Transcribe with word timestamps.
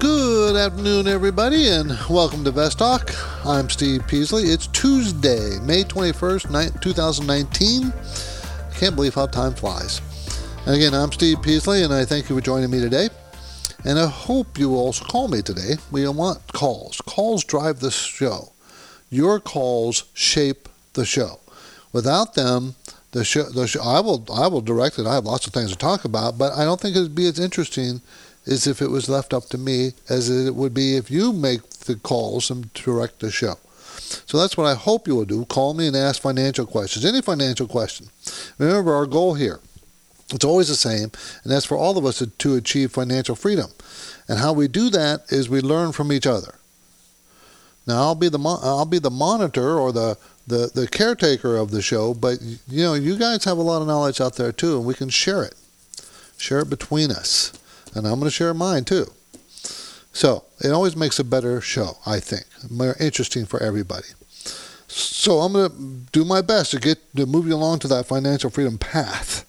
Good 0.00 0.56
afternoon, 0.56 1.08
everybody, 1.08 1.68
and 1.68 1.90
welcome 2.08 2.42
to 2.44 2.48
Invest 2.48 2.78
Talk. 2.78 3.10
I'm 3.44 3.68
Steve 3.68 4.06
Peasley. 4.08 4.44
It's 4.44 4.66
Tuesday, 4.68 5.58
May 5.60 5.84
21st, 5.84 6.80
2019. 6.80 7.92
I 7.92 8.74
can't 8.78 8.96
believe 8.96 9.14
how 9.14 9.26
time 9.26 9.52
flies. 9.52 10.00
And 10.64 10.74
again, 10.74 10.94
I'm 10.94 11.12
Steve 11.12 11.42
Peasley, 11.42 11.82
and 11.82 11.92
I 11.92 12.06
thank 12.06 12.30
you 12.30 12.34
for 12.34 12.40
joining 12.40 12.70
me 12.70 12.80
today. 12.80 13.10
And 13.84 13.98
I 13.98 14.06
hope 14.06 14.58
you 14.58 14.70
will 14.70 14.78
also 14.78 15.04
call 15.04 15.28
me 15.28 15.42
today. 15.42 15.76
We 15.90 16.08
want 16.08 16.50
calls. 16.54 17.02
Calls 17.02 17.44
drive 17.44 17.80
this 17.80 17.94
show. 17.94 18.52
Your 19.10 19.38
calls 19.38 20.04
shape 20.14 20.70
the 20.94 21.04
show. 21.04 21.40
Without 21.92 22.32
them, 22.32 22.74
the 23.12 23.22
show, 23.22 23.42
the 23.42 23.66
show, 23.66 23.82
I 23.82 24.00
will, 24.00 24.24
I 24.32 24.46
will 24.46 24.62
direct 24.62 24.98
it. 24.98 25.06
I 25.06 25.14
have 25.14 25.26
lots 25.26 25.46
of 25.46 25.52
things 25.52 25.72
to 25.72 25.76
talk 25.76 26.06
about, 26.06 26.38
but 26.38 26.54
I 26.54 26.64
don't 26.64 26.80
think 26.80 26.96
it'd 26.96 27.14
be 27.14 27.26
as 27.26 27.38
interesting 27.38 28.00
as 28.46 28.66
if 28.66 28.80
it 28.80 28.90
was 28.90 29.08
left 29.08 29.34
up 29.34 29.44
to 29.46 29.58
me 29.58 29.92
as 30.08 30.30
it 30.30 30.54
would 30.54 30.74
be 30.74 30.96
if 30.96 31.10
you 31.10 31.32
make 31.32 31.62
the 31.70 31.96
calls 31.96 32.50
and 32.50 32.72
direct 32.72 33.20
the 33.20 33.30
show. 33.30 33.58
So 34.26 34.38
that's 34.38 34.56
what 34.56 34.66
I 34.66 34.74
hope 34.74 35.06
you 35.06 35.14
will 35.14 35.24
do. 35.24 35.44
Call 35.44 35.74
me 35.74 35.86
and 35.86 35.96
ask 35.96 36.20
financial 36.20 36.66
questions, 36.66 37.04
any 37.04 37.22
financial 37.22 37.68
question. 37.68 38.08
Remember 38.58 38.94
our 38.94 39.06
goal 39.06 39.34
here. 39.34 39.60
It's 40.32 40.44
always 40.44 40.68
the 40.68 40.76
same, 40.76 41.10
and 41.42 41.52
that's 41.52 41.66
for 41.66 41.76
all 41.76 41.98
of 41.98 42.04
us 42.04 42.18
to, 42.18 42.26
to 42.28 42.54
achieve 42.54 42.92
financial 42.92 43.34
freedom. 43.34 43.70
And 44.28 44.38
how 44.38 44.52
we 44.52 44.68
do 44.68 44.88
that 44.90 45.22
is 45.28 45.48
we 45.48 45.60
learn 45.60 45.92
from 45.92 46.12
each 46.12 46.26
other. 46.26 46.54
Now 47.86 48.02
I'll 48.02 48.14
be 48.14 48.28
the 48.28 48.38
I'll 48.38 48.84
be 48.84 49.00
the 49.00 49.10
monitor 49.10 49.78
or 49.78 49.90
the, 49.90 50.16
the 50.46 50.70
the 50.72 50.86
caretaker 50.86 51.56
of 51.56 51.72
the 51.72 51.82
show, 51.82 52.14
but 52.14 52.40
you 52.68 52.84
know 52.84 52.94
you 52.94 53.16
guys 53.16 53.44
have 53.44 53.58
a 53.58 53.62
lot 53.62 53.82
of 53.82 53.88
knowledge 53.88 54.20
out 54.20 54.36
there 54.36 54.52
too, 54.52 54.76
and 54.76 54.86
we 54.86 54.94
can 54.94 55.08
share 55.08 55.42
it, 55.42 55.54
share 56.36 56.60
it 56.60 56.70
between 56.70 57.10
us 57.10 57.59
and 57.94 58.06
I'm 58.06 58.18
going 58.18 58.24
to 58.24 58.30
share 58.30 58.54
mine 58.54 58.84
too. 58.84 59.06
So 60.12 60.44
it 60.60 60.70
always 60.70 60.96
makes 60.96 61.18
a 61.18 61.24
better 61.24 61.60
show, 61.60 61.98
I 62.06 62.20
think, 62.20 62.44
more 62.68 62.96
interesting 62.98 63.46
for 63.46 63.62
everybody. 63.62 64.08
So 64.88 65.38
I'm 65.40 65.52
going 65.52 65.70
to 65.70 65.76
do 66.12 66.24
my 66.24 66.42
best 66.42 66.72
to 66.72 66.80
get 66.80 66.98
to 67.14 67.26
move 67.26 67.46
you 67.46 67.54
along 67.54 67.78
to 67.80 67.88
that 67.88 68.06
financial 68.06 68.50
freedom 68.50 68.76
path. 68.76 69.46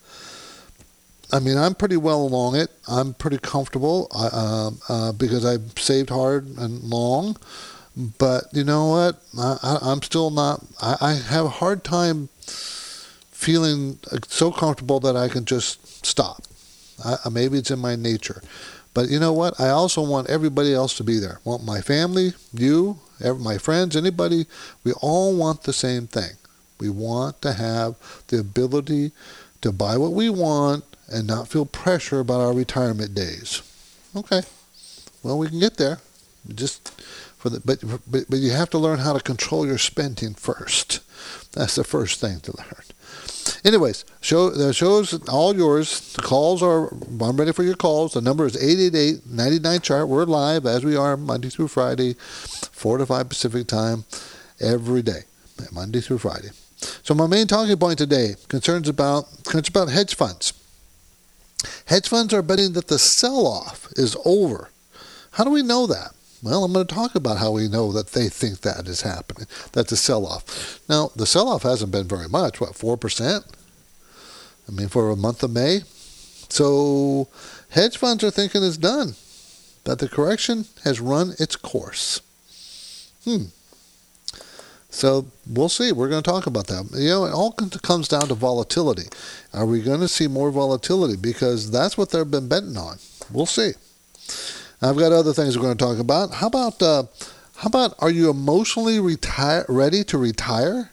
I 1.34 1.40
mean, 1.40 1.58
I'm 1.58 1.76
pretty 1.76 1.98
well 1.98 2.22
along 2.22 2.56
it. 2.56 2.70
I'm 2.88 3.14
pretty 3.14 3.38
comfortable 3.38 4.08
uh, 4.12 4.72
uh, 4.90 5.12
because 5.14 5.46
I've 5.46 5.78
saved 5.80 6.10
hard 6.10 6.46
and 6.58 6.84
long. 6.84 7.38
But 7.96 8.46
you 8.54 8.64
know 8.64 8.88
what? 8.88 9.22
I, 9.38 9.92
am 9.92 10.02
still 10.02 10.30
not. 10.30 10.64
I, 10.82 10.98
I 11.02 11.14
have 11.14 11.46
a 11.46 11.50
hard 11.50 11.84
time 11.84 12.30
feeling 13.32 14.00
so 14.28 14.52
comfortable 14.52 15.00
that 15.02 15.16
I 15.16 15.28
can 15.28 15.46
just 15.46 16.06
stop. 16.06 16.44
I, 17.04 17.30
maybe 17.30 17.58
it's 17.58 17.72
in 17.72 17.80
my 17.80 17.96
nature. 17.96 18.42
But 18.94 19.10
you 19.10 19.20
know 19.20 19.34
what? 19.34 19.60
I 19.60 19.70
also 19.70 20.02
want 20.02 20.30
everybody 20.30 20.74
else 20.74 20.96
to 20.98 21.04
be 21.04 21.18
there. 21.18 21.40
I 21.46 21.50
want 21.50 21.64
my 21.64 21.82
family, 21.82 22.34
you, 22.54 23.00
my 23.20 23.58
friends, 23.58 23.96
anybody. 23.96 24.48
We 24.84 24.92
all 24.94 25.36
want 25.36 25.64
the 25.64 25.74
same 25.74 26.08
thing. 26.08 26.32
We 26.80 26.90
want 26.90 27.42
to 27.44 27.54
have 27.54 27.96
the 28.28 28.40
ability 28.40 29.12
to 29.62 29.72
buy 29.72 29.98
what 29.98 30.12
we 30.14 30.30
want 30.30 30.84
and 31.08 31.28
not 31.28 31.48
feel 31.48 31.66
pressure 31.66 32.20
about 32.20 32.42
our 32.42 32.54
retirement 32.54 33.14
days. 33.14 33.62
Okay. 34.16 34.42
Well, 35.24 35.38
we 35.38 35.48
can 35.48 35.60
get 35.60 35.78
there. 35.78 36.00
Just 36.54 36.90
for 37.38 37.50
the 37.50 37.60
but 37.60 37.80
but 38.10 38.26
but 38.30 38.40
you 38.40 38.52
have 38.52 38.70
to 38.72 38.80
learn 38.80 39.00
how 39.00 39.14
to 39.14 39.20
control 39.20 39.68
your 39.68 39.78
spending 39.78 40.34
first. 40.34 41.02
That's 41.54 41.76
the 41.76 41.84
first 41.84 42.20
thing 42.20 42.40
to 42.42 42.58
learn. 42.58 42.84
Anyways, 43.64 44.06
show 44.22 44.50
the 44.50 44.74
show's 44.74 45.14
all 45.28 45.56
yours. 45.56 46.14
The 46.14 46.22
calls 46.22 46.64
are 46.64 46.90
I'm 46.92 47.38
ready 47.38 47.52
for 47.52 47.64
your 47.64 47.76
calls. 47.76 48.14
The 48.14 48.22
number 48.22 48.46
is 48.46 48.56
888-99 48.58 49.84
chart. 49.84 50.08
We're 50.08 50.26
live 50.26 50.66
as 50.66 50.84
we 50.84 50.96
are 50.96 51.16
Monday 51.16 51.50
through 51.50 51.68
Friday, 51.68 52.14
four 52.14 52.98
to 52.98 53.06
five 53.06 53.30
Pacific 53.30 53.68
time, 53.68 54.06
every 54.60 55.02
day, 55.02 55.22
Monday 55.72 56.02
through 56.02 56.20
Friday. 56.20 56.50
So 57.04 57.14
my 57.14 57.28
main 57.28 57.48
talking 57.48 57.78
point 57.78 58.00
today 58.00 58.36
concerns 58.48 58.90
about 58.90 59.26
concerns 59.44 59.70
about 59.70 59.90
hedge 59.90 60.16
funds. 60.16 60.54
Hedge 61.86 62.08
funds 62.08 62.34
are 62.34 62.42
betting 62.42 62.74
that 62.74 62.88
the 62.88 62.98
sell-off 62.98 63.88
is 63.92 64.18
over. 64.26 64.70
How 65.34 65.44
do 65.44 65.52
we 65.52 65.62
know 65.62 65.86
that? 65.88 66.16
Well, 66.44 66.64
I'm 66.64 66.74
going 66.74 66.88
to 66.88 66.96
talk 66.96 67.14
about 67.14 67.38
how 67.38 67.52
we 67.52 67.68
know 67.68 67.92
that 67.92 68.14
they 68.14 68.28
think 68.28 68.62
that 68.62 68.88
is 68.88 69.02
happening, 69.02 69.48
That's 69.74 69.92
a 69.92 69.98
sell 69.98 70.26
off. 70.26 70.80
Now, 70.90 71.12
the 71.16 71.28
sell 71.28 71.48
off 71.48 71.64
hasn't 71.64 71.92
been 71.92 72.08
very 72.08 72.28
much, 72.28 72.60
what, 72.60 72.72
4%? 72.72 73.44
I 74.68 74.72
mean, 74.72 74.88
for 74.88 75.12
a 75.12 75.16
month 75.16 75.44
of 75.44 75.52
May. 75.52 75.82
So, 76.50 77.28
hedge 77.70 77.98
funds 77.98 78.24
are 78.24 78.32
thinking 78.32 78.64
it's 78.64 78.78
done, 78.78 79.16
that 79.84 80.00
the 80.00 80.10
correction 80.10 80.66
has 80.84 81.00
run 81.00 81.34
its 81.40 81.56
course. 81.56 82.22
Hmm. 83.24 83.46
So 84.90 85.28
we'll 85.48 85.70
see. 85.70 85.94
We're 85.94 86.10
going 86.10 86.22
to 86.22 86.30
talk 86.30 86.48
about 86.48 86.68
that. 86.68 86.90
You 86.94 87.10
know, 87.10 87.26
it 87.26 87.32
all 87.32 87.54
comes 87.54 88.10
down 88.10 88.28
to 88.28 88.34
volatility. 88.34 89.08
Are 89.54 89.66
we 89.66 89.82
going 89.82 90.02
to 90.02 90.08
see 90.08 90.28
more 90.28 90.52
volatility? 90.52 91.16
Because 91.16 91.72
that's 91.72 91.98
what 91.98 92.10
they've 92.10 92.30
been 92.30 92.50
betting 92.50 92.78
on. 92.78 92.98
We'll 93.32 93.46
see. 93.46 93.72
I've 94.82 94.98
got 94.98 95.12
other 95.12 95.34
things 95.34 95.56
we're 95.56 95.64
going 95.64 95.78
to 95.78 95.84
talk 95.84 96.00
about. 96.00 96.34
How 96.34 96.48
about 96.48 96.82
uh, 96.82 97.04
how 97.58 97.68
about 97.68 97.94
are 98.00 98.10
you 98.10 98.30
emotionally 98.30 99.00
retire 99.00 99.66
ready 99.70 100.04
to 100.06 100.18
retire? 100.18 100.92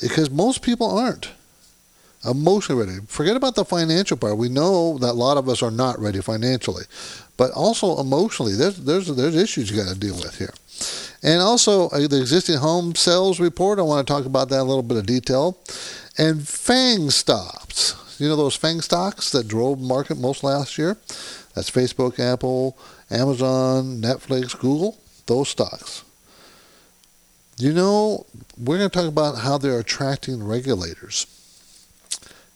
Because 0.00 0.30
most 0.30 0.62
people 0.62 0.98
aren't 0.98 1.30
emotionally 2.24 2.84
ready. 2.84 2.98
Forget 3.06 3.36
about 3.36 3.54
the 3.54 3.64
financial 3.64 4.16
part. 4.16 4.36
We 4.36 4.48
know 4.48 4.98
that 4.98 5.10
a 5.10 5.12
lot 5.12 5.36
of 5.36 5.48
us 5.48 5.62
are 5.62 5.70
not 5.70 5.98
ready 5.98 6.20
financially, 6.20 6.84
but 7.36 7.50
also 7.52 7.98
emotionally. 7.98 8.54
There's 8.54 8.76
there's 8.76 9.08
there's 9.08 9.36
issues 9.36 9.70
you 9.70 9.76
got 9.76 9.92
to 9.92 9.98
deal 9.98 10.14
with 10.14 10.38
here. 10.38 10.52
And 11.22 11.40
also 11.40 11.88
uh, 11.88 12.06
the 12.08 12.20
existing 12.20 12.58
home 12.58 12.94
sales 12.94 13.40
report. 13.40 13.78
I 13.78 13.82
want 13.82 14.06
to 14.06 14.12
talk 14.12 14.26
about 14.26 14.48
that 14.50 14.56
in 14.56 14.60
a 14.60 14.64
little 14.64 14.82
bit 14.82 14.98
of 14.98 15.06
detail. 15.06 15.56
And 16.18 16.46
FANG 16.46 17.10
stocks. 17.10 17.96
You 18.18 18.28
know 18.28 18.36
those 18.36 18.54
FANG 18.54 18.82
stocks 18.82 19.32
that 19.32 19.48
drove 19.48 19.80
market 19.80 20.18
most 20.18 20.44
last 20.44 20.76
year. 20.76 20.98
That's 21.54 21.70
Facebook, 21.70 22.18
Apple, 22.18 22.76
Amazon, 23.10 24.00
Netflix, 24.00 24.58
Google, 24.58 24.98
those 25.26 25.48
stocks. 25.48 26.04
You 27.58 27.72
know, 27.72 28.26
we're 28.58 28.78
going 28.78 28.90
to 28.90 28.98
talk 28.98 29.08
about 29.08 29.38
how 29.38 29.58
they're 29.58 29.78
attracting 29.78 30.42
regulators. 30.42 31.26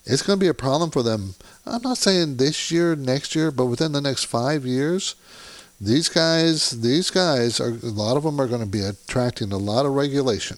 It's 0.05 0.21
going 0.21 0.39
to 0.39 0.43
be 0.43 0.49
a 0.49 0.53
problem 0.53 0.89
for 0.89 1.03
them. 1.03 1.35
I'm 1.65 1.81
not 1.81 1.97
saying 1.97 2.37
this 2.37 2.71
year, 2.71 2.95
next 2.95 3.35
year, 3.35 3.51
but 3.51 3.65
within 3.65 3.91
the 3.91 4.01
next 4.01 4.25
five 4.25 4.65
years, 4.65 5.15
these 5.79 6.09
guys, 6.09 6.71
these 6.81 7.11
guys 7.11 7.59
are 7.59 7.69
a 7.69 7.91
lot 7.91 8.17
of 8.17 8.23
them 8.23 8.41
are 8.41 8.47
going 8.47 8.61
to 8.61 8.67
be 8.67 8.81
attracting 8.81 9.51
a 9.51 9.57
lot 9.57 9.85
of 9.85 9.93
regulation, 9.93 10.57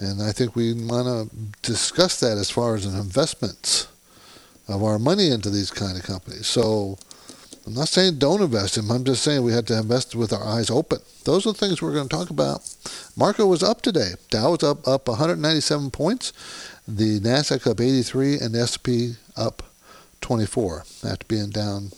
and 0.00 0.20
I 0.20 0.32
think 0.32 0.56
we 0.56 0.74
want 0.74 1.06
to 1.06 1.30
discuss 1.62 2.18
that 2.18 2.36
as 2.36 2.50
far 2.50 2.74
as 2.74 2.84
an 2.84 2.98
investment 2.98 3.86
of 4.66 4.82
our 4.82 4.98
money 4.98 5.30
into 5.30 5.50
these 5.50 5.70
kind 5.70 5.96
of 5.96 6.02
companies. 6.02 6.48
So 6.48 6.98
I'm 7.66 7.74
not 7.74 7.88
saying 7.88 8.18
don't 8.18 8.42
invest 8.42 8.76
in 8.76 8.86
them. 8.88 8.96
I'm 8.96 9.04
just 9.04 9.22
saying 9.22 9.42
we 9.42 9.52
have 9.52 9.66
to 9.66 9.78
invest 9.78 10.16
with 10.16 10.32
our 10.32 10.44
eyes 10.44 10.68
open. 10.68 10.98
Those 11.24 11.46
are 11.46 11.52
the 11.52 11.58
things 11.58 11.80
we're 11.80 11.94
going 11.94 12.08
to 12.08 12.16
talk 12.16 12.30
about. 12.30 12.60
Marco 13.16 13.46
was 13.46 13.62
up 13.62 13.82
today. 13.82 14.14
Dow 14.30 14.50
was 14.50 14.64
up 14.64 14.86
up 14.88 15.06
197 15.06 15.90
points. 15.90 16.32
The 16.88 17.20
Nasdaq 17.20 17.70
up 17.70 17.80
83 17.80 18.40
and 18.40 18.54
the 18.54 18.62
S&P 18.62 19.14
up 19.36 19.62
24 20.20 20.84
after 21.04 21.26
being 21.26 21.50
down 21.50 21.92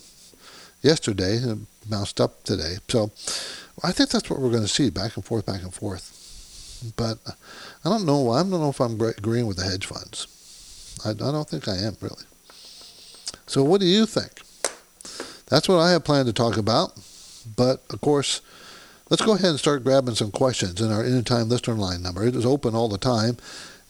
yesterday 0.82 1.38
and 1.38 1.66
bounced 1.88 2.20
up 2.20 2.44
today. 2.44 2.76
So 2.88 3.10
I 3.82 3.92
think 3.92 4.10
that's 4.10 4.28
what 4.28 4.40
we're 4.40 4.50
going 4.50 4.62
to 4.62 4.68
see 4.68 4.90
back 4.90 5.16
and 5.16 5.24
forth, 5.24 5.46
back 5.46 5.62
and 5.62 5.72
forth. 5.72 6.92
But 6.96 7.18
I 7.84 7.88
don't 7.88 8.04
know. 8.04 8.30
I 8.32 8.42
don't 8.42 8.50
know 8.50 8.68
if 8.68 8.80
I'm 8.80 9.00
agreeing 9.00 9.46
with 9.46 9.56
the 9.56 9.64
hedge 9.64 9.86
funds. 9.86 10.26
I, 11.04 11.10
I 11.10 11.32
don't 11.32 11.48
think 11.48 11.66
I 11.66 11.76
am 11.76 11.96
really. 12.02 12.24
So 13.46 13.64
what 13.64 13.80
do 13.80 13.86
you 13.86 14.04
think? 14.04 14.43
That's 15.46 15.68
what 15.68 15.78
I 15.78 15.90
have 15.90 16.04
planned 16.04 16.26
to 16.26 16.32
talk 16.32 16.56
about. 16.56 16.92
But 17.56 17.82
of 17.90 18.00
course, 18.00 18.40
let's 19.10 19.22
go 19.22 19.34
ahead 19.34 19.50
and 19.50 19.58
start 19.58 19.84
grabbing 19.84 20.14
some 20.14 20.30
questions 20.30 20.80
in 20.80 20.90
our 20.90 21.04
anytime 21.04 21.48
listener 21.48 21.74
line 21.74 22.02
number. 22.02 22.24
It 22.24 22.36
is 22.36 22.46
open 22.46 22.74
all 22.74 22.88
the 22.88 22.98
time, 22.98 23.36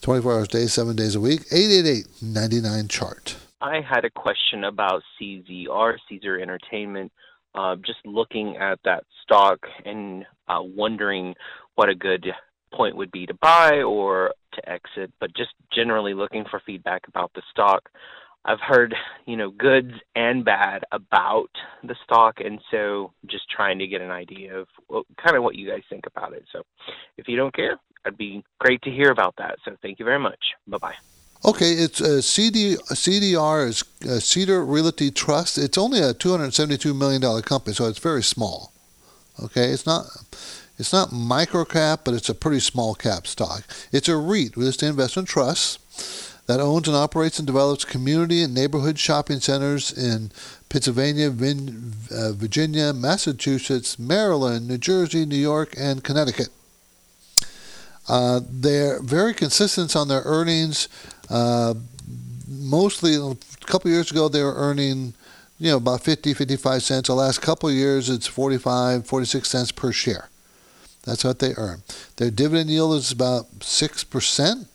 24 0.02 0.32
hours 0.32 0.48
a 0.48 0.50
day, 0.50 0.66
seven 0.66 0.96
days 0.96 1.14
a 1.14 1.20
week. 1.20 1.42
888 1.52 2.06
99 2.22 2.88
chart. 2.88 3.36
I 3.60 3.80
had 3.80 4.04
a 4.04 4.10
question 4.10 4.64
about 4.64 5.02
CZR, 5.20 5.96
Caesar 6.08 6.38
Entertainment. 6.38 7.12
Uh, 7.54 7.76
just 7.76 8.04
looking 8.04 8.56
at 8.56 8.80
that 8.84 9.04
stock 9.22 9.60
and 9.84 10.26
uh, 10.48 10.60
wondering 10.60 11.34
what 11.76 11.88
a 11.88 11.94
good 11.94 12.26
point 12.74 12.96
would 12.96 13.12
be 13.12 13.26
to 13.26 13.34
buy 13.34 13.82
or 13.82 14.34
to 14.54 14.68
exit, 14.68 15.12
but 15.20 15.34
just 15.36 15.52
generally 15.72 16.14
looking 16.14 16.44
for 16.50 16.60
feedback 16.66 17.02
about 17.08 17.30
the 17.34 17.42
stock. 17.50 17.88
I've 18.44 18.60
heard, 18.60 18.94
you 19.26 19.36
know, 19.36 19.50
goods 19.50 19.92
and 20.14 20.44
bad 20.44 20.84
about 20.92 21.50
the 21.82 21.96
stock, 22.04 22.40
and 22.40 22.60
so 22.70 23.12
just 23.26 23.48
trying 23.48 23.78
to 23.78 23.86
get 23.86 24.00
an 24.00 24.10
idea 24.10 24.58
of 24.58 24.68
what, 24.88 25.06
kind 25.22 25.36
of 25.36 25.42
what 25.42 25.54
you 25.54 25.68
guys 25.68 25.82
think 25.88 26.04
about 26.06 26.34
it. 26.34 26.44
So, 26.52 26.62
if 27.16 27.26
you 27.26 27.36
don't 27.36 27.54
care, 27.54 27.78
it'd 28.04 28.18
be 28.18 28.44
great 28.58 28.82
to 28.82 28.90
hear 28.90 29.10
about 29.10 29.34
that. 29.38 29.56
So, 29.64 29.76
thank 29.80 29.98
you 29.98 30.04
very 30.04 30.18
much. 30.18 30.40
Bye 30.66 30.78
bye. 30.78 30.94
Okay, 31.46 31.72
it's 31.72 32.00
uh, 32.00 32.22
CD, 32.22 32.76
CDR 32.76 33.68
is 33.68 33.84
uh, 34.08 34.18
Cedar 34.18 34.64
Realty 34.64 35.10
Trust. 35.10 35.58
It's 35.58 35.76
only 35.76 36.00
a 36.00 36.14
two 36.14 36.30
hundred 36.30 36.54
seventy-two 36.54 36.94
million 36.94 37.20
dollar 37.20 37.42
company, 37.42 37.74
so 37.74 37.86
it's 37.86 37.98
very 37.98 38.22
small. 38.22 38.72
Okay, 39.42 39.70
it's 39.70 39.86
not 39.86 40.06
it's 40.78 40.92
not 40.92 41.12
micro 41.12 41.64
cap, 41.64 42.00
but 42.04 42.14
it's 42.14 42.28
a 42.28 42.34
pretty 42.34 42.60
small 42.60 42.94
cap 42.94 43.26
stock. 43.26 43.64
It's 43.92 44.08
a 44.08 44.16
REIT, 44.16 44.56
real 44.56 44.68
estate 44.68 44.88
investment 44.88 45.28
trust 45.28 45.78
that 46.46 46.60
owns 46.60 46.88
and 46.88 46.96
operates 46.96 47.38
and 47.38 47.46
develops 47.46 47.84
community 47.84 48.42
and 48.42 48.54
neighborhood 48.54 48.98
shopping 48.98 49.40
centers 49.40 49.92
in 49.92 50.30
Pennsylvania, 50.68 51.28
uh, 51.28 52.32
Virginia, 52.32 52.92
Massachusetts, 52.92 53.98
Maryland, 53.98 54.68
New 54.68 54.78
Jersey, 54.78 55.24
New 55.24 55.36
York, 55.36 55.74
and 55.78 56.04
Connecticut. 56.04 56.48
Uh, 58.08 58.40
they're 58.50 59.00
very 59.00 59.32
consistent 59.32 59.96
on 59.96 60.08
their 60.08 60.22
earnings. 60.24 60.88
Uh, 61.30 61.74
mostly, 62.46 63.14
a 63.14 63.36
couple 63.66 63.90
years 63.90 64.10
ago, 64.10 64.28
they 64.28 64.42
were 64.42 64.54
earning, 64.54 65.14
you 65.58 65.70
know, 65.70 65.78
about 65.78 66.02
50, 66.02 66.34
55 66.34 66.82
cents. 66.82 67.08
The 67.08 67.14
last 67.14 67.40
couple 67.40 67.70
years, 67.70 68.10
it's 68.10 68.26
45, 68.26 69.06
46 69.06 69.48
cents 69.48 69.72
per 69.72 69.92
share. 69.92 70.28
That's 71.04 71.24
what 71.24 71.38
they 71.38 71.54
earn. 71.56 71.82
Their 72.16 72.30
dividend 72.30 72.70
yield 72.70 72.94
is 72.96 73.12
about 73.12 73.58
6% 73.60 74.66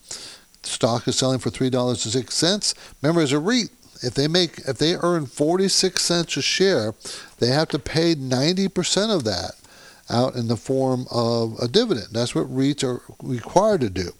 stock 0.63 1.07
is 1.07 1.17
selling 1.17 1.39
for 1.39 1.49
three 1.49 1.69
dollars 1.69 2.05
and 2.05 2.13
six 2.13 2.35
cents. 2.35 2.75
Remember, 3.01 3.21
as 3.21 3.31
a 3.31 3.39
REIT, 3.39 3.69
if 4.01 4.13
they 4.13 4.27
make 4.27 4.59
if 4.67 4.77
they 4.77 4.95
earn 4.95 5.25
forty 5.25 5.67
six 5.67 6.03
cents 6.03 6.37
a 6.37 6.41
share, 6.41 6.93
they 7.39 7.47
have 7.47 7.69
to 7.69 7.79
pay 7.79 8.15
ninety 8.15 8.67
percent 8.67 9.11
of 9.11 9.23
that 9.25 9.51
out 10.09 10.35
in 10.35 10.47
the 10.47 10.57
form 10.57 11.05
of 11.11 11.57
a 11.59 11.67
dividend. 11.67 12.07
That's 12.11 12.33
what 12.33 12.51
REITs 12.53 12.83
are 12.83 13.01
required 13.21 13.81
to 13.81 13.89
do. 13.89 14.11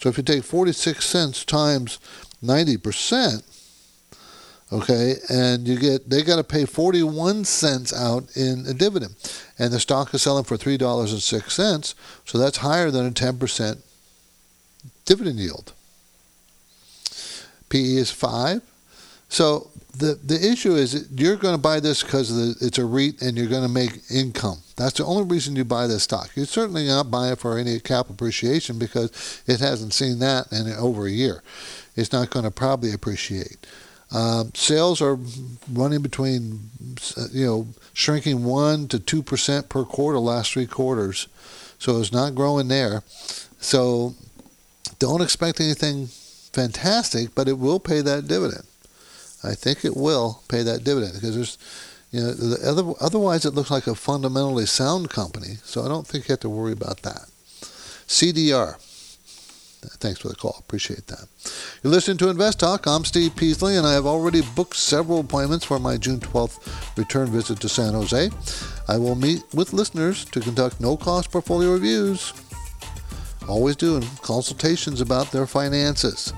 So 0.00 0.08
if 0.08 0.16
you 0.16 0.24
take 0.24 0.44
forty 0.44 0.72
six 0.72 1.06
cents 1.06 1.44
times 1.44 1.98
ninety 2.42 2.76
percent, 2.76 3.44
okay, 4.72 5.14
and 5.28 5.68
you 5.68 5.78
get 5.78 6.10
they 6.10 6.22
got 6.22 6.36
to 6.36 6.44
pay 6.44 6.64
forty 6.64 7.02
one 7.02 7.44
cents 7.44 7.92
out 7.92 8.36
in 8.36 8.64
a 8.66 8.74
dividend, 8.74 9.14
and 9.58 9.72
the 9.72 9.80
stock 9.80 10.12
is 10.14 10.22
selling 10.22 10.44
for 10.44 10.56
three 10.56 10.76
dollars 10.76 11.12
and 11.12 11.22
six 11.22 11.54
cents, 11.54 11.94
so 12.24 12.38
that's 12.38 12.58
higher 12.58 12.90
than 12.90 13.06
a 13.06 13.10
ten 13.10 13.38
percent 13.38 13.78
dividend 15.04 15.38
yield. 15.38 15.72
PE 17.68 17.94
is 17.96 18.10
five. 18.10 18.62
So 19.28 19.70
the 19.96 20.14
the 20.14 20.50
issue 20.50 20.74
is 20.74 21.08
you're 21.14 21.36
going 21.36 21.54
to 21.54 21.60
buy 21.60 21.80
this 21.80 22.02
because 22.02 22.30
it's 22.62 22.78
a 22.78 22.84
REIT 22.84 23.20
and 23.20 23.36
you're 23.36 23.48
going 23.48 23.62
to 23.62 23.68
make 23.68 24.00
income. 24.10 24.58
That's 24.76 24.98
the 24.98 25.04
only 25.04 25.24
reason 25.24 25.56
you 25.56 25.64
buy 25.64 25.86
this 25.86 26.04
stock. 26.04 26.30
You're 26.34 26.46
certainly 26.46 26.86
not 26.86 27.10
buying 27.10 27.32
it 27.32 27.38
for 27.40 27.58
any 27.58 27.80
capital 27.80 28.14
appreciation 28.14 28.78
because 28.78 29.42
it 29.46 29.60
hasn't 29.60 29.92
seen 29.92 30.20
that 30.20 30.52
in 30.52 30.72
over 30.72 31.06
a 31.06 31.10
year. 31.10 31.42
It's 31.96 32.12
not 32.12 32.30
going 32.30 32.44
to 32.44 32.50
probably 32.50 32.92
appreciate. 32.92 33.66
Um, 34.10 34.52
sales 34.54 35.02
are 35.02 35.18
running 35.70 36.00
between, 36.00 36.70
you 37.30 37.44
know, 37.44 37.66
shrinking 37.92 38.44
one 38.44 38.88
to 38.88 38.98
two 38.98 39.22
percent 39.22 39.68
per 39.68 39.84
quarter 39.84 40.18
last 40.18 40.52
three 40.52 40.66
quarters, 40.66 41.28
so 41.78 42.00
it's 42.00 42.12
not 42.12 42.34
growing 42.34 42.68
there. 42.68 43.02
So 43.60 44.14
don't 44.98 45.20
expect 45.20 45.60
anything 45.60 46.08
fantastic, 46.58 47.34
but 47.36 47.48
it 47.48 47.58
will 47.58 47.78
pay 47.78 48.00
that 48.00 48.26
dividend. 48.26 48.64
I 49.44 49.54
think 49.54 49.84
it 49.84 49.96
will 49.96 50.42
pay 50.48 50.64
that 50.64 50.82
dividend 50.82 51.14
because 51.14 51.36
there's, 51.36 51.58
you 52.10 52.20
know, 52.20 52.32
the 52.32 52.68
other, 52.68 52.92
otherwise 53.00 53.44
it 53.44 53.54
looks 53.54 53.70
like 53.70 53.86
a 53.86 53.94
fundamentally 53.94 54.66
sound 54.66 55.08
company. 55.08 55.58
So 55.62 55.84
I 55.84 55.88
don't 55.88 56.06
think 56.06 56.26
you 56.26 56.32
have 56.32 56.40
to 56.40 56.48
worry 56.48 56.72
about 56.72 57.02
that. 57.02 57.26
CDR. 58.08 58.76
Thanks 60.00 60.18
for 60.18 60.28
the 60.28 60.34
call. 60.34 60.56
Appreciate 60.58 61.06
that. 61.06 61.28
You're 61.82 61.92
listening 61.92 62.16
to 62.18 62.28
Invest 62.28 62.58
Talk. 62.58 62.88
I'm 62.88 63.04
Steve 63.04 63.36
Peasley, 63.36 63.76
and 63.76 63.86
I 63.86 63.92
have 63.92 64.06
already 64.06 64.42
booked 64.56 64.74
several 64.74 65.20
appointments 65.20 65.64
for 65.64 65.78
my 65.78 65.96
June 65.96 66.18
12th 66.18 66.96
return 66.96 67.28
visit 67.28 67.60
to 67.60 67.68
San 67.68 67.94
Jose. 67.94 68.30
I 68.88 68.98
will 68.98 69.14
meet 69.14 69.44
with 69.54 69.72
listeners 69.72 70.24
to 70.24 70.40
conduct 70.40 70.80
no 70.80 70.96
cost 70.96 71.30
portfolio 71.30 71.72
reviews 71.74 72.32
always 73.48 73.76
doing 73.76 74.04
consultations 74.22 75.00
about 75.00 75.30
their 75.32 75.46
finances. 75.46 76.32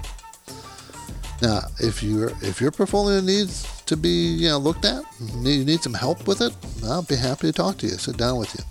Now, 1.42 1.62
if 1.78 2.02
your 2.02 2.32
if 2.42 2.60
your 2.60 2.70
portfolio 2.70 3.20
needs 3.20 3.82
to 3.82 3.96
be 3.96 4.08
you 4.10 4.48
know 4.48 4.58
looked 4.58 4.84
at, 4.84 5.02
you 5.20 5.64
need 5.64 5.82
some 5.82 5.94
help 5.94 6.26
with 6.26 6.40
it, 6.42 6.54
I'll 6.84 7.02
be 7.02 7.16
happy 7.16 7.46
to 7.46 7.52
talk 7.52 7.78
to 7.78 7.86
you, 7.86 7.92
sit 7.92 8.16
down 8.16 8.38
with 8.38 8.54
you. 8.54 8.64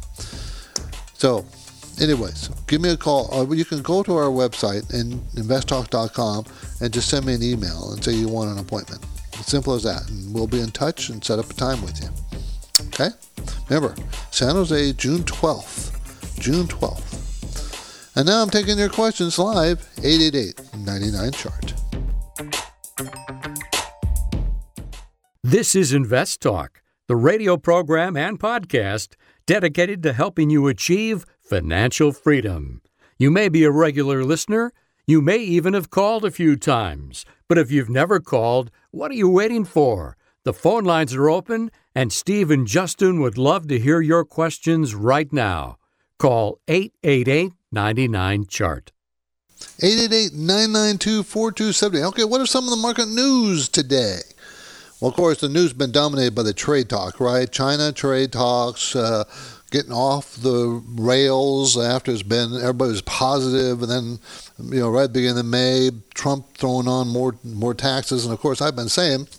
So, 1.13 1.45
anyways, 1.99 2.49
give 2.67 2.81
me 2.81 2.89
a 2.89 2.97
call. 2.97 3.53
You 3.53 3.65
can 3.65 3.81
go 3.81 4.03
to 4.03 4.15
our 4.15 4.29
website 4.29 4.93
and 4.93 5.13
investtalk.com 5.33 6.45
and 6.81 6.93
just 6.93 7.09
send 7.09 7.25
me 7.25 7.33
an 7.33 7.43
email 7.43 7.91
and 7.91 8.03
say 8.03 8.13
you 8.13 8.27
want 8.27 8.51
an 8.51 8.59
appointment. 8.59 9.03
Simple 9.41 9.73
as 9.73 9.83
that, 9.83 10.07
and 10.09 10.33
we'll 10.33 10.47
be 10.47 10.61
in 10.61 10.69
touch 10.69 11.09
and 11.09 11.23
set 11.23 11.39
up 11.39 11.49
a 11.49 11.53
time 11.53 11.81
with 11.81 12.01
you. 12.01 12.09
Okay? 12.87 13.09
Remember, 13.69 13.95
San 14.31 14.55
Jose, 14.55 14.93
June 14.93 15.23
12th. 15.23 16.39
June 16.39 16.67
12th. 16.67 17.08
And 18.19 18.27
now 18.27 18.43
I'm 18.43 18.49
taking 18.49 18.77
your 18.77 18.89
questions 18.89 19.39
live 19.39 19.79
888 20.03 20.75
99 20.79 21.31
chart. 21.31 21.73
This 25.41 25.73
is 25.73 25.93
Invest 25.93 26.41
Talk, 26.41 26.81
the 27.07 27.15
radio 27.15 27.55
program 27.55 28.17
and 28.17 28.37
podcast 28.37 29.15
dedicated 29.45 30.03
to 30.03 30.11
helping 30.11 30.49
you 30.49 30.67
achieve 30.67 31.23
financial 31.39 32.11
freedom. 32.11 32.81
You 33.17 33.31
may 33.31 33.47
be 33.47 33.63
a 33.63 33.71
regular 33.71 34.25
listener, 34.25 34.73
you 35.07 35.21
may 35.21 35.37
even 35.37 35.73
have 35.73 35.89
called 35.89 36.25
a 36.25 36.29
few 36.29 36.57
times, 36.57 37.25
but 37.47 37.57
if 37.57 37.71
you've 37.71 37.89
never 37.89 38.19
called, 38.19 38.69
what 38.91 39.11
are 39.11 39.15
you 39.15 39.29
waiting 39.29 39.63
for? 39.63 40.17
The 40.43 40.51
phone 40.51 40.83
lines 40.83 41.15
are 41.15 41.29
open, 41.29 41.71
and 41.95 42.11
Steve 42.11 42.51
and 42.51 42.67
Justin 42.67 43.21
would 43.21 43.37
love 43.37 43.69
to 43.69 43.79
hear 43.79 44.01
your 44.01 44.25
questions 44.25 44.93
right 44.93 45.31
now. 45.31 45.77
Call 46.17 46.59
888 46.67 47.53
99 47.71 48.47
chart. 48.47 48.91
888-992-4270. 49.81 52.03
Okay, 52.09 52.23
what 52.23 52.39
are 52.41 52.45
some 52.45 52.65
of 52.65 52.71
the 52.71 52.77
market 52.77 53.07
news 53.07 53.67
today? 53.69 54.19
Well, 54.99 55.09
of 55.09 55.15
course, 55.15 55.39
the 55.39 55.49
news 55.49 55.69
has 55.69 55.73
been 55.73 55.91
dominated 55.91 56.35
by 56.35 56.43
the 56.43 56.53
trade 56.53 56.89
talk, 56.89 57.19
right? 57.19 57.49
China 57.49 57.91
trade 57.91 58.31
talks, 58.33 58.95
uh, 58.95 59.23
getting 59.71 59.93
off 59.93 60.35
the 60.35 60.83
rails 60.95 61.77
after 61.77 62.11
it's 62.11 62.23
been 62.23 62.55
everybody 62.55 62.91
was 62.91 63.01
positive, 63.03 63.81
and 63.81 63.91
then 63.91 64.19
you 64.73 64.79
know 64.79 64.89
right 64.89 65.03
at 65.03 65.13
the 65.13 65.19
beginning 65.19 65.39
of 65.39 65.45
May, 65.45 65.91
Trump 66.15 66.57
throwing 66.57 66.89
on 66.89 67.07
more 67.07 67.35
more 67.43 67.73
taxes, 67.73 68.25
and 68.25 68.33
of 68.33 68.41
course 68.41 68.61
I've 68.61 68.75
been 68.75 68.89
saying 68.89 69.29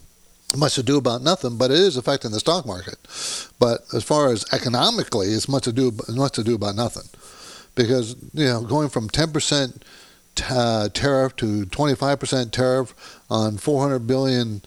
much 0.57 0.77
to 0.77 0.83
do 0.83 0.97
about 0.97 1.21
nothing, 1.23 1.59
but 1.59 1.71
it 1.71 1.79
is 1.79 1.99
affecting 1.99 2.31
the 2.31 2.41
stock 2.41 2.65
market. 2.65 2.97
But 3.59 3.83
as 3.93 4.03
far 4.03 4.33
as 4.33 4.47
economically, 4.53 5.29
it's 5.29 5.49
much 5.49 5.65
to 5.65 5.73
do 5.73 5.93
much 6.09 6.33
to 6.33 6.45
do 6.45 6.55
about 6.55 6.77
nothing 6.77 7.09
because 7.75 8.17
you 8.33 8.47
know 8.47 8.63
going 8.63 8.89
from 8.89 9.09
10% 9.09 9.83
uh, 10.49 10.89
tariff 10.91 11.37
to 11.37 11.67
25% 11.67 12.51
tariff 12.51 13.21
on 13.29 13.59
400 13.59 14.07
billion 14.07 14.63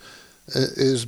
is 0.47 1.05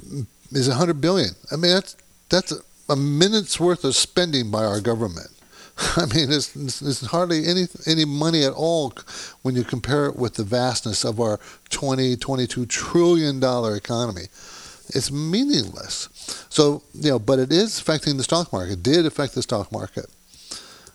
is 0.51 0.69
100 0.69 1.01
billion. 1.01 1.31
I 1.51 1.55
mean 1.55 1.71
that's 1.71 1.95
that's 2.29 2.53
a 2.89 2.95
minute's 2.95 3.59
worth 3.59 3.83
of 3.83 3.95
spending 3.95 4.51
by 4.51 4.63
our 4.63 4.81
government. 4.81 5.29
I 5.97 6.05
mean, 6.05 6.31
it's, 6.31 6.55
it's, 6.55 7.05
hardly 7.07 7.45
any 7.47 7.67
any 7.85 8.05
money 8.05 8.43
at 8.45 8.53
all 8.53 8.93
when 9.41 9.55
you 9.55 9.63
compare 9.63 10.05
it 10.05 10.15
with 10.15 10.35
the 10.35 10.43
vastness 10.43 11.03
of 11.03 11.19
our 11.19 11.39
20, 11.69 12.15
22 12.15 12.65
trillion 12.65 13.39
dollar 13.39 13.75
economy. 13.75 14.23
It's 14.89 15.11
meaningless. 15.11 16.07
So 16.49 16.83
you 16.93 17.11
know, 17.11 17.19
but 17.19 17.39
it 17.39 17.51
is 17.51 17.79
affecting 17.79 18.15
the 18.17 18.23
stock 18.23 18.53
market. 18.53 18.73
It 18.73 18.83
did 18.83 19.05
affect 19.05 19.35
the 19.35 19.41
stock 19.41 19.71
market. 19.71 20.05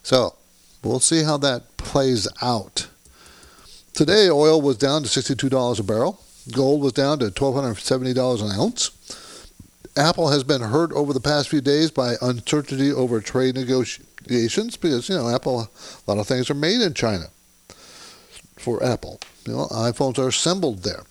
So 0.02 0.34
We'll 0.82 1.00
see 1.00 1.22
how 1.22 1.36
that 1.38 1.76
plays 1.76 2.26
out. 2.40 2.88
Today, 3.92 4.30
oil 4.30 4.62
was 4.62 4.78
down 4.78 5.02
to 5.02 5.08
$62 5.08 5.78
a 5.78 5.82
barrel. 5.82 6.20
Gold 6.52 6.82
was 6.82 6.92
down 6.92 7.18
to 7.18 7.26
$1,270 7.26 8.42
an 8.42 8.60
ounce. 8.60 8.90
Apple 9.96 10.30
has 10.30 10.44
been 10.44 10.62
hurt 10.62 10.92
over 10.92 11.12
the 11.12 11.20
past 11.20 11.48
few 11.48 11.60
days 11.60 11.90
by 11.90 12.14
uncertainty 12.22 12.92
over 12.92 13.20
trade 13.20 13.56
negotiations 13.56 14.76
because, 14.76 15.08
you 15.08 15.16
know, 15.16 15.28
Apple, 15.28 15.60
a 15.60 16.10
lot 16.10 16.18
of 16.18 16.26
things 16.26 16.48
are 16.48 16.54
made 16.54 16.80
in 16.80 16.94
China 16.94 17.26
for 18.56 18.82
Apple. 18.82 19.20
You 19.46 19.54
know, 19.54 19.66
iPhones 19.66 20.18
are 20.18 20.28
assembled 20.28 20.82
there. 20.82 21.02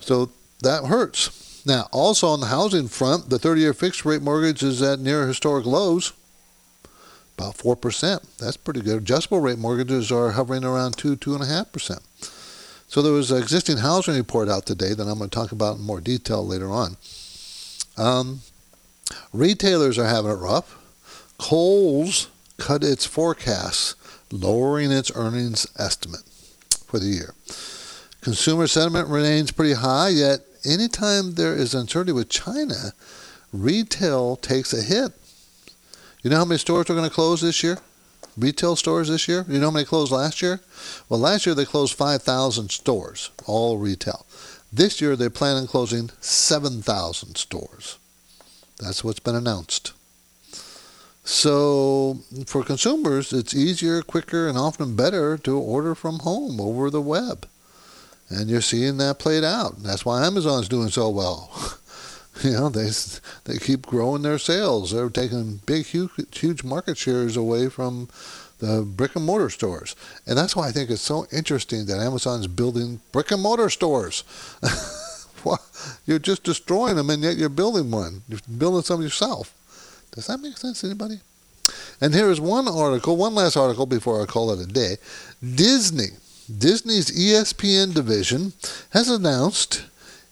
So 0.00 0.30
that 0.62 0.86
hurts. 0.86 1.62
Now, 1.66 1.88
also 1.92 2.28
on 2.28 2.40
the 2.40 2.46
housing 2.46 2.88
front, 2.88 3.28
the 3.28 3.38
30 3.38 3.60
year 3.60 3.74
fixed 3.74 4.04
rate 4.04 4.22
mortgage 4.22 4.62
is 4.62 4.80
at 4.80 4.98
near 4.98 5.26
historic 5.26 5.66
lows, 5.66 6.12
about 7.38 7.56
4%. 7.56 8.38
That's 8.38 8.56
pretty 8.56 8.80
good. 8.80 9.02
Adjustable 9.02 9.40
rate 9.40 9.58
mortgages 9.58 10.10
are 10.10 10.32
hovering 10.32 10.64
around 10.64 10.96
2 10.96 11.16
2.5%. 11.16 12.00
So 12.88 13.02
there 13.02 13.12
was 13.12 13.30
an 13.30 13.40
existing 13.40 13.78
housing 13.78 14.14
report 14.16 14.48
out 14.48 14.66
today 14.66 14.94
that 14.94 15.06
I'm 15.06 15.18
going 15.18 15.30
to 15.30 15.34
talk 15.34 15.52
about 15.52 15.76
in 15.76 15.82
more 15.82 16.00
detail 16.00 16.44
later 16.44 16.70
on. 16.70 16.96
Um, 17.96 18.40
retailers 19.32 19.98
are 19.98 20.06
having 20.06 20.30
it 20.30 20.34
rough. 20.34 20.74
Kohl's 21.38 22.28
cut 22.56 22.82
its 22.82 23.06
forecasts, 23.06 23.94
lowering 24.32 24.90
its 24.90 25.12
earnings 25.14 25.66
estimate 25.78 26.22
for 26.86 26.98
the 26.98 27.06
year. 27.06 27.34
Consumer 28.20 28.66
sentiment 28.66 29.08
remains 29.08 29.52
pretty 29.52 29.74
high, 29.74 30.08
yet 30.08 30.40
anytime 30.64 31.34
there 31.34 31.54
is 31.54 31.74
uncertainty 31.74 32.12
with 32.12 32.28
China, 32.28 32.92
retail 33.52 34.36
takes 34.36 34.72
a 34.72 34.82
hit. 34.82 35.12
You 36.22 36.30
know 36.30 36.36
how 36.36 36.44
many 36.44 36.58
stores 36.58 36.90
are 36.90 36.94
going 36.94 37.08
to 37.08 37.14
close 37.14 37.40
this 37.40 37.62
year? 37.62 37.78
Retail 38.36 38.74
stores 38.74 39.08
this 39.08 39.28
year? 39.28 39.44
You 39.48 39.58
know 39.58 39.66
how 39.66 39.72
many 39.72 39.84
closed 39.84 40.10
last 40.10 40.42
year? 40.42 40.60
Well, 41.08 41.20
last 41.20 41.46
year 41.46 41.54
they 41.54 41.64
closed 41.64 41.94
5,000 41.94 42.70
stores, 42.70 43.30
all 43.46 43.78
retail. 43.78 44.26
This 44.72 45.00
year 45.00 45.14
they 45.14 45.28
plan 45.28 45.56
on 45.56 45.66
closing 45.68 46.10
7,000 46.20 47.36
stores. 47.36 47.98
That's 48.78 49.04
what's 49.04 49.20
been 49.20 49.36
announced. 49.36 49.92
So, 51.24 52.20
for 52.46 52.64
consumers, 52.64 53.32
it's 53.32 53.54
easier, 53.54 54.02
quicker, 54.02 54.48
and 54.48 54.56
often 54.56 54.96
better 54.96 55.36
to 55.38 55.58
order 55.58 55.94
from 55.94 56.20
home 56.20 56.60
over 56.60 56.90
the 56.90 57.02
web. 57.02 57.46
And 58.30 58.48
you're 58.48 58.60
seeing 58.60 58.96
that 58.98 59.18
played 59.18 59.44
out. 59.44 59.82
That's 59.82 60.04
why 60.04 60.24
Amazon's 60.24 60.68
doing 60.68 60.88
so 60.88 61.08
well. 61.10 61.50
you 62.44 62.52
know, 62.52 62.68
they 62.68 62.90
they 63.44 63.58
keep 63.58 63.86
growing 63.86 64.22
their 64.22 64.38
sales. 64.38 64.92
They're 64.92 65.10
taking 65.10 65.60
big, 65.66 65.86
huge, 65.86 66.10
huge 66.32 66.64
market 66.64 66.96
shares 66.96 67.36
away 67.36 67.68
from 67.68 68.08
the 68.58 68.82
brick 68.82 69.14
and 69.16 69.24
mortar 69.24 69.50
stores. 69.50 69.94
And 70.26 70.36
that's 70.36 70.56
why 70.56 70.68
I 70.68 70.72
think 70.72 70.90
it's 70.90 71.02
so 71.02 71.26
interesting 71.32 71.86
that 71.86 72.00
Amazon's 72.00 72.46
building 72.46 73.00
brick 73.12 73.30
and 73.30 73.42
mortar 73.42 73.70
stores. 73.70 74.24
you're 76.06 76.18
just 76.18 76.42
destroying 76.42 76.96
them, 76.96 77.10
and 77.10 77.22
yet 77.22 77.36
you're 77.36 77.48
building 77.48 77.90
one. 77.90 78.22
You're 78.28 78.40
building 78.58 78.82
some 78.82 79.02
yourself. 79.02 79.54
Does 80.12 80.26
that 80.26 80.38
make 80.38 80.56
sense 80.56 80.80
to 80.80 80.86
anybody? 80.86 81.20
And 82.00 82.14
here 82.14 82.30
is 82.30 82.40
one 82.40 82.66
article, 82.68 83.16
one 83.16 83.34
last 83.34 83.56
article 83.56 83.86
before 83.86 84.22
I 84.22 84.26
call 84.26 84.50
it 84.52 84.60
a 84.60 84.66
day. 84.66 84.96
Disney, 85.42 86.08
Disney's 86.56 87.10
ESPN 87.10 87.94
division 87.94 88.52
has 88.90 89.08
announced 89.08 89.84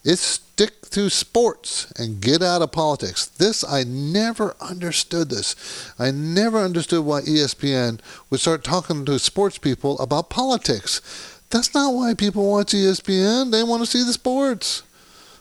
its 0.03 0.41
stick 0.57 0.89
to 0.89 1.11
sports 1.11 1.93
and 1.99 2.23
get 2.23 2.41
out 2.41 2.63
of 2.63 2.73
politics. 2.73 3.27
This, 3.27 3.63
I 3.63 3.85
never 3.85 4.57
understood 4.59 5.29
this. 5.29 5.55
I 5.99 6.11
never 6.11 6.57
understood 6.57 7.05
why 7.05 7.21
ESPN 7.21 8.01
would 8.31 8.41
start 8.41 8.65
talking 8.65 9.05
to 9.05 9.19
sports 9.19 9.59
people 9.59 9.99
about 9.99 10.31
politics. 10.31 11.03
That's 11.51 11.75
not 11.75 11.93
why 11.93 12.15
people 12.15 12.51
watch 12.51 12.73
ESPN. 12.73 13.53
They 13.53 13.63
want 13.63 13.83
to 13.83 13.87
see 13.87 14.03
the 14.03 14.15
sports. 14.15 14.83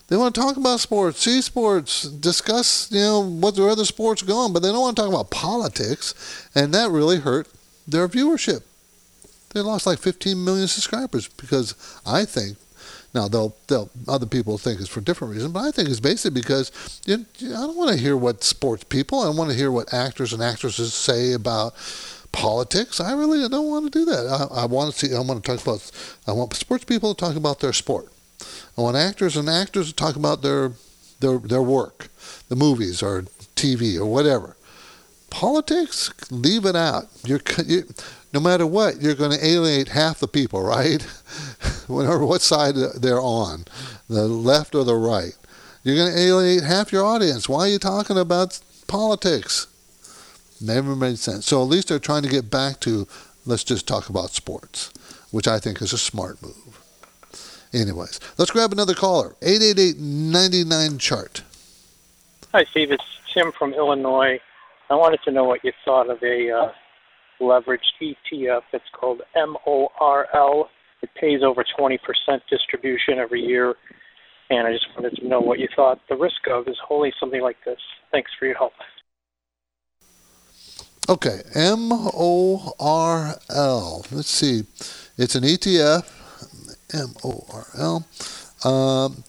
They 0.09 0.17
want 0.17 0.35
to 0.35 0.41
talk 0.41 0.57
about 0.57 0.81
sports, 0.81 1.21
see 1.21 1.41
sports, 1.41 2.03
discuss, 2.03 2.91
you 2.91 2.99
know, 2.99 3.21
what 3.21 3.55
the 3.55 3.65
other 3.65 3.85
sports 3.85 4.21
going, 4.21 4.51
but 4.51 4.63
they 4.63 4.67
don't 4.67 4.81
want 4.81 4.97
to 4.97 5.01
talk 5.01 5.09
about 5.09 5.31
politics, 5.31 6.13
and 6.53 6.73
that 6.73 6.91
really 6.91 7.19
hurt 7.19 7.47
their 7.87 8.09
viewership. 8.09 8.63
They 9.53 9.61
lost 9.61 9.87
like 9.87 9.99
15 9.99 10.43
million 10.43 10.67
subscribers 10.67 11.29
because 11.29 11.73
I 12.05 12.25
think 12.25 12.57
now 13.15 13.27
they'll 13.27 13.55
they'll 13.67 13.89
other 14.07 14.25
people 14.25 14.57
think 14.57 14.79
it's 14.79 14.89
for 14.89 15.01
different 15.01 15.33
reasons, 15.33 15.53
but 15.53 15.63
I 15.63 15.71
think 15.71 15.89
it's 15.89 15.99
basically 15.99 16.39
because 16.39 17.01
you, 17.05 17.25
I 17.41 17.61
don't 17.65 17.77
want 17.77 17.91
to 17.91 17.97
hear 17.97 18.17
what 18.17 18.43
sports 18.43 18.83
people, 18.83 19.21
I 19.21 19.29
want 19.29 19.49
to 19.49 19.55
hear 19.55 19.71
what 19.71 19.93
actors 19.93 20.33
and 20.33 20.43
actresses 20.43 20.93
say 20.93 21.31
about 21.33 21.73
politics. 22.35 22.99
I 22.99 23.13
really 23.13 23.47
don't 23.47 23.69
want 23.69 23.91
to 23.91 23.99
do 23.99 24.05
that. 24.05 24.27
I, 24.27 24.63
I 24.63 24.65
want 24.65 24.93
to 24.93 24.99
see. 24.99 25.15
I 25.15 25.19
want 25.19 25.43
to 25.43 25.51
talk 25.51 25.61
about. 25.61 25.91
I 26.27 26.33
want 26.33 26.53
sports 26.53 26.83
people 26.83 27.15
to 27.15 27.19
talk 27.19 27.35
about 27.35 27.61
their 27.61 27.73
sport. 27.73 28.11
I 28.77 28.81
want 28.81 28.97
actors 28.97 29.37
and 29.37 29.49
actors 29.49 29.87
to 29.87 29.95
talk 29.95 30.15
about 30.15 30.41
their 30.41 30.73
their 31.21 31.39
their 31.39 31.63
work, 31.63 32.09
the 32.49 32.55
movies 32.55 33.01
or 33.01 33.23
TV 33.55 33.97
or 33.97 34.05
whatever. 34.05 34.57
Politics, 35.29 36.11
leave 36.31 36.65
it 36.65 36.75
out. 36.75 37.07
You're, 37.25 37.41
you, 37.65 37.83
no 38.35 38.41
matter 38.41 38.67
what, 38.67 39.01
you're 39.01 39.15
going 39.15 39.31
to 39.31 39.47
alienate 39.47 39.87
half 39.87 40.19
the 40.19 40.27
people, 40.27 40.61
right? 40.61 41.01
Whatever 41.87 42.25
what 42.25 42.41
side 42.41 42.75
they're 42.75 43.21
on, 43.21 43.63
the 44.09 44.27
left 44.27 44.75
or 44.75 44.83
the 44.83 44.95
right. 44.95 45.37
You're 45.83 45.95
going 45.95 46.11
to 46.11 46.19
alienate 46.19 46.65
half 46.65 46.91
your 46.91 47.05
audience. 47.05 47.47
Why 47.47 47.61
are 47.61 47.67
you 47.69 47.79
talking 47.79 48.17
about 48.17 48.59
politics? 48.87 49.67
Never 50.59 50.97
made 50.97 51.17
sense. 51.17 51.45
So 51.45 51.61
at 51.61 51.69
least 51.69 51.87
they're 51.87 51.97
trying 51.97 52.23
to 52.23 52.29
get 52.29 52.51
back 52.51 52.81
to 52.81 53.07
let's 53.45 53.63
just 53.63 53.87
talk 53.87 54.09
about 54.09 54.31
sports, 54.31 54.91
which 55.31 55.47
I 55.47 55.57
think 55.57 55.81
is 55.81 55.93
a 55.93 55.97
smart 55.97 56.41
move. 56.41 56.81
Anyways, 57.71 58.19
let's 58.37 58.51
grab 58.51 58.73
another 58.73 58.95
caller. 58.95 59.37
888 59.41 60.99
chart. 60.99 61.41
Hi, 62.51 62.65
Steve. 62.71 62.91
It's 62.91 63.03
Tim 63.33 63.53
from 63.53 63.73
Illinois. 63.73 64.41
I 64.89 64.95
wanted 64.95 65.21
to 65.23 65.31
know 65.31 65.45
what 65.45 65.63
you 65.63 65.71
thought 65.85 66.09
of 66.09 66.21
a 66.21 66.51
uh, 66.51 66.71
leveraged 67.39 67.79
ETF. 68.01 68.61
It's 68.73 68.85
called 68.93 69.21
MORL. 69.35 70.69
It 71.01 71.09
pays 71.19 71.41
over 71.43 71.63
20% 71.77 71.99
distribution 72.49 73.19
every 73.19 73.41
year. 73.41 73.75
And 74.49 74.67
I 74.67 74.73
just 74.73 74.87
wanted 74.95 75.15
to 75.17 75.27
know 75.27 75.39
what 75.39 75.59
you 75.59 75.67
thought 75.75 75.99
the 76.09 76.15
risk 76.15 76.47
of 76.49 76.67
is 76.67 76.77
holding 76.85 77.11
something 77.19 77.41
like 77.41 77.57
this. 77.65 77.79
Thanks 78.11 78.31
for 78.37 78.45
your 78.45 78.55
help. 78.55 78.73
Okay, 81.07 81.41
M 81.53 81.89
O 81.91 82.73
R 82.79 83.35
L. 83.49 84.05
Let's 84.11 84.29
see. 84.29 84.63
It's 85.17 85.35
an 85.35 85.43
ETF 85.43 86.11
M 86.93 87.13
O 87.23 87.45
R 87.53 87.65
L. 87.77 88.07
Um, 88.63 89.23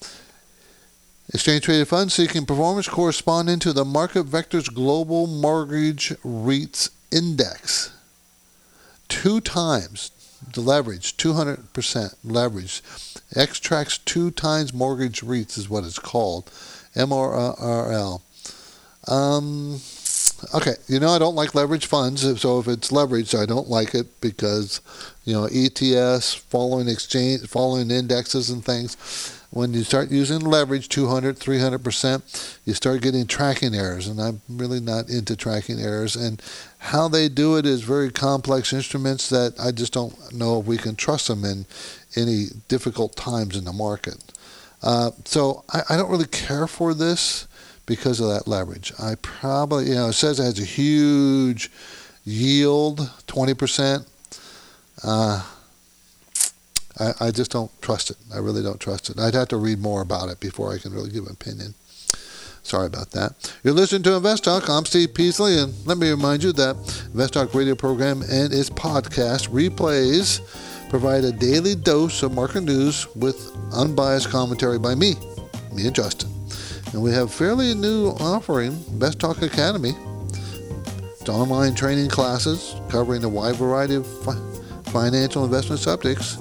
exchange 1.33 1.63
traded 1.63 1.87
fund 1.87 2.11
seeking 2.11 2.45
performance 2.45 2.87
corresponding 2.87 3.59
to 3.59 3.73
the 3.73 3.85
Market 3.85 4.25
Vectors 4.25 4.73
Global 4.73 5.27
Mortgage 5.27 6.09
REITs 6.25 6.89
Index. 7.11 7.96
Two 9.27 9.41
times 9.41 10.11
the 10.53 10.61
leverage, 10.61 11.17
200% 11.17 12.15
leverage. 12.23 12.81
ETRACS 13.35 13.99
two 14.05 14.31
times 14.31 14.73
mortgage 14.73 15.19
REITs 15.19 15.57
is 15.57 15.67
what 15.67 15.83
it's 15.83 15.99
called. 15.99 16.45
MRRL. 16.95 18.21
Um, 19.05 19.81
okay, 20.55 20.75
you 20.87 21.01
know 21.01 21.09
I 21.09 21.19
don't 21.19 21.35
like 21.35 21.53
leverage 21.53 21.87
funds, 21.87 22.21
so 22.39 22.59
if 22.59 22.69
it's 22.69 22.89
leveraged, 22.89 23.37
I 23.37 23.45
don't 23.45 23.67
like 23.69 23.93
it 23.93 24.21
because 24.21 24.79
you 25.25 25.33
know 25.33 25.49
ETS, 25.51 26.33
following 26.33 26.87
exchange, 26.87 27.41
following 27.47 27.91
indexes 27.91 28.49
and 28.49 28.63
things. 28.63 28.95
When 29.49 29.73
you 29.73 29.83
start 29.83 30.11
using 30.11 30.41
leverage 30.41 30.89
200, 30.89 31.37
300%, 31.39 32.59
you 32.65 32.73
start 32.73 33.01
getting 33.01 33.25
tracking 33.27 33.73
errors, 33.73 34.07
and 34.07 34.21
I'm 34.21 34.41
really 34.49 34.81
not 34.81 35.09
into 35.09 35.37
tracking 35.37 35.79
errors. 35.79 36.15
And 36.15 36.41
how 36.79 37.07
they 37.07 37.29
do 37.29 37.55
it 37.55 37.65
is 37.65 37.81
very 37.81 38.11
complex 38.11 38.73
instruments 38.73 39.29
that 39.29 39.55
I 39.57 39.71
just 39.71 39.93
don't 39.93 40.33
know 40.33 40.59
if 40.59 40.65
we 40.65 40.77
can 40.77 40.95
trust 40.95 41.29
them 41.29 41.45
in 41.45 41.65
any 42.15 42.47
difficult 42.67 43.15
times 43.15 43.55
in 43.55 43.63
the 43.63 43.73
market. 43.73 44.17
Uh, 44.83 45.11
so 45.23 45.63
I, 45.73 45.81
I 45.91 45.97
don't 45.97 46.11
really 46.11 46.27
care 46.27 46.67
for 46.67 46.93
this 46.93 47.47
because 47.85 48.19
of 48.19 48.27
that 48.27 48.47
leverage. 48.47 48.91
I 48.99 49.15
probably, 49.15 49.87
you 49.87 49.95
know, 49.95 50.09
it 50.09 50.13
says 50.13 50.39
it 50.39 50.43
has 50.43 50.59
a 50.59 50.65
huge 50.65 51.71
yield, 52.25 52.99
20%. 53.27 54.05
Uh, 55.03 55.43
I, 56.99 57.13
I 57.19 57.31
just 57.31 57.51
don't 57.51 57.71
trust 57.81 58.11
it. 58.11 58.17
I 58.33 58.37
really 58.39 58.63
don't 58.63 58.79
trust 58.79 59.09
it. 59.09 59.19
I'd 59.19 59.33
have 59.33 59.49
to 59.49 59.57
read 59.57 59.79
more 59.79 60.01
about 60.01 60.29
it 60.29 60.39
before 60.39 60.73
I 60.73 60.77
can 60.77 60.93
really 60.93 61.11
give 61.11 61.25
an 61.25 61.31
opinion. 61.31 61.75
Sorry 62.63 62.87
about 62.87 63.11
that. 63.11 63.53
You're 63.63 63.73
listening 63.73 64.03
to 64.03 64.15
Invest 64.15 64.43
Talk. 64.43 64.69
I'm 64.69 64.83
Steve 64.83 65.13
Peasley, 65.13 65.57
and 65.57 65.73
let 65.87 65.97
me 65.97 66.09
remind 66.09 66.43
you 66.43 66.51
that 66.53 66.75
Invest 67.13 67.33
Talk 67.33 67.53
radio 67.53 67.75
program 67.75 68.21
and 68.23 68.53
its 68.53 68.69
podcast 68.69 69.49
replays 69.49 70.41
provide 70.89 71.23
a 71.23 71.31
daily 71.31 71.75
dose 71.75 72.23
of 72.23 72.33
market 72.33 72.61
news 72.61 73.07
with 73.15 73.55
unbiased 73.73 74.29
commentary 74.29 74.79
by 74.79 74.95
me, 74.95 75.15
me 75.71 75.85
and 75.85 75.95
Justin. 75.95 76.29
And 76.91 77.01
we 77.01 77.11
have 77.11 77.33
fairly 77.33 77.73
new 77.73 78.09
offering, 78.19 78.73
Invest 78.89 79.19
Talk 79.19 79.41
Academy. 79.41 79.93
It's 81.19 81.29
online 81.29 81.73
training 81.73 82.09
classes 82.09 82.75
covering 82.89 83.23
a 83.23 83.29
wide 83.29 83.55
variety 83.55 83.95
of 83.95 84.23
fi- 84.23 84.91
financial 84.91 85.45
investment 85.45 85.79
subjects. 85.79 86.37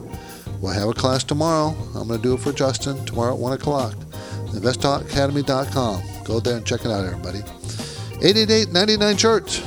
We'll 0.67 0.75
have 0.75 0.89
a 0.89 0.95
class 0.95 1.23
tomorrow. 1.23 1.77
I'm 1.95 2.09
going 2.09 2.21
to 2.21 2.29
do 2.29 2.35
it 2.35 2.41
for 2.41 2.53
Justin 2.53 3.05
tomorrow 3.05 3.35
at 3.35 3.39
1 3.39 3.53
o'clock. 3.53 3.95
InvestTalkAcademy.com. 4.51 6.25
Go 6.25 6.41
there 6.41 6.57
and 6.57 6.67
check 6.67 6.81
it 6.81 6.89
out, 6.89 7.05
everybody. 7.05 7.39
888 8.21 8.73
99 8.73 9.17
Church. 9.17 9.63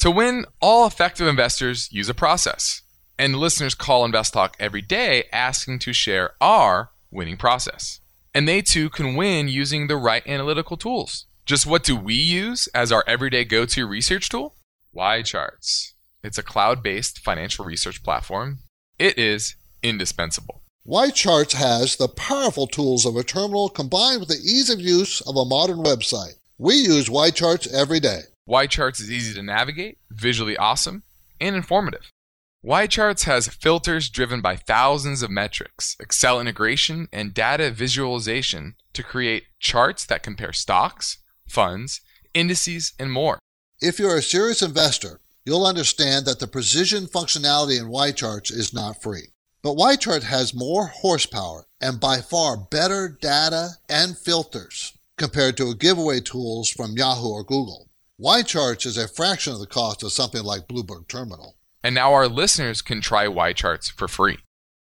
To 0.00 0.10
win, 0.10 0.46
all 0.60 0.84
effective 0.84 1.28
investors 1.28 1.88
use 1.92 2.08
a 2.08 2.14
process. 2.14 2.82
And 3.16 3.36
listeners 3.36 3.76
call 3.76 4.04
Invest 4.04 4.32
Talk 4.32 4.56
every 4.58 4.82
day 4.82 5.26
asking 5.32 5.78
to 5.80 5.92
share 5.92 6.32
our 6.40 6.90
winning 7.12 7.36
process. 7.36 8.00
And 8.34 8.48
they 8.48 8.62
too 8.62 8.90
can 8.90 9.14
win 9.14 9.46
using 9.46 9.86
the 9.86 9.96
right 9.96 10.26
analytical 10.26 10.76
tools. 10.76 11.26
Just 11.46 11.68
what 11.68 11.84
do 11.84 11.94
we 11.94 12.14
use 12.14 12.66
as 12.74 12.90
our 12.90 13.04
everyday 13.06 13.44
go 13.44 13.64
to 13.66 13.86
research 13.86 14.28
tool? 14.28 14.56
YCharts. 14.92 15.92
It's 16.24 16.38
a 16.38 16.42
cloud 16.42 16.82
based 16.82 17.20
financial 17.20 17.64
research 17.64 18.02
platform. 18.02 18.58
It 19.02 19.18
is 19.18 19.56
indispensable. 19.82 20.62
YCharts 20.86 21.54
has 21.54 21.96
the 21.96 22.06
powerful 22.06 22.68
tools 22.68 23.04
of 23.04 23.16
a 23.16 23.24
terminal 23.24 23.68
combined 23.68 24.20
with 24.20 24.28
the 24.28 24.36
ease 24.36 24.70
of 24.70 24.78
use 24.78 25.20
of 25.22 25.34
a 25.34 25.44
modern 25.44 25.78
website. 25.78 26.34
We 26.56 26.76
use 26.76 27.08
YCharts 27.08 27.66
every 27.74 27.98
day. 27.98 28.20
YCharts 28.48 29.00
is 29.00 29.10
easy 29.10 29.34
to 29.34 29.42
navigate, 29.42 29.98
visually 30.08 30.56
awesome, 30.56 31.02
and 31.40 31.56
informative. 31.56 32.12
YCharts 32.64 33.24
has 33.24 33.48
filters 33.48 34.08
driven 34.08 34.40
by 34.40 34.54
thousands 34.54 35.20
of 35.22 35.32
metrics, 35.32 35.96
Excel 35.98 36.40
integration, 36.40 37.08
and 37.12 37.34
data 37.34 37.72
visualization 37.72 38.76
to 38.92 39.02
create 39.02 39.46
charts 39.58 40.06
that 40.06 40.22
compare 40.22 40.52
stocks, 40.52 41.18
funds, 41.48 42.02
indices, 42.34 42.92
and 43.00 43.10
more. 43.10 43.40
If 43.80 43.98
you're 43.98 44.16
a 44.16 44.22
serious 44.22 44.62
investor, 44.62 45.21
you'll 45.44 45.66
understand 45.66 46.26
that 46.26 46.38
the 46.38 46.46
precision 46.46 47.06
functionality 47.06 47.78
in 47.78 47.86
YCharts 47.86 48.52
is 48.52 48.72
not 48.72 49.02
free. 49.02 49.28
But 49.62 49.76
YChart 49.76 50.24
has 50.24 50.54
more 50.54 50.86
horsepower 50.86 51.66
and 51.80 52.00
by 52.00 52.20
far 52.20 52.56
better 52.56 53.16
data 53.20 53.70
and 53.88 54.16
filters 54.18 54.98
compared 55.16 55.56
to 55.56 55.74
giveaway 55.74 56.20
tools 56.20 56.68
from 56.68 56.96
Yahoo 56.96 57.28
or 57.28 57.44
Google. 57.44 57.88
YCharts 58.20 58.86
is 58.86 58.96
a 58.96 59.08
fraction 59.08 59.52
of 59.52 59.60
the 59.60 59.66
cost 59.66 60.02
of 60.02 60.12
something 60.12 60.42
like 60.42 60.68
Bloomberg 60.68 61.08
Terminal. 61.08 61.56
And 61.82 61.94
now 61.94 62.12
our 62.12 62.28
listeners 62.28 62.82
can 62.82 63.00
try 63.00 63.26
YCharts 63.26 63.90
for 63.90 64.08
free. 64.08 64.38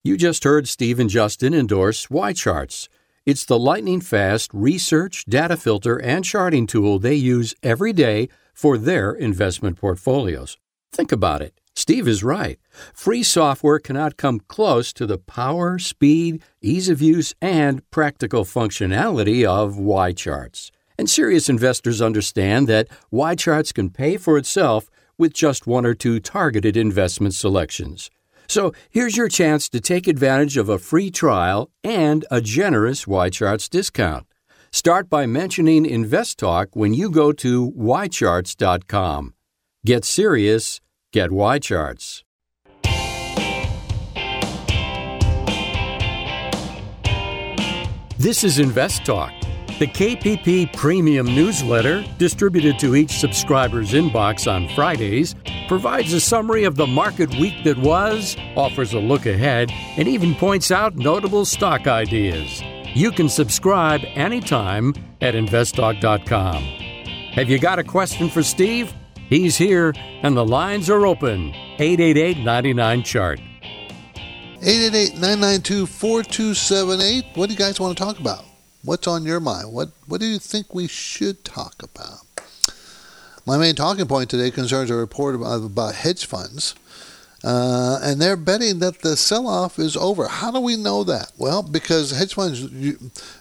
You 0.03 0.17
just 0.17 0.43
heard 0.43 0.67
Steve 0.67 1.00
and 1.00 1.10
Justin 1.10 1.53
endorse 1.53 2.07
YCharts. 2.07 2.89
It's 3.25 3.45
the 3.45 3.57
lightning 3.57 4.01
fast 4.01 4.51
research, 4.53 5.24
data 5.25 5.55
filter, 5.55 5.98
and 6.01 6.25
charting 6.25 6.67
tool 6.67 7.00
they 7.00 7.15
use 7.15 7.55
every 7.63 7.93
day 7.93 8.27
for 8.53 8.77
their 8.77 9.12
investment 9.12 9.77
portfolios. 9.77 10.57
Think 10.91 11.12
about 11.12 11.41
it. 11.41 11.60
Steve 11.75 12.07
is 12.07 12.24
right. 12.24 12.60
Free 12.93 13.24
software 13.24 13.79
cannot 13.79 14.15
come 14.15 14.39
close 14.41 14.93
to 14.93 15.07
the 15.07 15.17
power, 15.17 15.79
speed, 15.79 16.41
ease 16.62 16.88
of 16.88 17.01
use, 17.01 17.33
and 17.41 17.89
practical 17.89 18.45
functionality 18.45 19.43
of 19.43 19.75
YCharts. 19.75 20.69
And 20.98 21.10
serious 21.10 21.50
investors 21.50 22.01
understand 22.01 22.67
that 22.67 22.88
YCharts 23.12 23.74
can 23.74 23.89
pay 23.89 24.17
for 24.17 24.38
itself 24.38 24.89
with 25.17 25.33
just 25.33 25.65
one 25.65 25.86
or 25.86 25.95
two 25.95 26.19
targeted 26.19 26.77
investment 26.77 27.33
selections. 27.33 28.12
So 28.48 28.74
here's 28.89 29.17
your 29.17 29.29
chance 29.29 29.67
to 29.69 29.79
take 29.79 30.07
advantage 30.07 30.57
of 30.57 30.69
a 30.69 30.77
free 30.77 31.10
trial 31.10 31.72
and 31.83 32.25
a 32.29 32.41
generous 32.41 33.05
YCharts 33.05 33.69
discount. 33.69 34.27
Start 34.75 35.07
by 35.07 35.27
mentioning 35.27 35.85
InvestTalk 35.85 36.69
when 36.73 36.95
you 36.95 37.11
go 37.11 37.31
to 37.31 37.71
ycharts.com. 37.73 39.35
Get 39.85 40.03
serious, 40.03 40.81
get 41.11 41.29
YCharts. 41.29 42.23
This 48.17 48.43
is 48.43 48.57
InvestTalk, 48.57 49.77
the 49.77 49.85
KPP 49.85 50.75
Premium 50.75 51.27
newsletter 51.27 52.03
distributed 52.17 52.79
to 52.79 52.95
each 52.95 53.11
subscriber's 53.11 53.91
inbox 53.91 54.51
on 54.51 54.67
Fridays 54.69 55.35
provides 55.67 56.13
a 56.13 56.19
summary 56.19 56.63
of 56.63 56.77
the 56.77 56.87
market 56.87 57.29
week 57.35 57.63
that 57.63 57.77
was, 57.77 58.35
offers 58.55 58.93
a 58.93 58.99
look 58.99 59.27
ahead, 59.27 59.69
and 59.97 60.07
even 60.07 60.33
points 60.33 60.71
out 60.71 60.95
notable 60.95 61.45
stock 61.45 61.85
ideas. 61.85 62.63
You 62.95 63.12
can 63.12 63.27
subscribe 63.27 64.01
anytime 64.13 64.93
at 65.19 65.33
investtalk.com. 65.33 66.63
Have 67.33 67.50
you 67.50 67.57
got 67.57 67.79
a 67.79 67.83
question 67.83 68.29
for 68.29 68.43
Steve? 68.43 68.93
He's 69.15 69.57
here 69.57 69.93
and 70.21 70.38
the 70.38 70.45
lines 70.45 70.91
are 70.91 71.08
open. 71.08 71.49
888 71.79 72.38
99 72.43 73.03
Chart. 73.03 73.39
888 74.62 75.13
992 75.13 75.88
4278. 75.88 77.25
What 77.34 77.47
do 77.47 77.53
you 77.53 77.58
guys 77.58 77.79
want 77.79 77.97
to 77.97 78.03
talk 78.03 78.19
about? 78.19 78.45
What's 78.84 79.08
on 79.08 79.23
your 79.23 79.39
mind? 79.39 79.73
What, 79.73 79.89
what 80.06 80.19
do 80.19 80.27
you 80.27 80.38
think 80.38 80.75
we 80.75 80.88
should 80.88 81.43
talk 81.43 81.82
about? 81.82 82.19
My 83.45 83.58
main 83.58 83.73
talking 83.73 84.08
point 84.08 84.29
today 84.29 84.51
concerns 84.51 84.91
a 84.91 84.95
report 84.95 85.34
about 85.36 85.95
hedge 85.95 86.27
funds. 86.27 86.75
Uh, 87.43 87.99
and 88.01 88.21
they're 88.21 88.38
betting 88.38 88.79
that 88.79 89.01
the 89.01 89.17
sell-off 89.17 89.77
is 89.77 89.97
over. 89.97 90.27
How 90.29 90.49
do 90.49 90.62
we 90.62 90.77
know 90.77 91.03
that? 91.03 91.34
Well, 91.38 91.62
because 91.62 92.12
hedge 92.12 92.36
funds, 92.36 92.62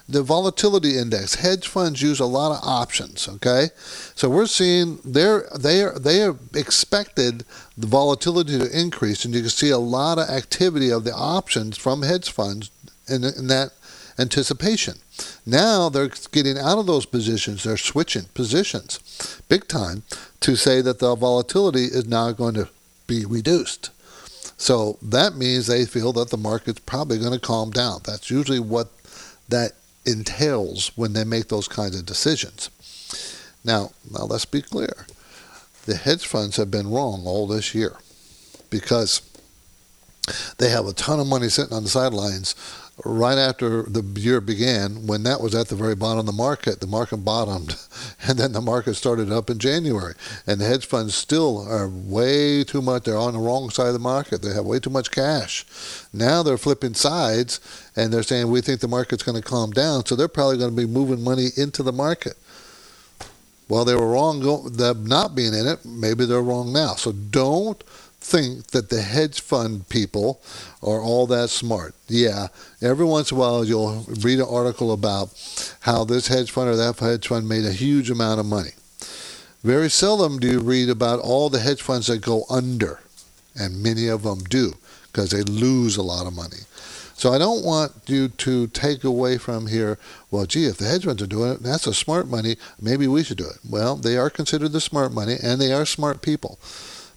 the 0.09 0.21
volatility 0.21 0.97
index, 0.97 1.35
hedge 1.35 1.67
funds 1.69 2.01
use 2.01 2.19
a 2.19 2.25
lot 2.25 2.51
of 2.51 2.59
options. 2.67 3.29
Okay, 3.29 3.69
so 4.13 4.29
we're 4.29 4.47
seeing 4.47 4.99
they're 5.05 5.47
they 5.57 5.83
are 5.83 5.97
they 5.97 6.21
are 6.21 6.35
expected 6.53 7.45
the 7.77 7.87
volatility 7.87 8.59
to 8.59 8.77
increase, 8.77 9.23
and 9.23 9.33
you 9.33 9.41
can 9.41 9.49
see 9.49 9.69
a 9.69 9.77
lot 9.77 10.17
of 10.17 10.29
activity 10.29 10.89
of 10.91 11.05
the 11.05 11.13
options 11.13 11.77
from 11.77 12.01
hedge 12.01 12.29
funds 12.29 12.71
in, 13.07 13.23
in 13.23 13.47
that 13.47 13.71
anticipation. 14.19 14.95
Now 15.45 15.89
they're 15.89 16.11
getting 16.31 16.57
out 16.57 16.77
of 16.77 16.87
those 16.87 17.05
positions, 17.05 17.63
they're 17.63 17.77
switching 17.77 18.25
positions 18.33 18.99
big 19.47 19.67
time 19.67 20.03
to 20.39 20.55
say 20.55 20.81
that 20.81 20.99
the 20.99 21.15
volatility 21.15 21.85
is 21.85 22.05
now 22.05 22.31
going 22.31 22.55
to 22.55 22.67
be 23.07 23.25
reduced. 23.25 23.89
So 24.57 24.97
that 25.01 25.35
means 25.35 25.67
they 25.67 25.85
feel 25.85 26.13
that 26.13 26.29
the 26.29 26.37
market's 26.37 26.79
probably 26.79 27.19
going 27.19 27.33
to 27.33 27.39
calm 27.39 27.71
down. 27.71 28.01
That's 28.05 28.29
usually 28.29 28.59
what 28.59 28.89
that 29.49 29.73
entails 30.05 30.91
when 30.95 31.13
they 31.13 31.23
make 31.23 31.47
those 31.47 31.67
kinds 31.67 31.97
of 31.97 32.05
decisions. 32.05 32.69
Now, 33.63 33.91
now 34.11 34.25
let's 34.25 34.45
be 34.45 34.61
clear. 34.61 35.05
The 35.85 35.95
hedge 35.95 36.25
funds 36.25 36.57
have 36.57 36.71
been 36.71 36.89
wrong 36.89 37.23
all 37.25 37.47
this 37.47 37.75
year 37.75 37.97
because 38.69 39.21
they 40.57 40.69
have 40.69 40.87
a 40.87 40.93
ton 40.93 41.19
of 41.19 41.27
money 41.27 41.49
sitting 41.49 41.73
on 41.73 41.83
the 41.83 41.89
sidelines 41.89 42.55
right 43.03 43.37
after 43.37 43.83
the 43.83 44.03
year 44.19 44.39
began, 44.39 45.07
when 45.07 45.23
that 45.23 45.41
was 45.41 45.55
at 45.55 45.67
the 45.67 45.75
very 45.75 45.95
bottom 45.95 46.19
of 46.19 46.25
the 46.25 46.31
market, 46.31 46.79
the 46.79 46.87
market 46.87 47.17
bottomed, 47.17 47.75
and 48.27 48.37
then 48.37 48.51
the 48.51 48.61
market 48.61 48.93
started 48.95 49.31
up 49.31 49.49
in 49.49 49.57
January. 49.57 50.13
And 50.45 50.61
the 50.61 50.65
hedge 50.65 50.85
funds 50.85 51.15
still 51.15 51.67
are 51.67 51.89
way 51.89 52.63
too 52.63 52.81
much. 52.81 53.03
They're 53.03 53.17
on 53.17 53.33
the 53.33 53.39
wrong 53.39 53.69
side 53.69 53.87
of 53.87 53.93
the 53.93 53.99
market. 53.99 54.41
They 54.41 54.53
have 54.53 54.65
way 54.65 54.79
too 54.79 54.91
much 54.91 55.11
cash. 55.11 55.65
Now 56.13 56.43
they're 56.43 56.57
flipping 56.57 56.93
sides, 56.93 57.59
and 57.95 58.13
they're 58.13 58.23
saying 58.23 58.49
we 58.49 58.61
think 58.61 58.79
the 58.79 58.87
market's 58.87 59.23
going 59.23 59.41
to 59.41 59.47
calm 59.47 59.71
down. 59.71 60.05
So 60.05 60.15
they're 60.15 60.27
probably 60.27 60.57
going 60.57 60.75
to 60.75 60.77
be 60.77 60.87
moving 60.87 61.23
money 61.23 61.47
into 61.57 61.83
the 61.83 61.93
market. 61.93 62.35
Well, 63.69 63.85
they 63.85 63.95
were 63.95 64.11
wrong 64.11 64.41
not 65.07 65.35
being 65.35 65.53
in 65.53 65.65
it. 65.65 65.83
Maybe 65.85 66.25
they're 66.25 66.41
wrong 66.41 66.71
now. 66.71 66.93
So 66.93 67.11
don't 67.11 67.83
think 68.23 68.67
that 68.67 68.89
the 68.89 69.01
hedge 69.01 69.41
fund 69.41 69.87
people 69.89 70.41
are 70.81 71.01
all 71.01 71.27
that 71.27 71.49
smart. 71.49 71.93
Yeah, 72.07 72.47
every 72.81 73.05
once 73.05 73.31
in 73.31 73.37
a 73.37 73.39
while 73.39 73.65
you'll 73.65 74.05
read 74.21 74.39
an 74.39 74.47
article 74.49 74.93
about 74.93 75.29
how 75.81 76.05
this 76.05 76.27
hedge 76.27 76.49
fund 76.49 76.69
or 76.69 76.75
that 76.75 76.97
hedge 76.97 77.27
fund 77.27 77.47
made 77.47 77.65
a 77.65 77.73
huge 77.73 78.09
amount 78.09 78.39
of 78.39 78.45
money. 78.45 78.71
Very 79.63 79.89
seldom 79.89 80.39
do 80.39 80.47
you 80.47 80.59
read 80.59 80.89
about 80.89 81.19
all 81.19 81.49
the 81.49 81.59
hedge 81.59 81.81
funds 81.81 82.07
that 82.07 82.19
go 82.19 82.45
under, 82.49 83.01
and 83.55 83.83
many 83.83 84.07
of 84.07 84.23
them 84.23 84.39
do 84.39 84.73
because 85.11 85.31
they 85.31 85.43
lose 85.43 85.97
a 85.97 86.03
lot 86.03 86.25
of 86.25 86.33
money. 86.33 86.63
So 87.15 87.31
I 87.31 87.37
don't 87.37 87.63
want 87.63 87.91
you 88.07 88.29
to 88.29 88.67
take 88.67 89.03
away 89.03 89.37
from 89.37 89.67
here, 89.67 89.99
well, 90.31 90.45
gee, 90.45 90.65
if 90.65 90.77
the 90.77 90.85
hedge 90.85 91.05
funds 91.05 91.21
are 91.21 91.27
doing 91.27 91.51
it, 91.51 91.63
that's 91.63 91.87
a 91.87 91.93
smart 91.93 92.27
money, 92.27 92.57
maybe 92.81 93.07
we 93.07 93.23
should 93.23 93.37
do 93.37 93.47
it. 93.47 93.59
Well, 93.69 93.95
they 93.95 94.17
are 94.17 94.29
considered 94.29 94.71
the 94.71 94.81
smart 94.81 95.13
money, 95.13 95.37
and 95.41 95.61
they 95.61 95.71
are 95.71 95.85
smart 95.85 96.21
people 96.21 96.57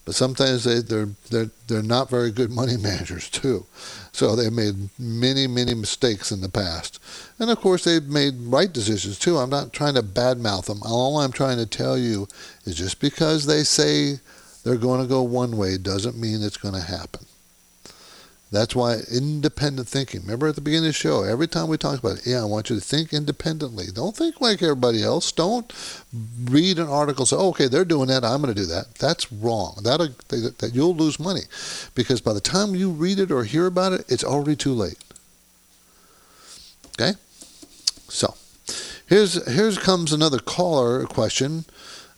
but 0.07 0.15
sometimes 0.15 0.65
they, 0.65 0.81
they're 0.81 1.11
they're 1.31 1.51
they're 1.67 1.83
not 1.83 2.09
very 2.09 2.31
good 2.31 2.51
money 2.51 2.77
managers 2.81 3.29
too. 3.29 3.67
So 4.13 4.35
they've 4.35 4.53
made 4.53 4.89
many 4.99 5.47
many 5.47 5.75
mistakes 5.75 6.33
in 6.33 6.41
the 6.41 6.49
past, 6.49 6.99
and 7.39 7.51
of 7.51 7.61
course 7.61 7.85
they've 7.85 8.07
made 8.07 8.35
right 8.39 8.73
decisions 8.73 9.19
too. 9.19 9.37
I'm 9.37 9.51
not 9.51 9.75
trying 9.75 9.95
to 9.95 10.03
badmouth 10.03 10.67
them. 10.67 10.81
All 10.83 11.19
I'm 11.19 11.33
trying 11.33 11.59
to 11.59 11.67
tell 11.67 11.99
you 11.99 12.29
is 12.65 12.77
just 12.77 13.01
because 13.01 13.45
they 13.45 13.65
say 13.65 14.21
they're 14.65 14.77
going 14.77 15.03
to 15.03 15.09
go 15.09 15.23
one 15.23 15.57
way 15.57 15.77
doesn't 15.77 16.19
mean 16.19 16.43
it's 16.43 16.57
going 16.57 16.75
to 16.75 16.81
happen. 16.81 17.27
That's 18.53 18.77
why 18.77 18.99
independent 19.13 19.89
thinking. 19.89 20.21
Remember 20.21 20.47
at 20.47 20.55
the 20.55 20.61
beginning 20.61 20.87
of 20.87 20.95
the 20.95 20.99
show, 20.99 21.25
every 21.25 21.49
time 21.49 21.69
we 21.69 21.77
talk 21.77 21.99
about 21.99 22.19
it, 22.19 22.27
yeah, 22.27 22.43
I 22.43 22.45
want 22.45 22.71
you 22.71 22.77
to 22.77 22.83
think 22.83 23.13
independently. 23.13 23.87
Don't 23.93 24.15
think 24.15 24.41
like 24.41 24.63
everybody 24.63 25.03
else. 25.03 25.33
Don't 25.33 25.73
read 26.45 26.79
an 26.79 26.89
article 26.89 27.27
say, 27.27 27.35
oh, 27.37 27.49
okay, 27.49 27.67
they're 27.67 27.85
doing 27.85 28.07
that, 28.07 28.25
I'm 28.25 28.41
going 28.41 28.55
to 28.55 28.61
do 28.61 28.67
that. 28.67 28.95
That's 28.95 29.33
wrong. 29.33 29.81
That 29.83 29.99
that 30.29 30.71
you'll 30.75 30.95
lose 30.95 31.19
money 31.19 31.43
because 31.97 32.21
by 32.21 32.35
the 32.35 32.41
time 32.41 32.77
you 32.77 32.91
read 32.91 33.19
it 33.19 33.33
or 33.33 33.43
hear 33.43 33.67
about 33.67 33.93
it, 33.93 34.05
it's 34.09 34.25
already 34.25 34.55
too 34.55 34.75
late. 34.75 34.99
Okay, 37.01 37.19
so 38.09 38.35
here's 39.09 39.45
here's 39.53 39.77
comes 39.77 40.13
another 40.13 40.39
caller 40.39 41.05
question. 41.05 41.65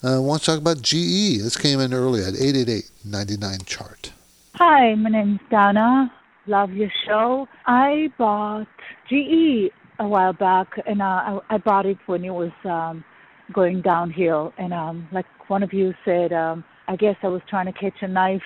Uh, 0.04 0.20
wants 0.20 0.44
to 0.44 0.52
talk 0.52 0.60
about 0.60 0.82
GE. 0.82 1.40
This 1.40 1.56
came 1.56 1.80
in 1.80 1.92
early 1.94 2.20
at 2.20 2.34
888 2.34 2.90
99 3.04 3.58
chart. 3.64 4.12
Hi, 4.56 4.94
my 4.94 5.08
name 5.08 5.40
is 5.42 5.50
Donna 5.50 6.12
love 6.48 6.72
your 6.72 6.90
show. 7.06 7.46
I 7.66 8.08
bought 8.18 8.66
GE 9.08 9.70
a 10.00 10.06
while 10.06 10.32
back, 10.32 10.68
and 10.86 11.02
uh, 11.02 11.04
I, 11.04 11.38
I 11.50 11.58
bought 11.58 11.86
it 11.86 11.98
when 12.06 12.24
it 12.24 12.30
was 12.30 12.52
um, 12.64 13.04
going 13.52 13.82
downhill. 13.82 14.52
And 14.58 14.72
um, 14.72 15.08
like 15.12 15.26
one 15.48 15.62
of 15.62 15.72
you 15.72 15.92
said, 16.04 16.32
um, 16.32 16.64
I 16.88 16.96
guess 16.96 17.16
I 17.22 17.28
was 17.28 17.42
trying 17.48 17.66
to 17.66 17.72
catch 17.72 17.94
a 18.02 18.08
knife 18.08 18.40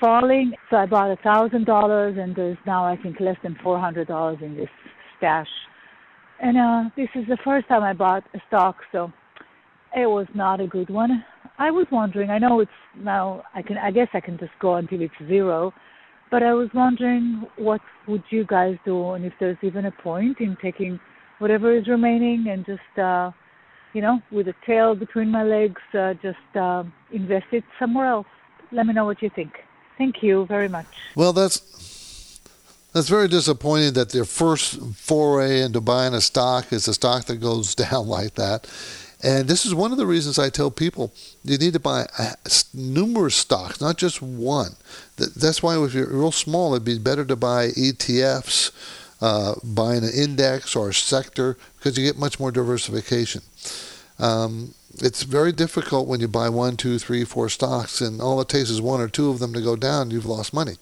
falling, 0.00 0.52
so 0.70 0.76
I 0.76 0.86
bought 0.86 1.10
a 1.10 1.16
thousand 1.22 1.64
dollars, 1.64 2.16
and 2.18 2.34
there's 2.34 2.58
now 2.66 2.84
I 2.84 2.96
think 2.96 3.20
less 3.20 3.36
than 3.42 3.56
four 3.62 3.78
hundred 3.78 4.08
dollars 4.08 4.38
in 4.42 4.56
this 4.56 4.68
stash. 5.18 5.48
And 6.40 6.58
uh, 6.58 6.90
this 6.96 7.08
is 7.14 7.24
the 7.28 7.38
first 7.44 7.68
time 7.68 7.82
I 7.82 7.92
bought 7.92 8.24
a 8.34 8.38
stock, 8.48 8.76
so 8.90 9.12
it 9.96 10.06
was 10.06 10.26
not 10.34 10.60
a 10.60 10.66
good 10.66 10.90
one. 10.90 11.24
I 11.58 11.70
was 11.70 11.86
wondering. 11.92 12.30
I 12.30 12.38
know 12.38 12.60
it's 12.60 12.70
now. 12.96 13.44
I 13.54 13.62
can. 13.62 13.78
I 13.78 13.90
guess 13.90 14.08
I 14.12 14.20
can 14.20 14.38
just 14.38 14.52
go 14.60 14.74
until 14.74 15.00
it's 15.00 15.14
zero. 15.28 15.72
But 16.32 16.42
I 16.42 16.54
was 16.54 16.70
wondering 16.72 17.46
what 17.58 17.82
would 18.08 18.22
you 18.30 18.46
guys 18.46 18.78
do, 18.86 19.10
and 19.10 19.22
if 19.26 19.34
there's 19.38 19.58
even 19.60 19.84
a 19.84 19.90
point 19.90 20.40
in 20.40 20.56
taking 20.62 20.98
whatever 21.40 21.76
is 21.76 21.86
remaining 21.86 22.46
and 22.48 22.64
just, 22.64 22.98
uh, 22.98 23.32
you 23.92 24.00
know, 24.00 24.18
with 24.30 24.48
a 24.48 24.54
tail 24.66 24.94
between 24.94 25.30
my 25.30 25.42
legs, 25.42 25.82
uh, 25.92 26.14
just 26.14 26.56
uh, 26.58 26.84
invest 27.12 27.44
it 27.52 27.64
somewhere 27.78 28.06
else. 28.06 28.26
Let 28.72 28.86
me 28.86 28.94
know 28.94 29.04
what 29.04 29.20
you 29.20 29.28
think. 29.28 29.52
Thank 29.98 30.22
you 30.22 30.46
very 30.46 30.70
much. 30.70 30.86
Well, 31.14 31.34
that's 31.34 31.60
that's 32.94 33.10
very 33.10 33.28
disappointing 33.28 33.92
that 33.92 34.08
their 34.10 34.24
first 34.24 34.80
foray 34.94 35.60
into 35.60 35.82
buying 35.82 36.14
a 36.14 36.22
stock 36.22 36.72
is 36.72 36.88
a 36.88 36.94
stock 36.94 37.26
that 37.26 37.42
goes 37.42 37.74
down 37.84 38.06
like 38.08 38.36
that. 38.36 38.66
And 39.22 39.46
this 39.48 39.64
is 39.64 39.74
one 39.74 39.92
of 39.92 39.98
the 39.98 40.06
reasons 40.06 40.38
I 40.38 40.50
tell 40.50 40.70
people 40.70 41.12
you 41.44 41.56
need 41.56 41.74
to 41.74 41.80
buy 41.80 42.06
numerous 42.74 43.36
stocks, 43.36 43.80
not 43.80 43.96
just 43.96 44.20
one. 44.20 44.76
That's 45.16 45.62
why 45.62 45.82
if 45.82 45.94
you're 45.94 46.08
real 46.08 46.32
small, 46.32 46.74
it'd 46.74 46.84
be 46.84 46.98
better 46.98 47.24
to 47.24 47.36
buy 47.36 47.68
ETFs, 47.68 48.72
uh, 49.20 49.54
buying 49.62 50.02
an 50.02 50.10
index 50.12 50.74
or 50.74 50.88
a 50.88 50.94
sector, 50.94 51.56
because 51.78 51.96
you 51.96 52.04
get 52.04 52.18
much 52.18 52.40
more 52.40 52.50
diversification. 52.50 53.42
Um, 54.18 54.74
it's 54.98 55.22
very 55.22 55.52
difficult 55.52 56.08
when 56.08 56.20
you 56.20 56.28
buy 56.28 56.48
one, 56.48 56.76
two, 56.76 56.98
three, 56.98 57.24
four 57.24 57.48
stocks, 57.48 58.00
and 58.00 58.20
all 58.20 58.40
it 58.40 58.48
takes 58.48 58.70
is 58.70 58.80
one 58.80 59.00
or 59.00 59.08
two 59.08 59.30
of 59.30 59.38
them 59.38 59.52
to 59.54 59.60
go 59.60 59.76
down, 59.76 60.10
you've 60.10 60.26
lost 60.26 60.52
money. 60.52 60.76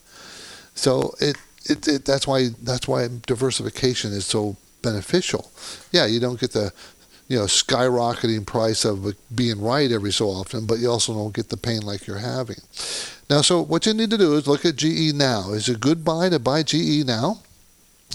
So 0.74 1.14
it, 1.20 1.36
it, 1.64 1.86
it 1.86 2.04
that's 2.06 2.26
why 2.26 2.48
that's 2.62 2.88
why 2.88 3.08
diversification 3.26 4.12
is 4.12 4.24
so 4.24 4.56
beneficial. 4.82 5.50
Yeah, 5.92 6.06
you 6.06 6.20
don't 6.20 6.40
get 6.40 6.52
the 6.52 6.72
you 7.30 7.38
know 7.38 7.44
skyrocketing 7.44 8.44
price 8.44 8.84
of 8.84 9.14
being 9.32 9.62
right 9.62 9.92
every 9.92 10.12
so 10.12 10.26
often, 10.26 10.66
but 10.66 10.80
you 10.80 10.90
also 10.90 11.14
don't 11.14 11.32
get 11.32 11.48
the 11.48 11.56
pain 11.56 11.80
like 11.80 12.06
you're 12.06 12.18
having. 12.18 12.56
Now, 13.30 13.40
so 13.40 13.62
what 13.62 13.86
you 13.86 13.94
need 13.94 14.10
to 14.10 14.18
do 14.18 14.34
is 14.34 14.48
look 14.48 14.64
at 14.64 14.74
GE 14.74 15.14
now. 15.14 15.52
Is 15.52 15.68
it 15.68 15.78
good 15.78 16.04
buy 16.04 16.28
to 16.28 16.40
buy 16.40 16.64
GE 16.64 17.06
now? 17.06 17.38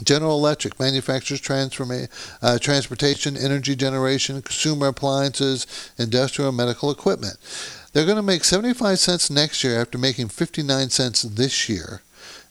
General 0.03 0.37
Electric 0.37 0.77
manufactures 0.77 1.39
transforma- 1.39 2.09
uh, 2.41 2.59
transportation, 2.59 3.37
energy 3.37 3.77
generation, 3.77 4.41
consumer 4.41 4.87
appliances, 4.87 5.65
industrial 5.97 6.49
and 6.49 6.57
medical 6.57 6.91
equipment. 6.91 7.37
They're 7.93 8.03
going 8.03 8.17
to 8.17 8.21
make 8.21 8.43
75 8.43 8.99
cents 8.99 9.29
next 9.29 9.63
year 9.63 9.79
after 9.79 9.97
making 9.97 10.27
59 10.27 10.89
cents 10.89 11.21
this 11.21 11.69
year 11.69 12.01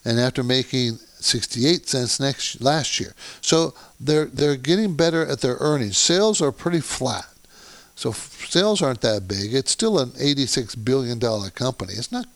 and 0.03 0.19
after 0.19 0.41
making 0.41 0.97
68 1.25 1.87
cents 1.87 2.19
next 2.19 2.61
last 2.61 2.99
year. 2.99 3.13
So 3.41 3.73
they're 3.99 4.25
they're 4.25 4.55
getting 4.55 4.95
better 4.95 5.25
at 5.25 5.41
their 5.41 5.57
earnings. 5.59 5.97
Sales 5.97 6.41
are 6.41 6.51
pretty 6.51 6.81
flat. 6.81 7.27
So 7.95 8.11
sales 8.11 8.81
aren't 8.81 9.01
that 9.01 9.27
big. 9.27 9.53
It's 9.53 9.71
still 9.71 9.99
an 9.99 10.11
86 10.19 10.75
billion 10.75 11.17
dollar 11.17 11.49
company. 11.49 11.93
It's 11.93 12.11
not 12.11 12.27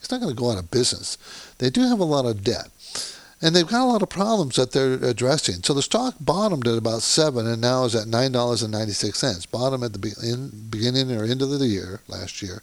it's 0.00 0.10
not 0.10 0.20
going 0.20 0.34
to 0.34 0.40
go 0.40 0.50
out 0.50 0.58
of 0.58 0.70
business. 0.70 1.16
They 1.58 1.70
do 1.70 1.82
have 1.82 2.00
a 2.00 2.04
lot 2.04 2.26
of 2.26 2.44
debt. 2.44 2.68
And 3.44 3.56
they've 3.56 3.66
got 3.66 3.82
a 3.82 3.90
lot 3.90 4.02
of 4.02 4.08
problems 4.08 4.54
that 4.54 4.70
they're 4.70 4.92
addressing. 4.92 5.64
So 5.64 5.74
the 5.74 5.82
stock 5.82 6.14
bottomed 6.20 6.68
at 6.68 6.78
about 6.78 7.02
seven, 7.02 7.44
and 7.44 7.60
now 7.60 7.82
is 7.84 7.96
at 7.96 8.06
nine 8.06 8.30
dollars 8.30 8.62
and 8.62 8.70
ninety 8.70 8.92
six 8.92 9.18
cents. 9.18 9.46
Bottom 9.46 9.82
at 9.82 9.92
the 9.92 9.98
be- 9.98 10.12
in, 10.22 10.68
beginning 10.70 11.10
or 11.10 11.24
end 11.24 11.42
of 11.42 11.50
the 11.50 11.66
year 11.66 12.00
last 12.06 12.40
year, 12.40 12.62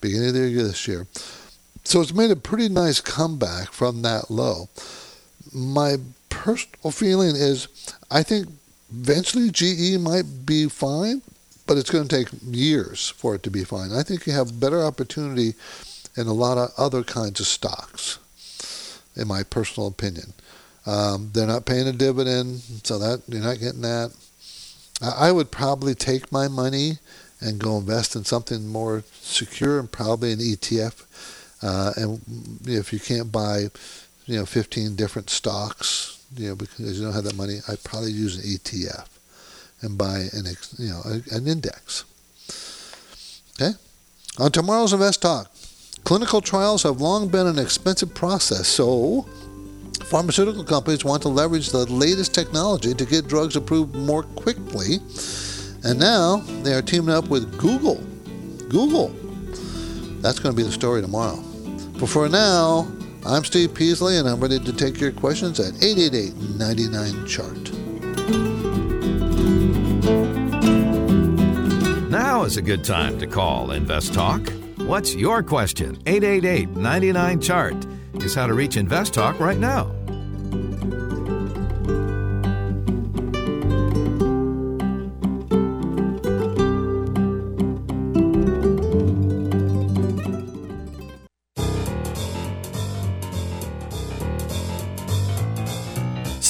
beginning 0.00 0.28
of 0.28 0.34
the 0.34 0.48
year 0.48 0.62
this 0.62 0.86
year. 0.86 1.08
So 1.82 2.00
it's 2.00 2.14
made 2.14 2.30
a 2.30 2.36
pretty 2.36 2.68
nice 2.68 3.00
comeback 3.00 3.72
from 3.72 4.02
that 4.02 4.30
low 4.30 4.68
my 5.52 5.96
personal 6.28 6.90
feeling 6.90 7.36
is 7.36 7.68
I 8.10 8.22
think 8.22 8.48
eventually 8.90 9.50
GE 9.50 9.98
might 10.00 10.46
be 10.46 10.68
fine, 10.68 11.22
but 11.66 11.78
it's 11.78 11.90
going 11.90 12.08
to 12.08 12.16
take 12.16 12.28
years 12.42 13.08
for 13.10 13.34
it 13.34 13.42
to 13.44 13.50
be 13.50 13.64
fine. 13.64 13.92
I 13.92 14.02
think 14.02 14.26
you 14.26 14.32
have 14.32 14.60
better 14.60 14.82
opportunity 14.82 15.54
in 16.16 16.26
a 16.26 16.32
lot 16.32 16.58
of 16.58 16.70
other 16.76 17.02
kinds 17.02 17.40
of 17.40 17.46
stocks, 17.46 18.18
in 19.16 19.28
my 19.28 19.42
personal 19.42 19.88
opinion. 19.88 20.32
Um, 20.84 21.30
they're 21.32 21.46
not 21.46 21.64
paying 21.64 21.86
a 21.86 21.92
dividend, 21.92 22.60
so 22.82 22.98
that 22.98 23.22
you're 23.28 23.42
not 23.42 23.60
getting 23.60 23.82
that. 23.82 24.12
I, 25.00 25.28
I 25.28 25.32
would 25.32 25.50
probably 25.50 25.94
take 25.94 26.32
my 26.32 26.48
money 26.48 26.98
and 27.40 27.58
go 27.58 27.78
invest 27.78 28.16
in 28.16 28.24
something 28.24 28.66
more 28.66 29.04
secure 29.12 29.78
and 29.78 29.90
probably 29.90 30.32
an 30.32 30.38
ETF. 30.38 31.04
Uh, 31.62 31.92
and 31.96 32.20
if 32.66 32.92
you 32.92 32.98
can't 33.00 33.30
buy 33.30 33.68
you 34.26 34.38
know, 34.38 34.46
15 34.46 34.96
different 34.96 35.30
stocks, 35.30 36.24
you 36.36 36.48
know, 36.48 36.54
because 36.54 36.98
you 36.98 37.04
don't 37.04 37.14
have 37.14 37.24
that 37.24 37.36
money, 37.36 37.58
I'd 37.68 37.82
probably 37.84 38.12
use 38.12 38.36
an 38.36 38.44
ETF 38.44 39.08
and 39.82 39.98
buy 39.98 40.18
an, 40.32 40.46
you 40.78 40.88
know, 40.88 41.02
an 41.30 41.46
index. 41.46 42.04
Okay? 43.60 43.76
On 44.38 44.50
tomorrow's 44.50 44.92
Invest 44.92 45.22
Talk, 45.22 45.50
clinical 46.04 46.40
trials 46.40 46.82
have 46.84 47.00
long 47.00 47.28
been 47.28 47.46
an 47.46 47.58
expensive 47.58 48.14
process, 48.14 48.66
so 48.68 49.26
pharmaceutical 50.04 50.64
companies 50.64 51.04
want 51.04 51.22
to 51.22 51.28
leverage 51.28 51.70
the 51.70 51.90
latest 51.90 52.34
technology 52.34 52.94
to 52.94 53.04
get 53.04 53.28
drugs 53.28 53.56
approved 53.56 53.94
more 53.94 54.22
quickly. 54.22 54.98
And 55.84 55.98
now 55.98 56.36
they 56.62 56.74
are 56.74 56.82
teaming 56.82 57.14
up 57.14 57.28
with 57.28 57.58
Google. 57.58 57.96
Google. 58.68 59.08
That's 60.20 60.38
going 60.38 60.54
to 60.54 60.56
be 60.56 60.62
the 60.62 60.72
story 60.72 61.02
tomorrow. 61.02 61.42
But 61.98 62.08
for 62.08 62.28
now, 62.28 62.86
I'm 63.24 63.44
Steve 63.44 63.72
Peasley, 63.72 64.18
and 64.18 64.28
I'm 64.28 64.40
ready 64.40 64.58
to 64.58 64.72
take 64.72 65.00
your 65.00 65.12
questions 65.12 65.60
at 65.60 65.80
888 65.82 66.34
99 66.58 67.26
Chart. 67.26 67.72
Now 72.10 72.42
is 72.42 72.56
a 72.56 72.62
good 72.62 72.82
time 72.82 73.20
to 73.20 73.28
call 73.28 73.70
Invest 73.70 74.12
Talk. 74.12 74.52
What's 74.78 75.14
your 75.14 75.44
question? 75.44 76.02
888 76.06 76.70
99 76.70 77.40
Chart 77.40 77.86
is 78.14 78.34
how 78.34 78.48
to 78.48 78.54
reach 78.54 78.76
Invest 78.76 79.14
Talk 79.14 79.38
right 79.38 79.58
now. 79.58 79.84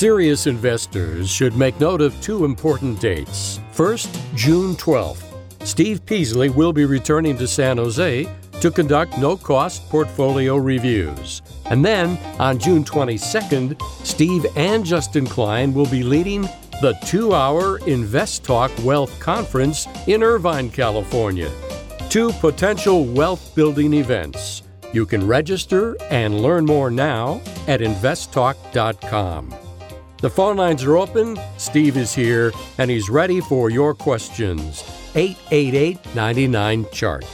Serious 0.02 0.48
investors 0.48 1.30
should 1.30 1.56
make 1.56 1.78
note 1.78 2.00
of 2.00 2.20
two 2.20 2.44
important 2.44 3.00
dates. 3.00 3.60
First, 3.70 4.12
June 4.34 4.74
12th. 4.74 5.22
Steve 5.64 6.04
Peasley 6.04 6.50
will 6.50 6.72
be 6.72 6.84
returning 6.86 7.38
to 7.38 7.46
San 7.46 7.76
Jose 7.76 8.28
to 8.60 8.70
conduct 8.72 9.16
no 9.16 9.36
cost 9.36 9.88
portfolio 9.90 10.56
reviews. 10.56 11.40
And 11.66 11.84
then, 11.84 12.18
on 12.40 12.58
June 12.58 12.82
22nd, 12.82 13.80
Steve 14.04 14.44
and 14.56 14.84
Justin 14.84 15.24
Klein 15.24 15.72
will 15.72 15.86
be 15.86 16.02
leading 16.02 16.42
the 16.80 16.98
two 17.06 17.32
hour 17.32 17.78
Invest 17.86 18.42
Talk 18.42 18.72
Wealth 18.82 19.20
Conference 19.20 19.86
in 20.08 20.24
Irvine, 20.24 20.68
California. 20.68 21.52
Two 22.10 22.32
potential 22.40 23.04
wealth 23.04 23.54
building 23.54 23.94
events. 23.94 24.64
You 24.92 25.06
can 25.06 25.24
register 25.24 25.96
and 26.10 26.40
learn 26.40 26.64
more 26.64 26.90
now 26.90 27.40
at 27.68 27.78
investtalk.com. 27.78 29.54
The 30.22 30.30
phone 30.30 30.56
lines 30.56 30.84
are 30.84 30.96
open. 30.96 31.36
Steve 31.58 31.96
is 31.96 32.14
here, 32.14 32.52
and 32.78 32.88
he's 32.88 33.10
ready 33.10 33.40
for 33.40 33.70
your 33.70 33.92
questions. 33.92 34.84
888 35.16 36.14
99 36.14 36.86
Chart. 36.92 37.24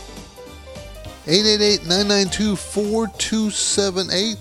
888 1.27 1.87
992 1.87 2.57
4278. 2.57 4.39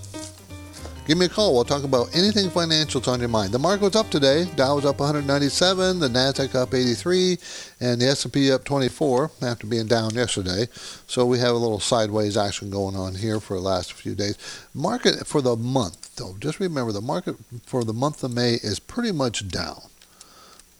Give 1.05 1.17
me 1.17 1.25
a 1.25 1.29
call. 1.29 1.55
We'll 1.55 1.65
talk 1.65 1.83
about 1.83 2.15
anything 2.15 2.49
financial 2.49 3.01
that's 3.01 3.09
on 3.09 3.19
your 3.19 3.27
mind. 3.27 3.51
The 3.51 3.59
market 3.59 3.83
was 3.83 3.95
up 3.97 4.09
today. 4.09 4.45
Dow 4.55 4.75
was 4.75 4.85
up 4.85 5.01
197, 5.01 5.99
the 5.99 6.07
Nasdaq 6.07 6.55
up 6.55 6.73
83, 6.73 7.37
and 7.81 7.99
the 7.99 8.07
S&P 8.07 8.49
up 8.51 8.63
24 8.63 9.29
after 9.41 9.67
being 9.67 9.87
down 9.87 10.13
yesterday. 10.13 10.67
So 11.05 11.25
we 11.25 11.39
have 11.39 11.53
a 11.53 11.57
little 11.57 11.81
sideways 11.81 12.37
action 12.37 12.69
going 12.69 12.95
on 12.95 13.15
here 13.15 13.41
for 13.41 13.55
the 13.55 13.61
last 13.61 13.91
few 13.91 14.15
days. 14.15 14.37
Market 14.73 15.27
for 15.27 15.41
the 15.41 15.57
month, 15.57 16.06
though, 16.17 16.35
just 16.39 16.59
remember 16.59 16.91
the 16.91 17.01
market 17.01 17.35
for 17.65 17.83
the 17.83 17.93
month 17.93 18.23
of 18.23 18.33
May 18.33 18.55
is 18.55 18.79
pretty 18.79 19.11
much 19.11 19.47
down. 19.47 19.81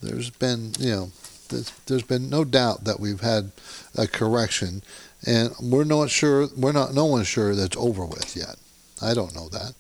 There's 0.02 0.30
been, 0.30 0.73
you 0.80 0.91
know, 0.91 1.12
there's, 1.50 1.71
there's 1.86 2.04
been 2.04 2.30
no 2.30 2.43
doubt 2.43 2.84
that 2.84 3.00
we've 3.00 3.21
had 3.21 3.52
a 3.95 4.08
correction, 4.08 4.84
and 5.26 5.52
we're 5.62 5.84
not 5.84 6.10
sure. 6.10 6.47
We're 6.56 6.73
not. 6.73 6.93
No 6.93 7.06
one's 7.06 7.28
sure 7.28 7.56
that's 7.56 7.78
over 7.78 8.06
with 8.06 8.36
yet. 8.36 8.58
I 9.02 9.13
don't 9.13 9.34
know 9.34 9.50
that. 9.50 9.73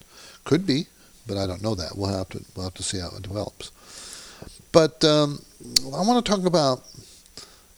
Could 0.43 0.65
be, 0.65 0.87
but 1.27 1.37
I 1.37 1.45
don't 1.45 1.61
know 1.61 1.75
that. 1.75 1.97
We'll 1.97 2.17
have 2.17 2.29
to 2.29 2.43
we'll 2.55 2.65
have 2.65 2.73
to 2.75 2.83
see 2.83 2.99
how 2.99 3.09
it 3.15 3.23
develops. 3.23 3.71
But 4.71 5.03
um, 5.03 5.43
I 5.85 6.01
want 6.01 6.25
to 6.25 6.31
talk 6.31 6.45
about 6.45 6.83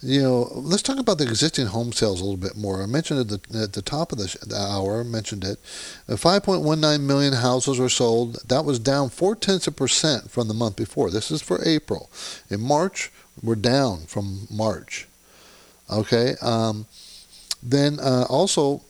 you 0.02 0.22
know, 0.22 0.50
let's 0.54 0.82
talk 0.82 0.98
about 0.98 1.18
the 1.18 1.26
existing 1.26 1.68
home 1.68 1.92
sales 1.92 2.22
a 2.22 2.24
little 2.24 2.38
bit 2.38 2.56
more. 2.56 2.82
I 2.82 2.86
mentioned 2.86 3.20
at 3.20 3.28
the, 3.28 3.60
at 3.60 3.74
the 3.74 3.82
top 3.82 4.12
of 4.12 4.18
the, 4.18 4.38
the 4.46 4.56
hour, 4.56 5.04
mentioned 5.04 5.44
it. 5.44 5.60
Uh, 6.08 6.14
5.19 6.14 7.02
million 7.02 7.34
houses 7.34 7.80
were 7.80 7.90
sold. 7.90 8.38
That 8.48 8.64
was 8.64 8.80
down 8.80 9.10
four 9.10 9.36
tenths 9.36 9.68
of 9.68 9.76
percent 9.76 10.32
from 10.32 10.48
the 10.48 10.54
month 10.54 10.78
before. 10.78 11.10
This 11.12 11.32
is 11.32 11.42
for 11.42 11.60
April. 11.68 12.10
In 12.50 12.62
March, 12.62 13.12
we're 13.44 13.56
down 13.56 14.06
from 14.06 14.48
March. 14.50 15.08
Okay. 15.92 16.36
Um, 16.42 16.86
then 17.62 18.00
uh, 18.00 18.26
also, 18.30 18.82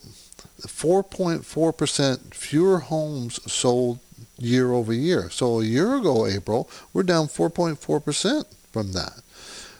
4.4% 0.61 2.33
fewer 2.33 2.79
homes 2.79 3.51
sold 3.51 3.99
year 4.37 4.73
over 4.73 4.93
year. 4.93 5.29
So 5.29 5.61
a 5.61 5.63
year 5.63 5.95
ago, 5.95 6.27
April, 6.27 6.69
we're 6.93 7.03
down 7.03 7.27
4.4% 7.27 8.43
from 8.71 8.91
that. 8.93 9.21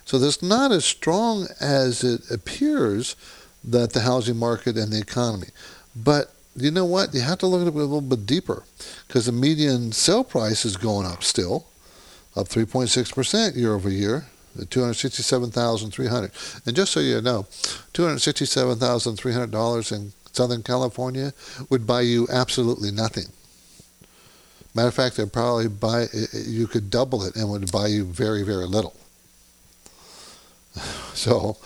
So 0.10 0.18
that's 0.18 0.42
not 0.42 0.72
as 0.72 0.86
strong 0.86 1.48
as 1.62 2.04
it 2.04 2.32
appears 2.32 3.16
that 3.64 3.94
the 3.94 4.00
housing 4.02 4.38
market 4.38 4.76
and 4.76 4.92
the 4.92 5.00
economy. 5.00 5.50
But 5.96 6.34
you 6.56 6.72
know 6.72 6.84
what? 6.84 7.14
You 7.14 7.22
have 7.22 7.38
to 7.38 7.46
look 7.46 7.62
at 7.62 7.68
it 7.68 7.76
a 7.76 7.78
little 7.78 8.02
bit 8.02 8.26
deeper 8.26 8.64
because 9.08 9.28
the 9.28 9.32
median 9.32 9.92
sale 9.92 10.24
price 10.24 10.66
is 10.66 10.78
going 10.78 11.06
up 11.06 11.24
still, 11.24 11.68
up 12.36 12.48
3.6% 12.48 13.56
year 13.56 13.76
over 13.76 13.88
year. 13.88 14.26
267,300. 14.72 16.32
And 16.66 16.76
just 16.76 16.92
so 16.92 17.02
you 17.02 17.22
know, 17.22 17.44
$267,300 17.94 19.92
in 19.92 20.14
Southern 20.34 20.64
California 20.64 21.34
would 21.70 21.86
buy 21.86 22.02
you 22.02 22.28
absolutely 22.32 22.90
nothing. 22.90 23.26
Matter 24.74 24.88
of 24.88 24.96
fact, 24.96 25.18
they'd 25.18 25.32
probably 25.32 25.68
buy 25.68 26.08
you 26.34 26.66
could 26.66 26.90
double 26.90 27.24
it 27.26 27.36
and 27.36 27.48
would 27.52 27.72
buy 27.72 27.86
you 27.86 28.06
very, 28.06 28.42
very 28.42 28.66
little. 28.66 28.96
So 31.20 31.58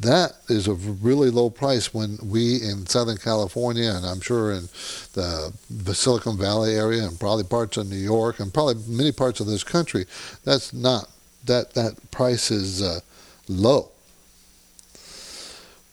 that 0.00 0.32
is 0.48 0.66
a 0.66 0.74
really 0.74 1.30
low 1.30 1.50
price 1.50 1.92
when 1.92 2.18
we 2.22 2.56
in 2.56 2.86
Southern 2.86 3.16
California 3.16 3.90
and 3.90 4.04
I'm 4.04 4.20
sure 4.20 4.52
in 4.52 4.68
the, 5.12 5.52
the 5.70 5.94
Silicon 5.94 6.36
Valley 6.38 6.74
area 6.74 7.04
and 7.04 7.18
probably 7.20 7.44
parts 7.44 7.76
of 7.76 7.88
New 7.88 7.96
York 7.96 8.40
and 8.40 8.52
probably 8.52 8.76
many 8.88 9.12
parts 9.12 9.40
of 9.40 9.46
this 9.46 9.62
country, 9.62 10.06
that's 10.44 10.72
not 10.72 11.10
that 11.44 11.74
that 11.74 12.10
price 12.10 12.50
is 12.50 12.82
uh, 12.82 13.00
low. 13.48 13.90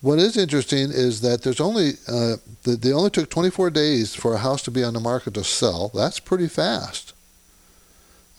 What 0.01 0.17
is 0.17 0.35
interesting 0.35 0.89
is 0.89 1.21
that 1.21 1.43
there's 1.43 1.61
only 1.61 1.93
uh, 2.07 2.37
they 2.63 2.91
only 2.91 3.11
took 3.11 3.29
24 3.29 3.69
days 3.69 4.15
for 4.15 4.33
a 4.33 4.39
house 4.39 4.63
to 4.63 4.71
be 4.71 4.83
on 4.83 4.93
the 4.93 4.99
market 4.99 5.35
to 5.35 5.43
sell. 5.43 5.91
That's 5.93 6.19
pretty 6.19 6.47
fast. 6.47 7.13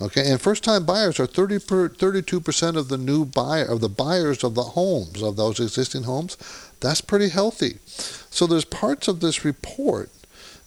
Okay, 0.02 0.28
and 0.28 0.40
first-time 0.40 0.84
buyers 0.84 1.20
are 1.20 1.28
30 1.28 1.60
per, 1.60 1.88
32% 1.88 2.76
of 2.76 2.88
the 2.88 2.98
new 2.98 3.24
buyer 3.24 3.64
of 3.64 3.80
the 3.80 3.88
buyers 3.88 4.42
of 4.42 4.56
the 4.56 4.74
homes 4.74 5.22
of 5.22 5.36
those 5.36 5.60
existing 5.60 6.02
homes. 6.02 6.36
That's 6.80 7.00
pretty 7.00 7.28
healthy. 7.28 7.78
So 7.86 8.48
there's 8.48 8.64
parts 8.64 9.06
of 9.06 9.20
this 9.20 9.44
report 9.44 10.10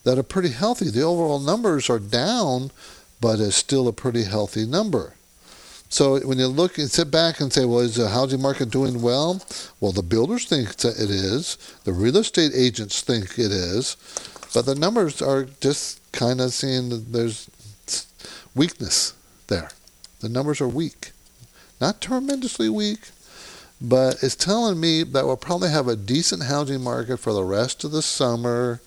that 0.05 0.17
are 0.17 0.23
pretty 0.23 0.51
healthy. 0.51 0.89
The 0.89 1.01
overall 1.01 1.39
numbers 1.39 1.89
are 1.89 1.99
down, 1.99 2.71
but 3.19 3.41
it's 3.41 3.57
still 3.57 3.89
a 3.89 3.93
pretty 3.93 4.23
healthy 4.23 4.65
number. 4.65 5.15
So 5.89 6.17
when 6.25 6.39
you 6.39 6.47
look 6.47 6.77
and 6.77 6.89
sit 6.89 7.11
back 7.11 7.41
and 7.41 7.51
say, 7.51 7.65
well, 7.65 7.79
is 7.79 7.95
the 7.95 8.07
housing 8.07 8.41
market 8.41 8.69
doing 8.69 9.01
well? 9.01 9.43
Well, 9.81 9.91
the 9.91 10.01
builders 10.01 10.45
think 10.45 10.77
that 10.77 10.97
it 10.97 11.09
is. 11.09 11.57
The 11.83 11.91
real 11.91 12.15
estate 12.15 12.53
agents 12.55 13.01
think 13.01 13.37
it 13.37 13.51
is. 13.51 13.97
But 14.53 14.65
the 14.65 14.75
numbers 14.75 15.21
are 15.21 15.43
just 15.59 15.99
kind 16.13 16.39
of 16.39 16.53
seeing 16.53 16.87
that 16.87 17.11
there's 17.11 17.49
weakness 18.55 19.13
there. 19.47 19.69
The 20.19 20.29
numbers 20.29 20.61
are 20.61 20.67
weak. 20.67 21.11
Not 21.81 22.01
tremendously 22.01 22.69
weak, 22.69 23.09
but 23.81 24.23
it's 24.23 24.35
telling 24.35 24.79
me 24.79 25.03
that 25.03 25.25
we'll 25.25 25.37
probably 25.37 25.69
have 25.69 25.87
a 25.87 25.95
decent 25.95 26.43
housing 26.43 26.81
market 26.81 27.17
for 27.17 27.33
the 27.33 27.43
rest 27.43 27.83
of 27.83 27.91
the 27.91 28.01
summer, 28.01 28.81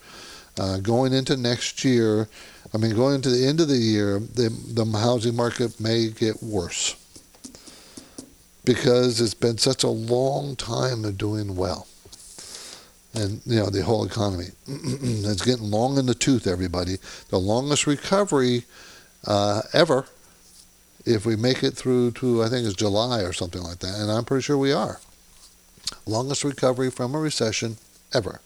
uh, 0.59 0.79
going 0.79 1.13
into 1.13 1.37
next 1.37 1.85
year. 1.85 2.29
I 2.75 2.79
mean, 2.79 2.95
going 2.95 3.17
into 3.17 3.31
the 3.31 3.47
end 3.47 3.61
of 3.61 3.69
the 3.69 3.77
year, 3.77 4.19
the, 4.19 4.49
the 4.49 4.85
housing 4.99 5.37
market 5.37 5.79
may 5.81 6.09
get 6.09 6.43
worse 6.43 6.97
because 8.65 9.21
it's 9.21 9.35
been 9.35 9.57
such 9.57 9.83
a 9.83 9.89
long 9.89 10.57
time 10.57 11.05
of 11.05 11.17
doing 11.17 11.57
well. 11.57 11.87
And, 13.15 13.41
you 13.47 13.59
know, 13.59 13.71
the 13.71 13.83
whole 13.83 14.05
economy. 14.05 14.49
it's 14.67 15.43
getting 15.43 15.71
long 15.71 15.97
in 15.97 16.05
the 16.05 16.15
tooth, 16.15 16.47
everybody. 16.47 16.97
The 17.31 17.39
longest 17.39 17.87
recovery 17.87 18.65
uh, 19.27 19.63
ever 19.73 20.07
if 21.09 21.25
we 21.25 21.37
make 21.37 21.63
it 21.63 21.75
through 21.75 22.11
to, 22.13 22.43
I 22.43 22.49
think 22.49 22.67
it's 22.67 22.77
July 22.77 23.23
or 23.23 23.33
something 23.33 23.63
like 23.63 23.79
that, 23.79 23.99
and 23.99 24.11
I'm 24.11 24.25
pretty 24.25 24.43
sure 24.43 24.59
we 24.59 24.73
are. 24.73 25.01
Longest 26.07 26.45
recovery 26.45 26.91
from 26.91 27.15
a 27.15 27.19
recession 27.19 27.79
ever. 28.13 28.41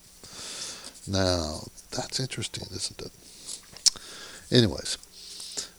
Now, 1.08 1.62
that's 1.90 2.20
interesting, 2.20 2.68
isn't 2.70 3.02
it? 3.02 3.10
Anyways, 4.56 4.96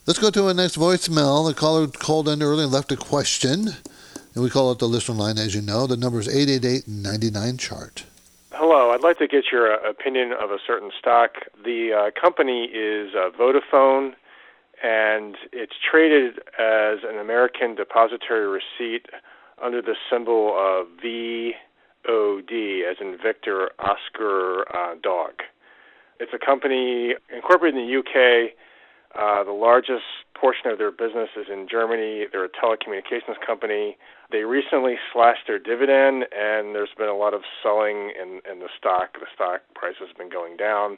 let's 0.05 0.19
go 0.19 0.29
to 0.29 0.47
our 0.47 0.53
next 0.53 0.75
voicemail. 0.75 1.47
The 1.47 1.53
caller 1.53 1.87
called 1.87 2.27
in 2.27 2.43
early 2.43 2.63
and 2.63 2.71
left 2.71 2.91
a 2.91 2.97
question, 2.97 3.69
and 4.35 4.43
we 4.43 4.49
call 4.49 4.71
it 4.71 4.79
the 4.79 4.87
listener 4.87 5.15
line, 5.15 5.37
as 5.37 5.55
you 5.55 5.61
know. 5.61 5.87
The 5.87 5.95
number 5.95 6.19
is 6.19 6.27
888 6.27 6.87
99 6.87 7.57
chart. 7.57 8.03
Hello, 8.51 8.91
I'd 8.91 9.01
like 9.01 9.17
to 9.19 9.27
get 9.27 9.45
your 9.51 9.73
uh, 9.73 9.89
opinion 9.89 10.33
of 10.33 10.51
a 10.51 10.59
certain 10.67 10.91
stock. 10.99 11.35
The 11.63 11.93
uh, 11.93 12.19
company 12.19 12.65
is 12.65 13.15
uh, 13.15 13.29
Vodafone 13.31 14.15
and 14.83 15.37
it's 15.53 15.73
traded 15.89 16.39
as 16.59 16.99
an 17.07 17.17
American 17.17 17.73
depository 17.73 18.45
receipt 18.45 19.07
under 19.63 19.81
the 19.81 19.95
symbol 20.11 20.49
of 20.49 20.87
VOD, 21.01 22.83
as 22.89 22.97
in 22.99 23.17
Victor 23.23 23.71
Oscar 23.79 24.65
uh, 24.75 24.95
Dog. 25.01 25.41
It's 26.19 26.33
a 26.33 26.45
company 26.45 27.15
incorporated 27.33 27.79
in 27.79 27.87
the 27.87 27.97
UK. 27.97 28.51
Uh, 29.17 29.43
the 29.45 29.53
largest 29.53 30.03
portion 30.35 30.69
of 30.69 30.77
their 30.77 30.91
business 30.91 31.29
is 31.37 31.45
in 31.51 31.67
Germany. 31.69 32.25
They're 32.29 32.43
a 32.43 32.49
telecommunications 32.49 33.39
company. 33.45 33.95
They 34.31 34.43
recently 34.43 34.95
slashed 35.13 35.47
their 35.47 35.59
dividend, 35.59 36.25
and 36.35 36.75
there's 36.75 36.93
been 36.97 37.07
a 37.07 37.15
lot 37.15 37.33
of 37.33 37.41
selling 37.61 38.11
in, 38.19 38.41
in 38.51 38.59
the 38.59 38.69
stock. 38.77 39.13
The 39.13 39.27
stock 39.33 39.61
price 39.75 39.95
has 39.99 40.09
been 40.17 40.29
going 40.29 40.57
down. 40.57 40.97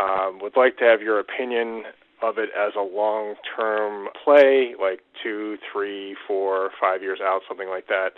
Um, 0.00 0.38
would 0.40 0.56
like 0.56 0.78
to 0.78 0.84
have 0.84 1.02
your 1.02 1.18
opinion 1.18 1.82
of 2.22 2.38
it 2.38 2.50
as 2.56 2.72
a 2.76 2.82
long 2.82 3.34
term 3.56 4.08
play, 4.24 4.74
like 4.80 5.00
two, 5.22 5.58
three, 5.72 6.16
four, 6.26 6.70
five 6.80 7.02
years 7.02 7.20
out, 7.20 7.42
something 7.48 7.68
like 7.68 7.88
that. 7.88 8.12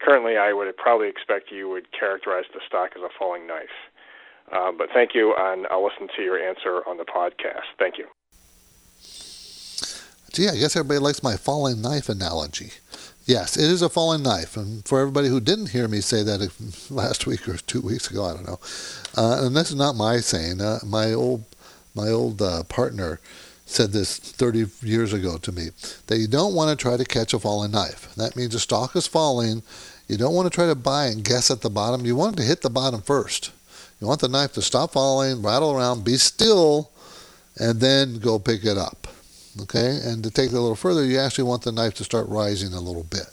Currently, 0.00 0.36
I 0.36 0.52
would 0.52 0.76
probably 0.76 1.08
expect 1.08 1.50
you 1.50 1.68
would 1.68 1.90
characterize 1.98 2.44
the 2.52 2.60
stock 2.66 2.90
as 2.96 3.02
a 3.02 3.08
falling 3.18 3.46
knife. 3.46 3.68
Uh, 4.52 4.72
but 4.76 4.88
thank 4.92 5.14
you, 5.14 5.34
and 5.36 5.66
I'll 5.68 5.84
listen 5.84 6.08
to 6.16 6.22
your 6.22 6.38
answer 6.38 6.82
on 6.86 6.98
the 6.98 7.04
podcast. 7.04 7.64
Thank 7.78 7.96
you. 7.98 8.06
Gee, 10.32 10.48
I 10.48 10.56
guess 10.56 10.76
everybody 10.76 10.98
likes 10.98 11.22
my 11.22 11.36
falling 11.36 11.80
knife 11.80 12.08
analogy. 12.08 12.72
Yes, 13.24 13.56
it 13.56 13.70
is 13.70 13.80
a 13.80 13.88
falling 13.88 14.22
knife. 14.22 14.56
And 14.56 14.86
for 14.86 15.00
everybody 15.00 15.28
who 15.28 15.40
didn't 15.40 15.70
hear 15.70 15.88
me 15.88 16.00
say 16.00 16.22
that 16.24 16.50
last 16.90 17.26
week 17.26 17.48
or 17.48 17.56
two 17.56 17.80
weeks 17.80 18.10
ago, 18.10 18.24
I 18.24 18.34
don't 18.34 18.46
know. 18.46 18.60
Uh, 19.16 19.46
and 19.46 19.56
this 19.56 19.70
is 19.70 19.76
not 19.76 19.96
my 19.96 20.18
saying. 20.18 20.60
Uh, 20.60 20.80
my 20.84 21.12
old 21.12 21.44
my 21.94 22.08
old 22.08 22.42
uh, 22.42 22.64
partner 22.64 23.20
said 23.66 23.92
this 23.92 24.18
30 24.18 24.66
years 24.82 25.12
ago 25.12 25.38
to 25.38 25.52
me 25.52 25.68
that 26.06 26.18
you 26.18 26.28
don't 26.28 26.54
want 26.54 26.70
to 26.70 26.82
try 26.82 26.96
to 26.96 27.04
catch 27.04 27.32
a 27.32 27.38
falling 27.38 27.70
knife. 27.70 28.14
That 28.16 28.36
means 28.36 28.52
the 28.52 28.58
stock 28.58 28.94
is 28.94 29.06
falling. 29.06 29.62
You 30.06 30.18
don't 30.18 30.34
want 30.34 30.50
to 30.50 30.54
try 30.54 30.66
to 30.66 30.74
buy 30.74 31.06
and 31.06 31.24
guess 31.24 31.50
at 31.50 31.62
the 31.62 31.70
bottom. 31.70 32.04
You 32.04 32.14
want 32.14 32.36
to 32.36 32.42
hit 32.42 32.60
the 32.60 32.70
bottom 32.70 33.00
first. 33.00 33.52
You 34.00 34.06
want 34.06 34.20
the 34.20 34.28
knife 34.28 34.52
to 34.54 34.62
stop 34.62 34.92
falling, 34.92 35.42
rattle 35.42 35.72
around, 35.72 36.04
be 36.04 36.16
still, 36.16 36.90
and 37.58 37.80
then 37.80 38.18
go 38.18 38.38
pick 38.38 38.64
it 38.64 38.76
up. 38.76 39.06
Okay? 39.62 39.98
And 40.02 40.22
to 40.24 40.30
take 40.30 40.50
it 40.50 40.56
a 40.56 40.60
little 40.60 40.76
further, 40.76 41.04
you 41.04 41.18
actually 41.18 41.44
want 41.44 41.62
the 41.62 41.72
knife 41.72 41.94
to 41.94 42.04
start 42.04 42.28
rising 42.28 42.74
a 42.74 42.80
little 42.80 43.04
bit. 43.04 43.26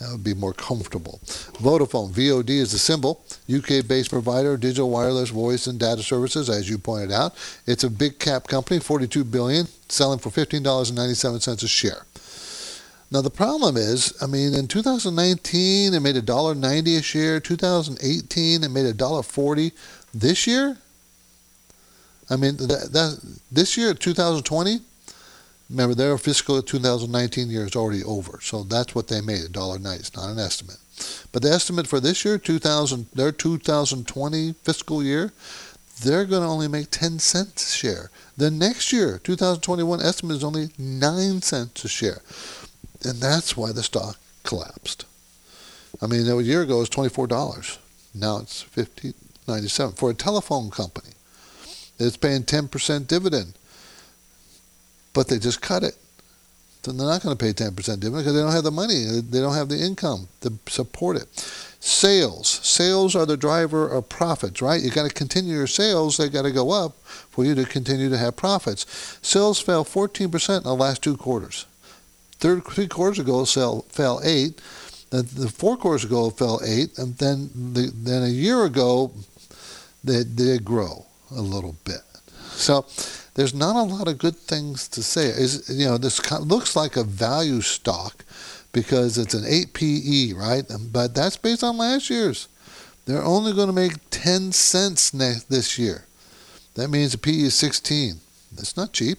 That 0.00 0.12
would 0.12 0.24
be 0.24 0.34
more 0.34 0.52
comfortable. 0.52 1.20
Vodafone, 1.60 2.12
VOD 2.12 2.50
is 2.50 2.72
the 2.72 2.78
symbol. 2.78 3.24
UK 3.52 3.86
based 3.86 4.10
provider, 4.10 4.54
of 4.54 4.60
digital 4.60 4.90
wireless 4.90 5.30
voice 5.30 5.66
and 5.66 5.78
data 5.78 6.02
services, 6.02 6.50
as 6.50 6.68
you 6.68 6.78
pointed 6.78 7.12
out. 7.12 7.34
It's 7.66 7.84
a 7.84 7.90
big 7.90 8.18
cap 8.18 8.46
company, 8.46 8.80
42 8.80 9.24
billion, 9.24 9.66
selling 9.88 10.18
for 10.18 10.30
$15.97 10.30 11.62
a 11.62 11.68
share. 11.68 12.06
Now 13.10 13.22
the 13.22 13.30
problem 13.30 13.76
is, 13.76 14.12
I 14.22 14.26
mean, 14.26 14.54
in 14.54 14.68
2019 14.68 15.94
it 15.94 16.00
made 16.00 16.16
a 16.16 16.22
dollar 16.22 16.54
ninety 16.54 16.96
a 16.96 17.02
share. 17.02 17.40
2018 17.40 18.64
it 18.64 18.68
made 18.68 18.84
a 18.84 18.92
dollar 18.92 19.22
forty. 19.22 19.72
This 20.12 20.46
year, 20.46 20.76
I 22.28 22.36
mean, 22.36 22.58
that, 22.58 22.90
that 22.92 23.38
this 23.50 23.78
year 23.78 23.94
2020 23.94 24.80
Remember, 25.70 25.94
their 25.94 26.16
fiscal 26.16 26.62
2019 26.62 27.50
year 27.50 27.66
is 27.66 27.76
already 27.76 28.02
over, 28.02 28.40
so 28.40 28.62
that's 28.62 28.94
what 28.94 29.08
they 29.08 29.20
made, 29.20 29.52
$1.90. 29.52 29.98
It's 29.98 30.16
not 30.16 30.30
an 30.30 30.38
estimate. 30.38 30.78
But 31.30 31.42
the 31.42 31.50
estimate 31.50 31.86
for 31.86 32.00
this 32.00 32.24
year, 32.24 32.38
2000, 32.38 33.06
their 33.14 33.32
2020 33.32 34.54
fiscal 34.62 35.02
year, 35.02 35.32
they're 36.02 36.24
going 36.24 36.42
to 36.42 36.48
only 36.48 36.68
make 36.68 36.90
10 36.90 37.18
cents 37.18 37.74
a 37.74 37.76
share. 37.76 38.10
The 38.36 38.50
next 38.50 38.92
year, 38.92 39.18
2021 39.22 40.00
estimate 40.00 40.36
is 40.36 40.44
only 40.44 40.70
9 40.78 41.42
cents 41.42 41.84
a 41.84 41.88
share. 41.88 42.22
And 43.04 43.20
that's 43.20 43.56
why 43.56 43.72
the 43.72 43.82
stock 43.82 44.16
collapsed. 44.44 45.04
I 46.00 46.06
mean, 46.06 46.28
a 46.28 46.40
year 46.40 46.62
ago 46.62 46.76
it 46.76 46.80
was 46.80 46.90
$24. 46.90 47.78
Now 48.14 48.38
it's 48.38 48.64
50.97 48.64 49.96
for 49.96 50.10
a 50.10 50.14
telephone 50.14 50.70
company. 50.70 51.10
It's 51.98 52.16
paying 52.16 52.44
10% 52.44 53.06
dividend. 53.06 53.57
But 55.12 55.28
they 55.28 55.38
just 55.38 55.60
cut 55.60 55.82
it. 55.82 55.96
So 56.82 56.92
they're 56.92 57.06
not 57.06 57.22
going 57.22 57.36
to 57.36 57.44
pay 57.44 57.52
10% 57.52 57.74
dividend 57.74 58.14
because 58.14 58.34
they 58.34 58.40
don't 58.40 58.52
have 58.52 58.64
the 58.64 58.70
money. 58.70 59.04
Uh, 59.06 59.20
they 59.28 59.40
don't 59.40 59.54
have 59.54 59.68
the 59.68 59.78
income 59.78 60.28
to 60.40 60.52
support 60.68 61.16
it. 61.16 61.26
Sales. 61.80 62.48
Sales 62.48 63.14
are 63.14 63.26
the 63.26 63.36
driver 63.36 63.88
of 63.88 64.08
profits, 64.08 64.62
right? 64.62 64.80
You 64.80 64.90
got 64.90 65.06
to 65.06 65.14
continue 65.14 65.54
your 65.54 65.66
sales. 65.66 66.16
They 66.16 66.28
got 66.28 66.42
to 66.42 66.50
go 66.50 66.70
up 66.70 66.96
for 67.02 67.44
you 67.44 67.54
to 67.56 67.64
continue 67.64 68.08
to 68.08 68.16
have 68.16 68.36
profits. 68.36 69.18
Sales 69.22 69.60
fell 69.60 69.84
14% 69.84 70.56
in 70.56 70.62
the 70.62 70.74
last 70.74 71.02
two 71.02 71.16
quarters. 71.16 71.66
Third, 72.38 72.64
three 72.64 72.86
quarters 72.86 73.18
ago, 73.18 73.44
sale 73.44 73.84
fell 73.88 74.20
eight. 74.24 74.60
The, 75.10 75.22
the 75.22 75.48
four 75.48 75.76
quarters 75.76 76.04
ago, 76.04 76.30
fell 76.30 76.60
eight, 76.64 76.96
and 76.98 77.16
then 77.16 77.50
the, 77.54 77.90
then 77.94 78.22
a 78.22 78.28
year 78.28 78.64
ago, 78.64 79.12
they 80.04 80.22
did 80.22 80.64
grow 80.64 81.06
a 81.30 81.40
little 81.40 81.76
bit. 81.84 82.02
So 82.50 82.86
there's 83.38 83.54
not 83.54 83.76
a 83.76 83.82
lot 83.82 84.08
of 84.08 84.18
good 84.18 84.34
things 84.34 84.88
to 84.88 85.02
say. 85.02 85.28
Is 85.28 85.70
you 85.70 85.86
know 85.86 85.96
this 85.96 86.18
looks 86.40 86.74
like 86.74 86.96
a 86.96 87.04
value 87.04 87.60
stock 87.60 88.24
because 88.72 89.16
it's 89.16 89.34
an 89.34 89.44
8 89.46 89.72
PE, 89.72 90.32
right? 90.32 90.64
But 90.92 91.14
that's 91.14 91.36
based 91.36 91.62
on 91.62 91.78
last 91.78 92.10
year's. 92.10 92.48
They're 93.06 93.22
only 93.22 93.52
going 93.54 93.68
to 93.68 93.72
make 93.72 93.94
10 94.10 94.52
cents 94.52 95.14
next 95.14 95.44
this 95.44 95.78
year. 95.78 96.04
That 96.74 96.88
means 96.88 97.12
the 97.12 97.18
PE 97.18 97.32
is 97.32 97.54
16. 97.54 98.16
That's 98.52 98.76
not 98.76 98.92
cheap. 98.92 99.18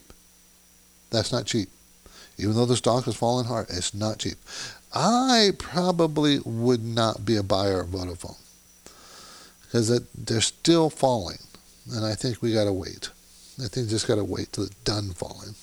That's 1.09 1.31
not 1.31 1.45
cheap 1.45 1.69
even 2.39 2.55
though 2.55 2.65
the 2.65 2.77
stock 2.77 3.03
has 3.03 3.15
fallen 3.15 3.45
hard. 3.45 3.67
It's 3.69 3.93
not 3.93 4.19
cheap. 4.19 4.37
I 4.93 5.51
probably 5.59 6.39
would 6.39 6.83
not 6.83 7.25
be 7.25 7.35
a 7.35 7.43
buyer 7.43 7.81
of 7.81 7.89
Vodafone 7.89 8.37
because 9.63 10.01
they're 10.15 10.41
still 10.41 10.89
falling, 10.89 11.37
and 11.91 12.05
I 12.05 12.15
think 12.15 12.41
we 12.41 12.53
got 12.53 12.63
to 12.63 12.73
wait. 12.73 13.09
I 13.61 13.67
think 13.67 13.85
you 13.85 13.91
just 13.91 14.07
got 14.07 14.15
to 14.15 14.23
wait 14.23 14.53
till 14.53 14.65
it's 14.65 14.75
done 14.83 15.11
falling. 15.11 15.55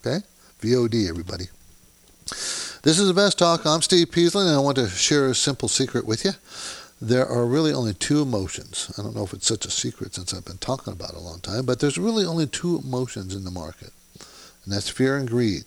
Okay, 0.00 0.24
VOD, 0.60 1.08
everybody. 1.08 1.46
This 2.82 2.98
is 2.98 3.04
the 3.04 3.10
Invest 3.10 3.38
Talk. 3.38 3.64
I'm 3.64 3.82
Steve 3.82 4.10
Peasley, 4.10 4.46
and 4.46 4.54
I 4.54 4.58
want 4.58 4.76
to 4.76 4.88
share 4.88 5.26
a 5.26 5.34
simple 5.34 5.68
secret 5.68 6.06
with 6.06 6.24
you. 6.24 6.32
There 7.00 7.26
are 7.26 7.46
really 7.46 7.72
only 7.72 7.94
two 7.94 8.22
emotions. 8.22 8.92
I 8.98 9.02
don't 9.02 9.14
know 9.14 9.24
if 9.24 9.32
it's 9.32 9.46
such 9.46 9.64
a 9.64 9.70
secret 9.70 10.14
since 10.14 10.34
I've 10.34 10.44
been 10.44 10.58
talking 10.58 10.92
about 10.92 11.10
it 11.10 11.16
a 11.16 11.20
long 11.20 11.40
time, 11.40 11.64
but 11.64 11.80
there's 11.80 11.98
really 11.98 12.24
only 12.24 12.46
two 12.46 12.78
emotions 12.78 13.34
in 13.34 13.44
the 13.44 13.50
market, 13.50 13.90
and 14.64 14.72
that's 14.72 14.88
fear 14.88 15.16
and 15.16 15.28
greed 15.28 15.64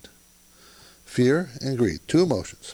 fear 1.11 1.49
and 1.59 1.77
greed, 1.77 1.99
two 2.07 2.23
emotions. 2.23 2.73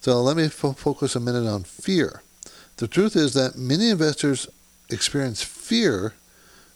So 0.00 0.22
let 0.22 0.36
me 0.36 0.48
fo- 0.48 0.74
focus 0.74 1.16
a 1.16 1.20
minute 1.20 1.46
on 1.46 1.64
fear. 1.64 2.22
The 2.76 2.86
truth 2.86 3.16
is 3.16 3.34
that 3.34 3.58
many 3.58 3.90
investors 3.90 4.46
experience 4.90 5.42
fear 5.42 6.14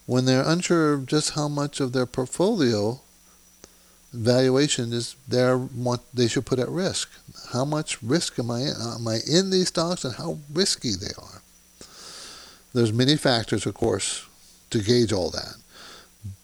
when 0.06 0.24
they're 0.24 0.48
unsure 0.48 0.94
of 0.94 1.06
just 1.06 1.30
how 1.30 1.48
much 1.48 1.80
of 1.80 1.92
their 1.92 2.06
portfolio 2.06 3.00
valuation 4.12 4.92
is 4.92 5.16
there 5.28 5.58
what 5.58 6.00
they 6.14 6.28
should 6.28 6.46
put 6.46 6.58
at 6.58 6.68
risk. 6.68 7.10
How 7.52 7.64
much 7.64 8.02
risk 8.02 8.38
am 8.38 8.50
I 8.50 8.60
in? 8.60 8.74
Am 8.80 9.06
I 9.06 9.18
in 9.28 9.50
these 9.50 9.68
stocks 9.68 10.04
and 10.04 10.14
how 10.14 10.38
risky 10.52 10.92
they 10.92 11.12
are? 11.18 11.42
There's 12.72 12.92
many 12.92 13.16
factors, 13.16 13.66
of 13.66 13.74
course, 13.74 14.26
to 14.70 14.80
gauge 14.82 15.12
all 15.12 15.30
that. 15.30 15.56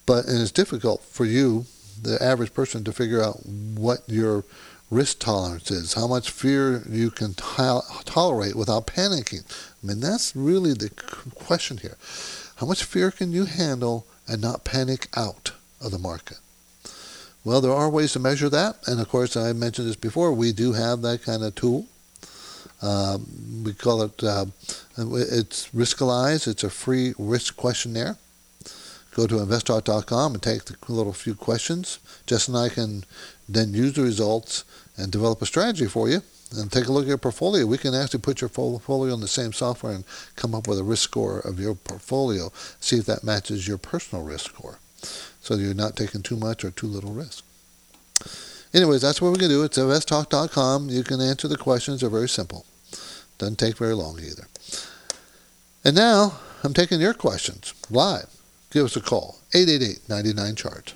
But 0.05 0.25
and 0.25 0.41
it's 0.41 0.51
difficult 0.51 1.03
for 1.03 1.25
you 1.25 1.65
the 2.01 2.21
average 2.21 2.53
person 2.53 2.83
to 2.83 2.91
figure 2.91 3.23
out 3.23 3.45
what 3.45 4.01
your 4.07 4.43
risk 4.91 5.19
tolerance 5.19 5.71
is, 5.71 5.93
how 5.93 6.07
much 6.07 6.29
fear 6.29 6.83
you 6.87 7.09
can 7.09 7.33
to- 7.33 7.81
tolerate 8.05 8.55
without 8.55 8.85
panicking. 8.85 9.43
I 9.83 9.87
mean, 9.87 9.99
that's 9.99 10.35
really 10.35 10.73
the 10.73 10.89
question 11.33 11.77
here. 11.77 11.97
How 12.57 12.67
much 12.67 12.83
fear 12.83 13.11
can 13.11 13.31
you 13.31 13.45
handle 13.45 14.05
and 14.27 14.41
not 14.41 14.63
panic 14.63 15.07
out 15.15 15.51
of 15.81 15.91
the 15.91 15.99
market? 15.99 16.39
Well, 17.43 17.59
there 17.59 17.73
are 17.73 17.89
ways 17.89 18.13
to 18.13 18.19
measure 18.19 18.49
that, 18.49 18.77
and 18.87 19.01
of 19.01 19.09
course, 19.09 19.35
I 19.35 19.51
mentioned 19.53 19.87
this 19.87 19.97
before. 19.97 20.31
We 20.31 20.53
do 20.53 20.73
have 20.73 21.01
that 21.01 21.23
kind 21.23 21.43
of 21.43 21.55
tool. 21.55 21.87
Um, 22.81 23.63
we 23.65 23.73
call 23.73 24.01
it 24.01 24.23
uh, 24.23 24.45
it's 24.97 25.69
Riskalyze. 25.69 26.47
It's 26.47 26.63
a 26.63 26.69
free 26.69 27.13
risk 27.17 27.55
questionnaire 27.57 28.17
go 29.13 29.27
to 29.27 29.35
investtalk.com 29.35 30.33
and 30.33 30.41
take 30.41 30.65
the 30.65 30.75
little 30.89 31.13
few 31.13 31.35
questions. 31.35 31.99
Jess 32.25 32.47
and 32.47 32.57
I 32.57 32.69
can 32.69 33.03
then 33.47 33.73
use 33.73 33.93
the 33.93 34.01
results 34.01 34.63
and 34.97 35.11
develop 35.11 35.41
a 35.41 35.45
strategy 35.45 35.87
for 35.87 36.09
you 36.09 36.21
and 36.57 36.71
take 36.71 36.87
a 36.87 36.91
look 36.91 37.03
at 37.03 37.09
your 37.09 37.17
portfolio. 37.17 37.65
We 37.65 37.77
can 37.77 37.93
actually 37.93 38.21
put 38.21 38.41
your 38.41 38.49
portfolio 38.49 39.13
on 39.13 39.21
the 39.21 39.27
same 39.27 39.53
software 39.53 39.93
and 39.93 40.05
come 40.35 40.53
up 40.55 40.67
with 40.67 40.79
a 40.79 40.83
risk 40.83 41.03
score 41.03 41.39
of 41.39 41.59
your 41.59 41.75
portfolio, 41.75 42.51
see 42.79 42.97
if 42.97 43.05
that 43.05 43.23
matches 43.23 43.67
your 43.67 43.77
personal 43.77 44.23
risk 44.23 44.45
score. 44.45 44.79
So 45.41 45.55
you're 45.55 45.73
not 45.73 45.95
taking 45.95 46.21
too 46.21 46.37
much 46.37 46.63
or 46.63 46.71
too 46.71 46.87
little 46.87 47.11
risk. 47.11 47.43
Anyways, 48.73 49.01
that's 49.01 49.21
what 49.21 49.29
we're 49.29 49.37
going 49.37 49.51
to 49.51 49.55
do. 49.55 49.63
It's 49.63 49.77
investtalk.com. 49.77 50.89
You 50.89 51.03
can 51.03 51.21
answer 51.21 51.47
the 51.47 51.57
questions. 51.57 52.01
They're 52.01 52.09
very 52.09 52.29
simple. 52.29 52.65
Doesn't 53.37 53.59
take 53.59 53.77
very 53.77 53.93
long 53.93 54.19
either. 54.19 54.47
And 55.83 55.95
now 55.95 56.39
I'm 56.63 56.73
taking 56.73 57.01
your 57.01 57.13
questions 57.13 57.73
live 57.89 58.29
give 58.73 58.85
us 58.85 58.95
a 58.95 59.01
call 59.01 59.37
888 59.53 60.09
99 60.09 60.55
chart. 60.55 60.95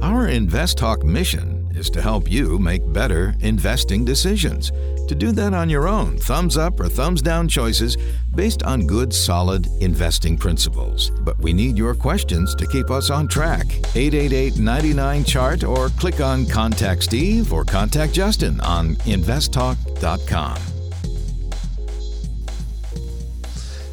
Our 0.00 0.26
Invest 0.26 0.78
Talk 0.78 1.04
mission 1.04 1.61
is 1.76 1.90
to 1.90 2.02
help 2.02 2.30
you 2.30 2.58
make 2.58 2.92
better 2.92 3.34
investing 3.40 4.04
decisions. 4.04 4.70
To 5.08 5.14
do 5.14 5.32
that 5.32 5.54
on 5.54 5.68
your 5.68 5.88
own, 5.88 6.18
thumbs 6.18 6.56
up 6.56 6.78
or 6.80 6.88
thumbs 6.88 7.22
down 7.22 7.48
choices 7.48 7.96
based 8.34 8.62
on 8.62 8.86
good, 8.86 9.12
solid 9.12 9.66
investing 9.80 10.38
principles. 10.38 11.10
But 11.20 11.38
we 11.38 11.52
need 11.52 11.76
your 11.76 11.94
questions 11.94 12.54
to 12.56 12.66
keep 12.66 12.90
us 12.90 13.10
on 13.10 13.28
track. 13.28 13.66
888 13.94 14.58
99 14.58 15.24
chart 15.24 15.64
or 15.64 15.88
click 15.90 16.20
on 16.20 16.46
Contact 16.46 17.02
Steve 17.02 17.52
or 17.52 17.64
Contact 17.64 18.12
Justin 18.12 18.60
on 18.60 18.96
investtalk.com. 18.96 20.58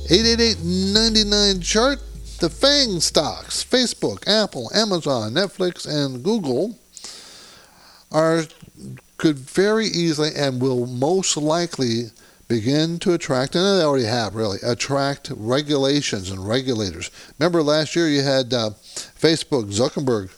888-99 0.10 1.62
chart 1.62 2.00
the 2.40 2.50
FANG 2.50 3.00
stocks 3.00 3.64
facebook 3.64 4.28
apple 4.28 4.72
amazon 4.74 5.34
netflix 5.34 5.86
and 5.88 6.24
google 6.24 6.76
are 8.12 8.44
could 9.18 9.38
very 9.38 9.86
easily 9.86 10.30
and 10.36 10.62
will 10.62 10.86
most 10.86 11.36
likely 11.36 12.06
begin 12.48 12.98
to 12.98 13.14
attract 13.14 13.54
and 13.54 13.64
they 13.64 13.84
already 13.84 14.06
have 14.06 14.34
really 14.34 14.58
attract 14.64 15.32
regulations 15.36 16.32
and 16.32 16.48
regulators. 16.48 17.12
Remember 17.38 17.62
last 17.62 17.96
year 17.96 18.08
you 18.08 18.22
had 18.22 18.54
uh, 18.54 18.72
facebook 19.20 19.72
zuckerberg 19.72 20.30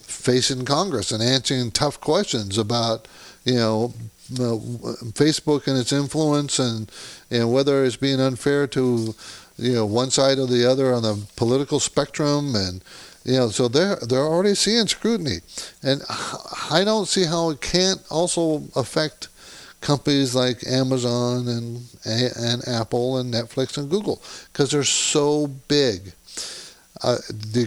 facing 0.00 0.64
congress 0.64 1.12
and 1.12 1.22
answering 1.22 1.70
tough 1.70 2.00
questions 2.00 2.58
about 2.58 3.08
you 3.44 3.54
know 3.54 3.94
Facebook 4.30 5.66
and 5.66 5.78
its 5.78 5.92
influence, 5.92 6.58
and 6.58 6.90
and 7.30 7.52
whether 7.52 7.84
it's 7.84 7.96
being 7.96 8.20
unfair 8.20 8.66
to 8.68 9.14
you 9.58 9.72
know 9.74 9.86
one 9.86 10.10
side 10.10 10.38
or 10.38 10.46
the 10.46 10.68
other 10.68 10.92
on 10.92 11.02
the 11.02 11.26
political 11.36 11.80
spectrum, 11.80 12.54
and 12.54 12.82
you 13.24 13.34
know 13.34 13.48
so 13.48 13.68
they're 13.68 13.96
they're 13.96 14.26
already 14.26 14.54
seeing 14.54 14.86
scrutiny, 14.86 15.38
and 15.82 16.02
I 16.70 16.82
don't 16.84 17.06
see 17.06 17.24
how 17.24 17.50
it 17.50 17.60
can't 17.60 18.02
also 18.10 18.64
affect 18.76 19.28
companies 19.80 20.34
like 20.34 20.66
Amazon 20.66 21.48
and 21.48 21.82
and 22.04 22.66
Apple 22.68 23.18
and 23.18 23.32
Netflix 23.32 23.78
and 23.78 23.90
Google 23.90 24.22
because 24.52 24.70
they're 24.70 24.84
so 24.84 25.46
big. 25.68 26.12
Uh, 27.02 27.16
the, 27.28 27.66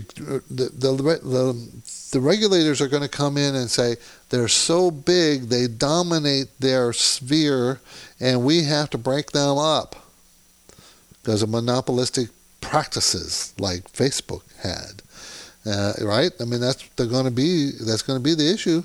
the, 0.50 0.70
the, 0.70 1.20
the, 1.22 1.72
the 2.12 2.20
regulators 2.20 2.82
are 2.82 2.88
going 2.88 3.04
to 3.04 3.10
come 3.10 3.38
in 3.38 3.56
and 3.56 3.70
say 3.70 3.98
they're 4.30 4.48
so 4.48 4.90
big, 4.90 5.44
they 5.44 5.68
dominate 5.68 6.48
their 6.60 6.92
sphere, 6.94 7.80
and 8.20 8.44
we 8.44 8.64
have 8.64 8.90
to 8.90 8.98
break 8.98 9.32
them 9.32 9.58
up 9.58 9.96
because 11.22 11.44
of 11.44 11.50
monopolistic 11.50 12.30
practices 12.62 13.54
like 13.60 13.92
Facebook 13.92 14.42
had. 14.62 15.04
Uh, 15.68 15.94
right? 16.02 16.32
I 16.40 16.46
mean, 16.46 16.62
that's 16.62 16.88
they're 16.96 17.08
going 17.08 17.26
to 17.26 17.32
be 17.32 17.72
that's 17.72 18.02
going 18.02 18.18
to 18.18 18.24
be 18.24 18.34
the 18.34 18.52
issue. 18.52 18.84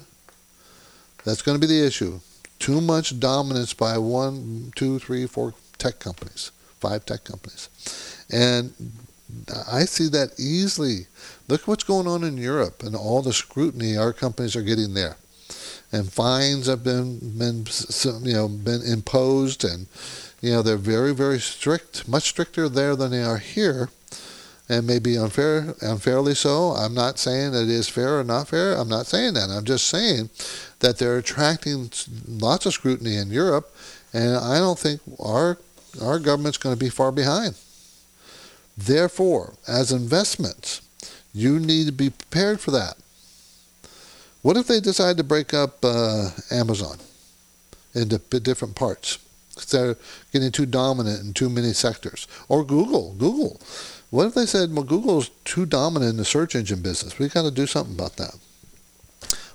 That's 1.24 1.43
going 1.43 1.61
to 1.61 1.66
be 1.66 1.72
the 1.72 1.87
issue. 1.87 2.20
Too 2.59 2.80
much 2.80 3.20
dominance 3.20 3.72
by 3.72 3.99
one, 3.99 4.72
two, 4.74 4.99
three, 4.99 5.26
four 5.26 5.55
tech 5.78 6.01
companies, 6.01 6.51
five 6.80 7.07
tech 7.07 7.22
companies, 7.22 7.68
and 8.30 8.72
I 9.70 9.85
see 9.85 10.09
that 10.09 10.39
easily. 10.39 11.07
Look 11.49 11.68
what's 11.68 11.85
going 11.85 12.09
on 12.09 12.24
in 12.24 12.37
Europe 12.37 12.83
and 12.83 12.97
all 12.97 13.22
the 13.22 13.33
scrutiny 13.33 13.97
our 13.97 14.12
companies 14.12 14.57
are 14.57 14.62
getting 14.62 14.95
there, 14.95 15.16
and 15.93 16.12
fines 16.12 16.66
have 16.66 16.83
been 16.83 17.18
been 17.39 17.66
you 18.26 18.35
know 18.35 18.49
been 18.49 18.83
imposed, 18.83 19.64
and 19.64 19.87
you 20.41 20.51
know 20.51 20.62
they're 20.62 20.76
very 20.76 21.14
very 21.14 21.39
strict, 21.39 22.09
much 22.09 22.24
stricter 22.24 22.68
there 22.68 22.97
than 22.97 23.12
they 23.12 23.22
are 23.22 23.39
here. 23.39 23.91
And 24.72 24.86
maybe 24.86 25.18
unfair, 25.18 25.74
unfairly 25.82 26.34
so. 26.34 26.70
I'm 26.70 26.94
not 26.94 27.18
saying 27.18 27.52
that 27.52 27.64
it 27.64 27.68
is 27.68 27.90
fair 27.90 28.18
or 28.18 28.24
not 28.24 28.48
fair. 28.48 28.72
I'm 28.72 28.88
not 28.88 29.06
saying 29.06 29.34
that. 29.34 29.50
I'm 29.50 29.66
just 29.66 29.86
saying 29.86 30.30
that 30.80 30.96
they're 30.96 31.18
attracting 31.18 31.90
lots 32.26 32.64
of 32.64 32.72
scrutiny 32.72 33.16
in 33.16 33.30
Europe, 33.30 33.70
and 34.14 34.34
I 34.34 34.58
don't 34.58 34.78
think 34.78 35.02
our 35.22 35.58
our 36.00 36.18
government's 36.18 36.56
going 36.56 36.74
to 36.74 36.80
be 36.82 36.88
far 36.88 37.12
behind. 37.12 37.54
Therefore, 38.74 39.52
as 39.68 39.92
investments, 39.92 40.80
you 41.34 41.60
need 41.60 41.84
to 41.84 41.92
be 41.92 42.08
prepared 42.08 42.58
for 42.58 42.70
that. 42.70 42.94
What 44.40 44.56
if 44.56 44.68
they 44.68 44.80
decide 44.80 45.18
to 45.18 45.24
break 45.24 45.52
up 45.52 45.84
uh, 45.84 46.30
Amazon 46.50 46.96
into 47.94 48.18
different 48.40 48.74
parts? 48.74 49.18
Because 49.50 49.70
they're 49.70 49.96
getting 50.32 50.50
too 50.50 50.64
dominant 50.64 51.20
in 51.20 51.34
too 51.34 51.50
many 51.50 51.74
sectors. 51.74 52.26
Or 52.48 52.64
Google. 52.64 53.12
Google. 53.18 53.60
What 54.12 54.26
if 54.26 54.34
they 54.34 54.44
said, 54.44 54.74
well, 54.74 54.84
Google's 54.84 55.30
too 55.46 55.64
dominant 55.64 56.10
in 56.10 56.16
the 56.18 56.26
search 56.26 56.54
engine 56.54 56.82
business? 56.82 57.18
We've 57.18 57.32
got 57.32 57.44
to 57.44 57.50
do 57.50 57.66
something 57.66 57.94
about 57.94 58.16
that. 58.16 58.34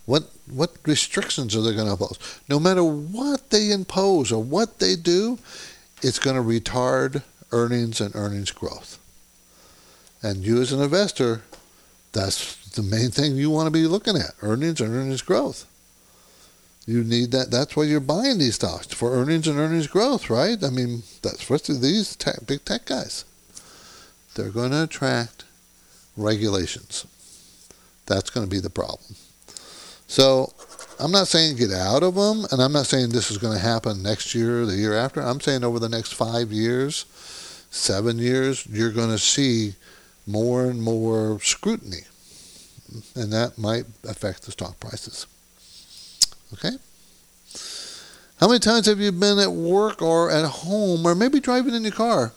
What 0.05 0.31
what 0.49 0.71
restrictions 0.83 1.55
are 1.55 1.61
they 1.61 1.75
going 1.75 1.85
to 1.85 1.91
impose? 1.91 2.17
No 2.49 2.59
matter 2.59 2.83
what 2.83 3.51
they 3.51 3.69
impose 3.69 4.31
or 4.31 4.41
what 4.41 4.79
they 4.79 4.95
do, 4.95 5.37
it's 6.01 6.17
going 6.17 6.37
to 6.37 6.41
retard 6.41 7.21
earnings 7.51 8.01
and 8.01 8.15
earnings 8.15 8.49
growth. 8.49 8.97
And 10.23 10.43
you 10.43 10.59
as 10.59 10.71
an 10.71 10.81
investor, 10.81 11.43
that's 12.11 12.55
the 12.71 12.81
main 12.81 13.11
thing 13.11 13.35
you 13.35 13.51
want 13.51 13.67
to 13.67 13.71
be 13.71 13.85
looking 13.85 14.17
at, 14.17 14.33
earnings 14.41 14.81
and 14.81 14.91
earnings 14.91 15.21
growth. 15.21 15.67
You 16.87 17.03
need 17.03 17.29
that. 17.29 17.51
That's 17.51 17.75
why 17.75 17.83
you're 17.83 17.99
buying 17.99 18.39
these 18.39 18.55
stocks, 18.55 18.87
for 18.87 19.13
earnings 19.13 19.47
and 19.47 19.59
earnings 19.59 19.85
growth, 19.85 20.31
right? 20.31 20.63
I 20.63 20.71
mean, 20.71 21.03
that's 21.21 21.47
what 21.47 21.65
these 21.65 22.15
tech, 22.15 22.47
big 22.47 22.65
tech 22.65 22.85
guys. 22.85 23.23
They're 24.37 24.51
going 24.51 24.69
to 24.69 24.83
attract 24.83 25.45
regulations. 26.15 27.07
That's 28.05 28.29
going 28.29 28.45
to 28.45 28.49
be 28.49 28.59
the 28.59 28.69
problem. 28.69 29.15
So 30.07 30.53
I'm 30.99 31.11
not 31.11 31.27
saying 31.27 31.55
get 31.55 31.71
out 31.71 32.03
of 32.03 32.13
them, 32.13 32.45
and 32.51 32.61
I'm 32.61 32.71
not 32.71 32.85
saying 32.85 33.09
this 33.09 33.31
is 33.31 33.39
going 33.39 33.57
to 33.57 33.63
happen 33.63 34.03
next 34.03 34.35
year 34.35 34.61
or 34.61 34.65
the 34.67 34.75
year 34.75 34.93
after. 34.93 35.21
I'm 35.21 35.41
saying 35.41 35.63
over 35.63 35.79
the 35.79 35.89
next 35.89 36.13
five 36.13 36.51
years, 36.51 37.05
seven 37.71 38.19
years, 38.19 38.67
you're 38.67 38.91
going 38.91 39.09
to 39.09 39.17
see 39.17 39.73
more 40.27 40.65
and 40.65 40.83
more 40.83 41.39
scrutiny, 41.41 42.03
and 43.15 43.33
that 43.33 43.57
might 43.57 43.85
affect 44.03 44.43
the 44.43 44.51
stock 44.51 44.79
prices. 44.79 45.25
Okay? 46.53 46.77
How 48.39 48.47
many 48.47 48.59
times 48.59 48.85
have 48.85 48.99
you 48.99 49.11
been 49.11 49.39
at 49.39 49.51
work 49.51 50.03
or 50.03 50.29
at 50.29 50.45
home 50.45 51.07
or 51.07 51.15
maybe 51.15 51.39
driving 51.39 51.73
in 51.73 51.81
your 51.81 51.91
car 51.91 52.33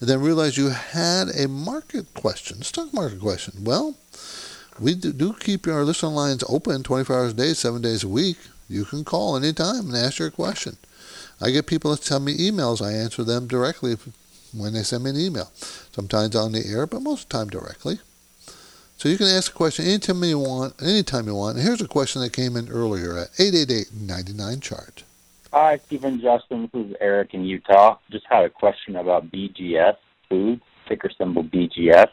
and 0.00 0.08
then 0.08 0.20
realized 0.20 0.56
you 0.56 0.70
had 0.70 1.28
a 1.28 1.46
market 1.46 2.14
question, 2.14 2.62
stock 2.62 2.92
market 2.94 3.20
question? 3.20 3.64
Well, 3.64 3.96
we 4.78 4.94
do 4.94 5.34
keep 5.34 5.66
our 5.68 5.84
listening 5.84 6.14
lines 6.14 6.42
open 6.48 6.82
24 6.82 7.16
hours 7.16 7.32
a 7.32 7.34
day, 7.34 7.52
seven 7.52 7.82
days 7.82 8.02
a 8.02 8.08
week. 8.08 8.38
You 8.68 8.84
can 8.86 9.04
call 9.04 9.36
anytime 9.36 9.88
and 9.88 9.96
ask 9.96 10.18
your 10.18 10.30
question. 10.30 10.78
I 11.40 11.50
get 11.50 11.66
people 11.66 11.90
that 11.90 12.02
send 12.02 12.24
me 12.24 12.36
emails. 12.38 12.80
I 12.80 12.92
answer 12.92 13.24
them 13.24 13.46
directly 13.46 13.96
when 14.54 14.72
they 14.72 14.82
send 14.82 15.04
me 15.04 15.10
an 15.10 15.18
email. 15.18 15.50
Sometimes 15.92 16.34
on 16.34 16.52
the 16.52 16.66
air, 16.66 16.86
but 16.86 17.02
most 17.02 17.24
of 17.24 17.28
the 17.28 17.36
time 17.38 17.48
directly. 17.48 17.98
So 18.96 19.08
you 19.08 19.16
can 19.16 19.28
ask 19.28 19.52
a 19.52 19.54
question 19.54 19.86
anytime 19.86 20.22
you 20.24 20.38
want, 20.38 20.80
anytime 20.82 21.26
you 21.26 21.34
want. 21.34 21.56
And 21.56 21.66
here's 21.66 21.80
a 21.80 21.88
question 21.88 22.22
that 22.22 22.32
came 22.32 22.56
in 22.56 22.68
earlier 22.68 23.16
at 23.16 23.32
888-99-CHART. 23.32 25.04
Hi, 25.52 25.78
Stephen 25.78 26.20
Justin. 26.20 26.70
This 26.72 26.86
is 26.86 26.96
Eric 27.00 27.34
in 27.34 27.44
Utah. 27.44 27.96
Just 28.12 28.24
had 28.30 28.44
a 28.44 28.48
question 28.48 28.94
about 28.94 29.32
BGS 29.32 29.96
Foods, 30.28 30.62
ticker 30.88 31.10
symbol 31.18 31.42
BGS. 31.42 32.06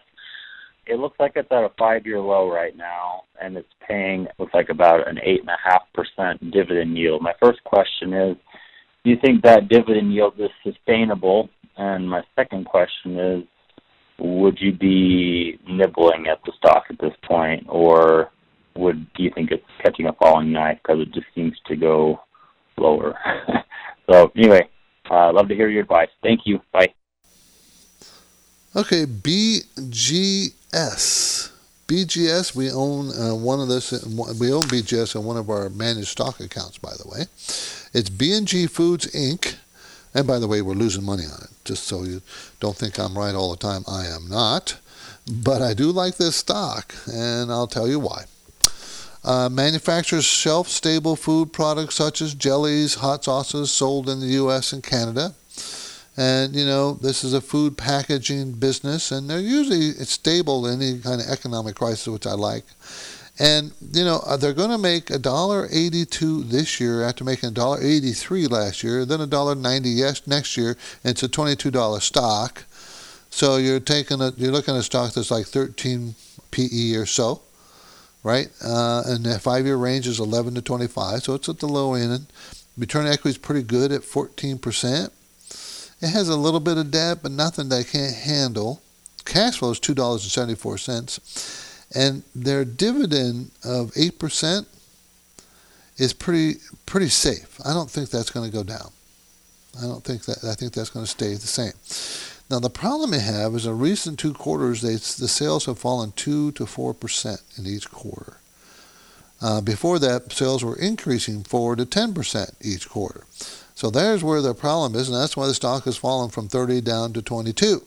It 0.88 0.96
looks 0.96 1.20
like 1.20 1.34
it's 1.36 1.52
at 1.52 1.64
a 1.64 1.70
five-year 1.78 2.20
low 2.20 2.52
right 2.52 2.76
now, 2.76 3.26
and 3.40 3.56
it's 3.56 3.72
paying 3.88 4.26
looks 4.40 4.56
like 4.56 4.70
about 4.70 5.08
an 5.08 5.20
eight 5.22 5.42
and 5.42 5.50
a 5.50 5.58
half 5.64 5.84
percent 5.94 6.50
dividend 6.50 6.98
yield. 6.98 7.22
My 7.22 7.34
first 7.40 7.64
question 7.64 8.12
is, 8.12 8.38
do 9.04 9.12
you 9.12 9.18
think 9.24 9.44
that 9.44 9.70
dividend 9.70 10.16
yield 10.16 10.34
is 10.40 10.50
sustainable? 10.64 11.48
And 11.78 12.10
my 12.10 12.24
second 12.36 12.66
question 12.66 13.20
is, 13.20 13.44
would 14.18 14.58
you 14.60 14.72
be 14.72 15.60
nibbling 15.70 16.26
at 16.26 16.40
the 16.44 16.54
stock 16.58 16.86
at 16.90 16.98
this 16.98 17.14
point, 17.28 17.68
or 17.70 18.32
would 18.76 19.14
do 19.14 19.22
you 19.22 19.32
think 19.36 19.52
it's 19.52 19.64
catching 19.84 20.08
a 20.08 20.14
falling 20.14 20.52
knife 20.52 20.80
because 20.82 21.02
it 21.02 21.14
just 21.14 21.28
seems 21.36 21.56
to 21.68 21.76
go 21.76 22.20
lower? 22.78 23.18
so 24.10 24.32
anyway, 24.36 24.68
uh, 25.10 25.32
love 25.34 25.48
to 25.50 25.56
hear 25.56 25.70
your 25.70 25.82
advice. 25.82 26.10
Thank 26.22 26.42
you. 26.46 26.62
Bye. 26.72 26.94
Okay, 28.76 29.06
BGS. 29.06 30.52
BGS, 31.88 32.54
we 32.54 32.70
own 32.70 33.10
uh, 33.18 33.34
one 33.34 33.62
of 33.62 33.70
this. 33.70 33.92
We 34.40 34.52
own 34.52 34.64
BGS 34.64 35.16
on 35.16 35.24
one 35.24 35.38
of 35.38 35.50
our 35.50 35.70
managed 35.70 36.10
stock 36.10 36.42
accounts, 36.42 36.78
by 36.78 36.92
the 36.92 37.08
way. 37.10 37.22
It's 37.94 38.10
B&G 38.10 38.68
Foods 38.68 39.08
Inc. 39.08 39.56
And 40.14 40.28
by 40.28 40.40
the 40.40 40.48
way, 40.48 40.62
we're 40.62 40.74
losing 40.74 41.06
money 41.06 41.24
on 41.26 41.44
it. 41.44 41.50
Just 41.64 41.84
so 41.84 42.04
you 42.04 42.22
don't 42.60 42.76
think 42.76 43.00
I'm 43.00 43.18
right 43.18 43.36
all 43.36 43.52
the 43.52 43.58
time, 43.58 43.84
I 43.88 44.06
am 44.06 44.28
not. 44.28 44.80
But 45.32 45.62
I 45.62 45.74
do 45.74 45.92
like 45.92 46.18
this 46.18 46.36
stock, 46.38 46.96
and 47.12 47.52
I'll 47.52 47.68
tell 47.68 47.88
you 47.88 48.00
why. 48.00 48.26
Uh, 49.24 49.50
manufactures 49.50 50.26
shelf 50.26 50.68
stable 50.68 51.16
food 51.16 51.52
products 51.52 51.96
such 51.96 52.22
as 52.22 52.34
jellies, 52.34 52.96
hot 52.96 53.24
sauces 53.24 53.72
sold 53.72 54.08
in 54.10 54.20
the 54.20 54.28
U.S. 54.28 54.74
and 54.74 54.84
Canada. 54.84 55.34
And 56.16 56.56
you 56.56 56.66
know, 56.66 56.94
this 56.94 57.24
is 57.24 57.34
a 57.34 57.42
food 57.42 57.78
packaging 57.78 58.54
business, 58.54 59.12
and 59.12 59.30
they're 59.30 59.40
usually 59.40 59.92
stable 60.06 60.66
in 60.66 60.82
any 60.82 61.00
kind 61.00 61.22
of 61.22 61.28
economic 61.28 61.76
crisis, 61.76 62.08
which 62.08 62.26
I 62.26 62.34
like. 62.34 62.66
And 63.40 63.72
you 63.92 64.04
know, 64.04 64.22
uh, 64.26 64.36
they're 64.36 64.54
going 64.54 64.72
to 64.72 64.80
make 64.80 65.12
a 65.12 65.20
dollar 65.20 65.68
eighty-two 65.72 66.44
this 66.46 66.80
year 66.80 67.04
after 67.04 67.24
making 67.24 67.50
a 67.50 67.52
dollar 67.52 67.80
eighty-three 67.82 68.48
last 68.48 68.82
year, 68.82 69.06
then 69.06 69.22
a 69.22 69.28
dollar 69.28 69.54
ninety 69.54 70.02
next 70.26 70.58
year, 70.58 70.76
and 71.04 71.12
it's 71.12 71.22
a 71.22 71.28
twenty-two 71.28 71.70
dollar 71.70 72.00
stock. 72.00 72.64
So 73.30 73.58
you're 73.58 73.80
taking 73.80 74.22
a, 74.22 74.32
you're 74.38 74.52
looking 74.52 74.74
at 74.74 74.80
a 74.80 74.84
stock 74.84 75.14
that's 75.14 75.30
like 75.30 75.46
thirteen 75.46 76.16
PE 76.50 76.96
or 76.96 77.06
so, 77.06 77.42
right? 78.24 78.50
Uh, 78.64 79.04
and 79.06 79.26
the 79.26 79.40
five-year 79.40 79.78
range 79.78 80.08
is 80.08 80.20
eleven 80.20 80.56
to 80.56 80.62
twenty-five, 80.62 81.24
so 81.24 81.34
it's 81.34 81.50
at 81.50 81.60
the 81.60 81.68
low 81.68 81.94
end. 81.94 82.28
Return 82.78 83.08
equity 83.08 83.30
is 83.30 83.38
pretty 83.38 83.64
good 83.64 83.92
at 83.92 84.04
fourteen 84.04 84.58
percent. 84.58 85.12
It 86.00 86.10
has 86.10 86.30
a 86.30 86.36
little 86.36 86.60
bit 86.60 86.78
of 86.78 86.92
debt, 86.92 87.20
but 87.24 87.32
nothing 87.32 87.70
that 87.70 87.80
I 87.80 87.84
can't 87.84 88.16
handle. 88.16 88.82
Cash 89.26 89.58
flow 89.58 89.72
is 89.72 89.80
two 89.80 89.96
dollars 89.96 90.24
and 90.24 90.32
seventy-four 90.32 90.78
cents, 90.78 91.86
and 91.96 92.24
their 92.36 92.64
dividend 92.64 93.52
of 93.64 93.92
eight 93.96 94.20
percent 94.20 94.68
is 95.98 96.14
pretty 96.14 96.60
pretty 96.86 97.10
safe. 97.10 97.60
I 97.66 97.74
don't 97.74 97.90
think 97.90 98.10
that's 98.10 98.30
going 98.30 98.50
to 98.50 98.56
go 98.56 98.64
down. 98.64 98.92
I 99.80 99.82
don't 99.82 100.04
think 100.04 100.26
that. 100.26 100.44
I 100.44 100.54
think 100.54 100.74
that's 100.74 100.90
going 100.90 101.06
to 101.06 101.12
stay 101.12 101.34
the 101.34 101.40
same. 101.42 101.74
Now 102.50 102.60
the 102.60 102.70
problem 102.70 103.12
they 103.12 103.20
have 103.20 103.56
is 103.56 103.66
in 103.66 103.78
recent 103.78 104.20
two 104.20 104.34
quarters, 104.34 104.82
they, 104.82 104.94
the 104.94 105.28
sales 105.28 105.66
have 105.66 105.80
fallen 105.80 106.14
two 106.14 106.52
to 106.54 106.66
four 106.66 106.94
percent 106.94 107.42
in 107.58 107.66
each 107.66 107.92
quarter. 107.92 108.38
Uh, 109.42 109.62
before 109.62 110.00
that, 110.00 110.32
sales 110.32 110.64
were 110.64 110.78
increasing 110.78 111.44
four 111.44 111.76
to 111.76 111.86
ten 111.86 112.14
percent 112.14 112.52
each 112.62 112.90
quarter. 112.90 113.26
So 113.78 113.92
there's 113.92 114.24
where 114.24 114.42
the 114.42 114.56
problem 114.56 114.96
is, 114.96 115.08
and 115.08 115.16
that's 115.16 115.38
why 115.38 115.46
the 115.46 115.54
stock 115.54 115.84
has 115.84 115.98
fallen 115.98 116.32
from 116.32 116.48
30 116.48 116.82
down 116.82 117.14
to 117.14 117.22
22. 117.22 117.84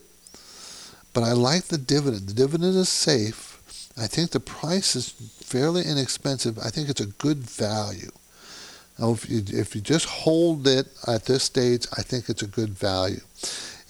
But 1.12 1.24
I 1.24 1.32
like 1.32 1.64
the 1.64 1.78
dividend. 1.78 2.28
The 2.28 2.34
dividend 2.34 2.76
is 2.76 2.88
safe. 2.88 3.60
I 3.98 4.06
think 4.06 4.30
the 4.30 4.38
price 4.38 4.94
is 4.94 5.08
fairly 5.08 5.82
inexpensive. 5.82 6.60
I 6.60 6.70
think 6.70 6.88
it's 6.88 7.00
a 7.00 7.06
good 7.06 7.38
value. 7.38 8.12
Now, 9.00 9.10
if 9.10 9.28
you, 9.28 9.42
if 9.48 9.74
you 9.74 9.80
just 9.80 10.06
hold 10.06 10.68
it 10.68 10.86
at 11.08 11.24
this 11.24 11.42
stage, 11.42 11.88
I 11.98 12.02
think 12.02 12.28
it's 12.28 12.42
a 12.42 12.46
good 12.46 12.70
value. 12.70 13.22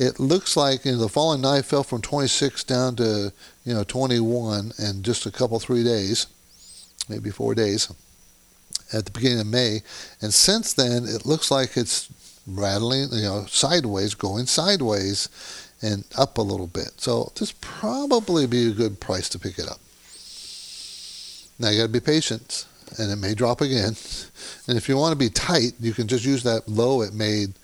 It 0.00 0.18
looks 0.18 0.56
like 0.56 0.86
you 0.86 0.92
know, 0.92 0.98
the 0.98 1.10
falling 1.10 1.42
knife 1.42 1.66
fell 1.66 1.84
from 1.84 2.00
26 2.00 2.64
down 2.64 2.96
to 2.96 3.34
you 3.66 3.74
know 3.74 3.84
21 3.84 4.72
in 4.78 5.02
just 5.02 5.26
a 5.26 5.30
couple 5.30 5.60
three 5.60 5.84
days, 5.84 6.26
maybe 7.06 7.28
four 7.30 7.54
days 7.54 7.92
at 8.94 9.04
the 9.04 9.10
beginning 9.10 9.40
of 9.40 9.46
May, 9.46 9.82
and 10.22 10.32
since 10.32 10.72
then 10.72 11.04
it 11.04 11.26
looks 11.26 11.50
like 11.50 11.76
it's 11.76 12.08
rattling, 12.46 13.08
you 13.12 13.24
know, 13.24 13.44
sideways, 13.46 14.14
going 14.14 14.46
sideways, 14.46 15.28
and 15.82 16.04
up 16.16 16.38
a 16.38 16.42
little 16.42 16.66
bit. 16.66 16.92
So 16.96 17.30
this 17.38 17.52
probably 17.60 18.46
be 18.46 18.68
a 18.68 18.72
good 18.72 19.00
price 19.00 19.28
to 19.28 19.38
pick 19.38 19.58
it 19.58 19.68
up. 19.68 19.80
Now 21.58 21.68
you 21.68 21.76
got 21.76 21.82
to 21.82 21.88
be 21.88 22.00
patient, 22.00 22.64
and 22.98 23.12
it 23.12 23.16
may 23.16 23.34
drop 23.34 23.60
again. 23.60 23.96
And 24.66 24.78
if 24.78 24.88
you 24.88 24.96
want 24.96 25.12
to 25.12 25.18
be 25.18 25.30
tight, 25.30 25.72
you 25.80 25.92
can 25.92 26.06
just 26.06 26.24
use 26.24 26.44
that 26.44 26.68
low 26.68 27.02
it 27.02 27.12
made 27.12 27.54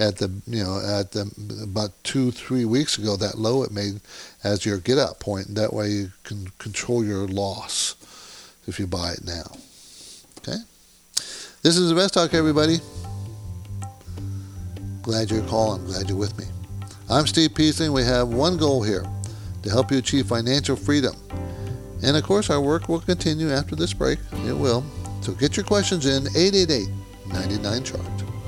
at 0.00 0.16
the 0.16 0.32
you 0.46 0.64
know 0.64 0.78
at 0.78 1.12
the 1.12 1.30
about 1.62 1.90
two 2.02 2.30
three 2.30 2.64
weeks 2.64 2.98
ago. 2.98 3.16
That 3.16 3.38
low 3.38 3.62
it 3.62 3.70
made 3.70 4.00
as 4.42 4.64
your 4.64 4.78
get 4.78 4.98
up 4.98 5.20
point. 5.20 5.54
That 5.54 5.72
way 5.72 5.88
you 5.90 6.12
can 6.24 6.48
control 6.58 7.04
your 7.04 7.28
loss 7.28 7.94
if 8.66 8.80
you 8.80 8.86
buy 8.86 9.12
it 9.12 9.24
now. 9.24 9.56
Okay. 10.38 10.58
This 11.62 11.76
is 11.76 11.90
the 11.90 11.94
Invest 11.94 12.14
Talk, 12.14 12.32
everybody. 12.32 12.78
Glad 15.02 15.30
you're 15.30 15.46
calling. 15.46 15.84
Glad 15.84 16.08
you're 16.08 16.18
with 16.18 16.36
me. 16.38 16.46
I'm 17.10 17.26
Steve 17.26 17.54
Peasley. 17.54 17.90
We 17.90 18.02
have 18.04 18.28
one 18.28 18.56
goal 18.56 18.82
here 18.82 19.04
to 19.62 19.70
help 19.70 19.90
you 19.90 19.98
achieve 19.98 20.26
financial 20.26 20.76
freedom. 20.76 21.14
And 22.02 22.16
of 22.16 22.22
course, 22.22 22.48
our 22.48 22.60
work 22.60 22.88
will 22.88 23.00
continue 23.00 23.50
after 23.50 23.76
this 23.76 23.92
break. 23.92 24.18
It 24.46 24.54
will. 24.54 24.82
So 25.20 25.32
get 25.32 25.56
your 25.56 25.66
questions 25.66 26.06
in 26.06 26.26
888 26.28 26.88
99 27.32 27.84
Chart. 27.84 28.39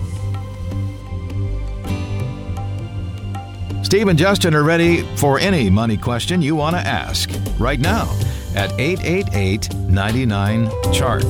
Steve 3.83 4.09
and 4.09 4.19
Justin 4.19 4.55
are 4.55 4.63
ready 4.63 5.03
for 5.17 5.39
any 5.39 5.69
money 5.69 5.97
question 5.97 6.41
you 6.41 6.57
want 6.57 6.75
to 6.75 6.81
ask 6.81 7.31
right 7.59 7.79
now 7.79 8.11
at 8.55 8.73
888 8.81 9.75
99 9.75 10.71
Chart. 10.93 11.25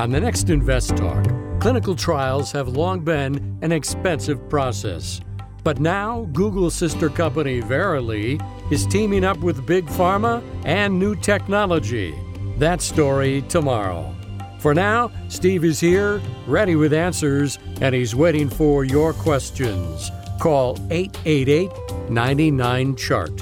On 0.00 0.10
the 0.10 0.20
next 0.20 0.50
Invest 0.50 0.96
Talk, 0.96 1.24
clinical 1.64 1.96
trials 1.96 2.52
have 2.52 2.68
long 2.68 3.00
been 3.00 3.58
an 3.62 3.72
expensive 3.72 4.50
process. 4.50 5.22
But 5.62 5.80
now, 5.80 6.28
Google's 6.34 6.74
sister 6.74 7.08
company 7.08 7.60
Verily 7.60 8.38
is 8.70 8.86
teaming 8.86 9.24
up 9.24 9.38
with 9.38 9.64
Big 9.64 9.86
Pharma 9.86 10.42
and 10.66 10.98
new 10.98 11.16
technology. 11.16 12.14
That 12.58 12.82
story 12.82 13.40
tomorrow. 13.48 14.14
For 14.58 14.74
now, 14.74 15.10
Steve 15.28 15.64
is 15.64 15.80
here, 15.80 16.20
ready 16.46 16.76
with 16.76 16.92
answers, 16.92 17.58
and 17.80 17.94
he's 17.94 18.14
waiting 18.14 18.50
for 18.50 18.84
your 18.84 19.14
questions. 19.14 20.10
Call 20.40 20.78
888 20.90 21.70
99 22.10 22.94
Chart. 22.96 23.34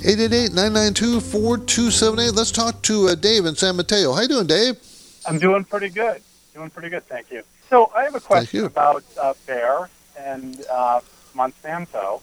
888-992-4278. 0.00 2.34
Let's 2.34 2.50
talk 2.50 2.82
to 2.82 3.06
uh, 3.08 3.14
Dave 3.14 3.46
in 3.46 3.54
San 3.54 3.76
Mateo. 3.76 4.12
How 4.14 4.22
you 4.22 4.28
doing, 4.28 4.48
Dave? 4.48 4.89
I'm 5.30 5.38
doing 5.38 5.62
pretty 5.64 5.88
good. 5.90 6.22
Doing 6.54 6.70
pretty 6.70 6.88
good, 6.88 7.06
thank 7.06 7.30
you. 7.30 7.44
So 7.68 7.92
I 7.94 8.02
have 8.02 8.16
a 8.16 8.20
question 8.20 8.64
about 8.64 9.04
uh, 9.20 9.34
Bayer 9.46 9.88
and 10.18 10.64
uh, 10.68 11.00
Monsanto. 11.36 12.20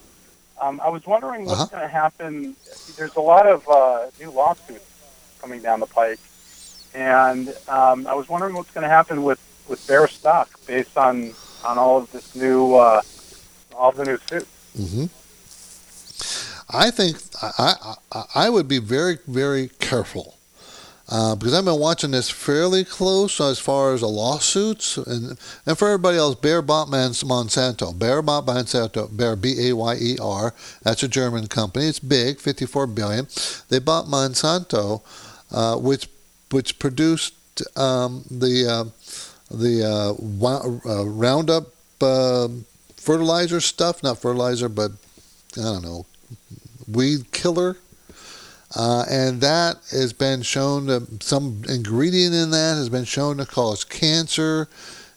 Um, 0.60 0.78
I 0.84 0.90
was 0.90 1.06
wondering 1.06 1.46
what's 1.46 1.60
Uh-huh. 1.60 1.76
going 1.76 1.82
to 1.82 1.88
happen. 1.88 2.54
There's 2.96 3.16
a 3.16 3.20
lot 3.20 3.46
of 3.46 3.66
uh, 3.68 4.06
new 4.20 4.30
lawsuits 4.30 4.84
coming 5.40 5.62
down 5.62 5.80
the 5.80 5.86
pike, 5.86 6.18
and 6.94 7.48
um, 7.68 8.06
I 8.06 8.14
was 8.14 8.28
wondering 8.28 8.54
what's 8.54 8.70
going 8.72 8.82
to 8.82 8.88
happen 8.90 9.22
with 9.22 9.40
with 9.68 9.86
Bayer 9.86 10.06
stock 10.08 10.48
based 10.66 10.96
on 10.98 11.32
on 11.64 11.78
all 11.78 11.96
of 11.98 12.12
this 12.12 12.34
new 12.34 12.74
uh, 12.74 13.00
all 13.74 13.92
the 13.92 14.04
new 14.04 14.18
suits. 14.28 14.46
hmm 14.76 15.06
I 16.70 16.90
think 16.90 17.16
I, 17.40 17.94
I 18.12 18.24
I 18.34 18.50
would 18.50 18.68
be 18.68 18.78
very 18.78 19.18
very 19.26 19.68
careful 19.78 20.37
uh, 21.10 21.34
because 21.34 21.54
I've 21.54 21.64
been 21.64 21.78
watching 21.78 22.10
this 22.10 22.28
fairly 22.28 22.84
close 22.84 23.40
as 23.40 23.58
far 23.58 23.94
as 23.94 24.02
the 24.02 24.08
lawsuits 24.08 24.96
and 24.98 25.38
and 25.64 25.78
for 25.78 25.88
everybody 25.88 26.18
else, 26.18 26.34
Bayer 26.34 26.60
bought 26.60 26.88
Monsanto. 26.88 27.98
Bayer 27.98 28.20
bought 28.20 28.46
Monsanto. 28.46 29.14
Bayer 29.14 29.36
B 29.36 29.68
A 29.68 29.72
Y 29.74 29.96
E 30.00 30.18
R. 30.20 30.54
That's 30.82 31.02
a 31.02 31.08
German 31.08 31.46
company. 31.46 31.86
It's 31.86 31.98
big, 31.98 32.40
fifty 32.40 32.66
four 32.66 32.86
billion. 32.86 33.26
They 33.70 33.78
bought 33.78 34.04
Monsanto, 34.06 35.02
uh, 35.50 35.76
which 35.76 36.08
which 36.50 36.78
produced 36.78 37.34
um, 37.76 38.24
the 38.30 38.66
uh, 38.68 38.84
the 39.50 39.84
uh, 39.84 40.90
uh, 40.90 41.04
Roundup 41.06 41.68
uh, 42.02 42.48
fertilizer 42.96 43.60
stuff, 43.60 44.02
not 44.02 44.18
fertilizer, 44.18 44.68
but 44.68 44.92
I 45.56 45.62
don't 45.62 45.82
know, 45.82 46.06
weed 46.86 47.32
killer. 47.32 47.76
Uh, 48.76 49.04
and 49.10 49.40
that 49.40 49.76
has 49.90 50.12
been 50.12 50.42
shown 50.42 50.86
to, 50.86 51.06
some 51.20 51.62
ingredient 51.68 52.34
in 52.34 52.50
that 52.50 52.76
has 52.76 52.88
been 52.88 53.04
shown 53.04 53.38
to 53.38 53.46
cause 53.46 53.84
cancer 53.84 54.68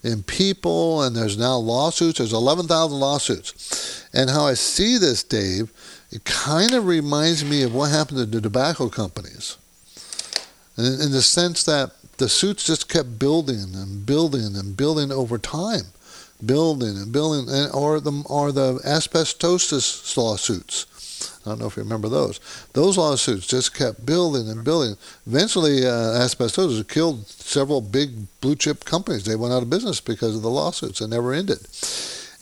in 0.03 0.23
people, 0.23 1.03
and 1.03 1.15
there's 1.15 1.37
now 1.37 1.55
lawsuits. 1.57 2.17
There's 2.17 2.33
11,000 2.33 2.99
lawsuits. 2.99 4.07
And 4.13 4.29
how 4.29 4.45
I 4.45 4.53
see 4.53 4.97
this, 4.97 5.23
Dave, 5.23 5.71
it 6.11 6.23
kind 6.23 6.73
of 6.73 6.85
reminds 6.85 7.43
me 7.43 7.63
of 7.63 7.73
what 7.73 7.91
happened 7.91 8.17
to 8.19 8.25
the 8.25 8.41
tobacco 8.41 8.89
companies. 8.89 9.57
In, 10.77 10.85
in 10.85 11.11
the 11.11 11.21
sense 11.21 11.63
that 11.65 11.91
the 12.17 12.29
suits 12.29 12.65
just 12.65 12.89
kept 12.89 13.19
building 13.19 13.75
and 13.75 14.05
building 14.05 14.55
and 14.55 14.75
building 14.77 15.11
over 15.11 15.37
time 15.37 15.85
building 16.45 16.97
and 16.97 17.11
building, 17.11 17.53
and, 17.53 17.71
or 17.73 17.99
the 17.99 18.23
or 18.25 18.51
the 18.51 18.75
asbestosis 18.85 20.17
lawsuits. 20.17 20.85
I 21.45 21.49
don't 21.49 21.59
know 21.59 21.67
if 21.67 21.77
you 21.77 21.83
remember 21.83 22.09
those. 22.09 22.39
Those 22.73 22.97
lawsuits 22.97 23.47
just 23.47 23.75
kept 23.75 24.05
building 24.05 24.49
and 24.49 24.63
building. 24.63 24.95
Eventually, 25.25 25.85
uh, 25.85 26.19
asbestosis 26.19 26.87
killed 26.87 27.27
several 27.27 27.81
big 27.81 28.27
blue 28.41 28.55
chip 28.55 28.85
companies. 28.85 29.25
They 29.25 29.35
went 29.35 29.53
out 29.53 29.63
of 29.63 29.69
business 29.69 29.99
because 30.01 30.35
of 30.35 30.41
the 30.41 30.49
lawsuits. 30.49 31.01
It 31.01 31.07
never 31.07 31.33
ended. 31.33 31.59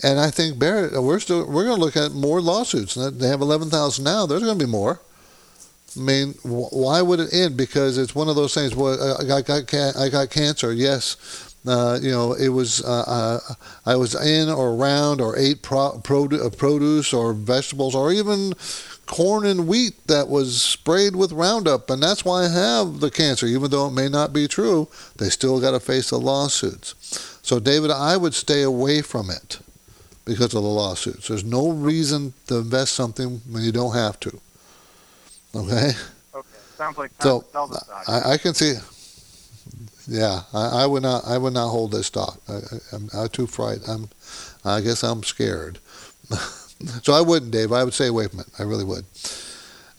And 0.01 0.19
I 0.19 0.31
think 0.31 0.57
Barrett, 0.57 1.01
we're 1.01 1.19
still 1.19 1.45
we're 1.45 1.65
going 1.65 1.77
to 1.77 1.83
look 1.83 1.97
at 1.97 2.11
more 2.13 2.41
lawsuits. 2.41 2.95
They 2.95 3.27
have 3.27 3.41
eleven 3.41 3.69
thousand 3.69 4.05
now. 4.05 4.25
There's 4.25 4.43
going 4.43 4.57
to 4.57 4.65
be 4.65 4.71
more. 4.71 5.01
I 5.97 5.99
mean, 5.99 6.33
wh- 6.43 6.71
why 6.71 7.01
would 7.01 7.19
it 7.19 7.33
end? 7.33 7.57
Because 7.57 7.97
it's 7.97 8.13
one 8.15 8.29
of 8.29 8.35
those 8.35 8.53
things. 8.53 8.75
Well, 8.75 9.17
I 9.19 9.23
got, 9.25 9.37
I 9.37 9.41
got 9.41 9.67
ca- 9.67 9.99
I 9.99 10.09
got 10.09 10.29
cancer. 10.29 10.71
Yes, 10.71 11.48
uh, 11.67 11.99
you 12.01 12.11
know, 12.11 12.33
it 12.33 12.49
was 12.49 12.83
uh, 12.83 13.03
uh, 13.07 13.39
I 13.85 13.95
was 13.95 14.15
in 14.15 14.49
or 14.49 14.71
around 14.71 15.19
or 15.19 15.37
ate 15.37 15.61
pro- 15.61 16.01
uh, 16.09 16.49
produce 16.49 17.13
or 17.13 17.33
vegetables 17.33 17.95
or 17.95 18.11
even 18.11 18.53
corn 19.05 19.45
and 19.45 19.67
wheat 19.67 20.07
that 20.07 20.29
was 20.29 20.61
sprayed 20.61 21.15
with 21.15 21.31
Roundup, 21.31 21.89
and 21.89 22.01
that's 22.01 22.23
why 22.23 22.45
I 22.45 22.47
have 22.47 22.99
the 22.99 23.09
cancer. 23.11 23.45
Even 23.47 23.71
though 23.71 23.87
it 23.87 23.91
may 23.91 24.07
not 24.07 24.31
be 24.31 24.47
true, 24.47 24.87
they 25.17 25.29
still 25.29 25.59
got 25.59 25.71
to 25.71 25.79
face 25.79 26.11
the 26.11 26.19
lawsuits. 26.19 26.95
So, 27.41 27.59
David, 27.59 27.91
I 27.91 28.15
would 28.15 28.35
stay 28.35 28.61
away 28.61 29.01
from 29.01 29.29
it 29.29 29.59
because 30.25 30.53
of 30.53 30.61
the 30.61 30.69
lawsuits. 30.69 31.27
There's 31.27 31.43
no 31.43 31.71
reason 31.71 32.33
to 32.47 32.57
invest 32.57 32.93
something 32.93 33.41
when 33.49 33.63
you 33.63 33.71
don't 33.71 33.95
have 33.95 34.19
to. 34.21 34.39
Okay. 35.55 35.91
Okay, 36.35 36.47
sounds 36.77 36.97
like 36.99 37.11
So. 37.19 37.45
I, 38.07 38.33
I 38.33 38.37
can 38.37 38.53
see. 38.53 38.75
Yeah, 40.09 40.41
I, 40.53 40.83
I 40.83 40.85
would 40.87 41.03
not. 41.03 41.23
I 41.27 41.37
would 41.37 41.53
not 41.53 41.69
hold 41.69 41.91
this 41.91 42.07
stock. 42.07 42.41
I, 42.49 42.53
I, 42.55 42.59
I'm, 42.93 43.09
I'm 43.13 43.29
too 43.29 43.47
frightened. 43.47 43.87
I'm. 43.87 44.09
I 44.65 44.81
guess 44.81 45.03
I'm 45.03 45.23
scared. 45.23 45.79
so 47.03 47.13
I 47.13 47.21
wouldn't, 47.21 47.51
Dave. 47.51 47.71
I 47.71 47.83
would 47.83 47.93
stay 47.93 48.07
away 48.07 48.27
from 48.27 48.41
it. 48.41 48.47
I 48.57 48.63
really 48.63 48.83
would. 48.83 49.05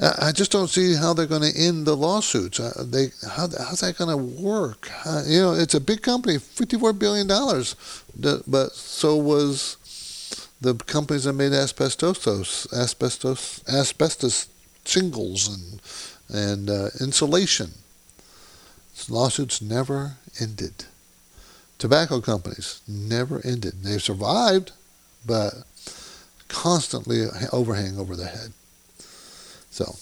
I 0.01 0.29
I 0.29 0.33
just 0.33 0.51
don't 0.51 0.69
see 0.69 0.95
how 0.97 1.15
they're 1.15 1.27
going 1.27 1.53
to 1.53 1.59
end 1.59 1.87
the 1.87 1.97
lawsuits. 1.97 2.59
Uh, 2.61 2.85
They 2.87 3.13
how, 3.29 3.49
how's 3.59 3.81
that 3.81 3.99
going 3.99 4.11
to 4.11 4.43
work? 4.43 4.91
Uh, 5.07 5.23
you 5.27 5.41
know, 5.41 5.53
it's 5.55 5.75
a 5.75 5.81
big 5.81 6.03
company, 6.03 6.39
fifty-four 6.39 6.93
billion 6.95 7.27
dollars, 7.29 7.77
but 8.47 8.73
so 8.75 9.17
was 9.17 9.77
the 10.61 10.75
companies 10.75 11.25
that 11.25 11.35
made 11.35 11.53
asbestos, 11.53 12.67
asbestos, 12.73 13.63
asbestos 13.69 14.49
shingles 14.85 15.49
and 15.49 15.81
and 16.29 16.71
uh, 16.71 16.89
insulation. 17.01 17.71
Lawsuits 19.09 19.63
never 19.63 20.17
ended. 20.41 20.85
Tobacco 21.79 22.21
companies 22.21 22.83
never 22.87 23.41
ended. 23.45 23.83
They've 23.83 24.03
survived, 24.03 24.73
but 25.25 25.55
constantly 26.49 27.27
overhang 27.53 27.99
over 27.99 28.17
the 28.17 28.27
head. 28.27 28.53
So, 29.71 29.97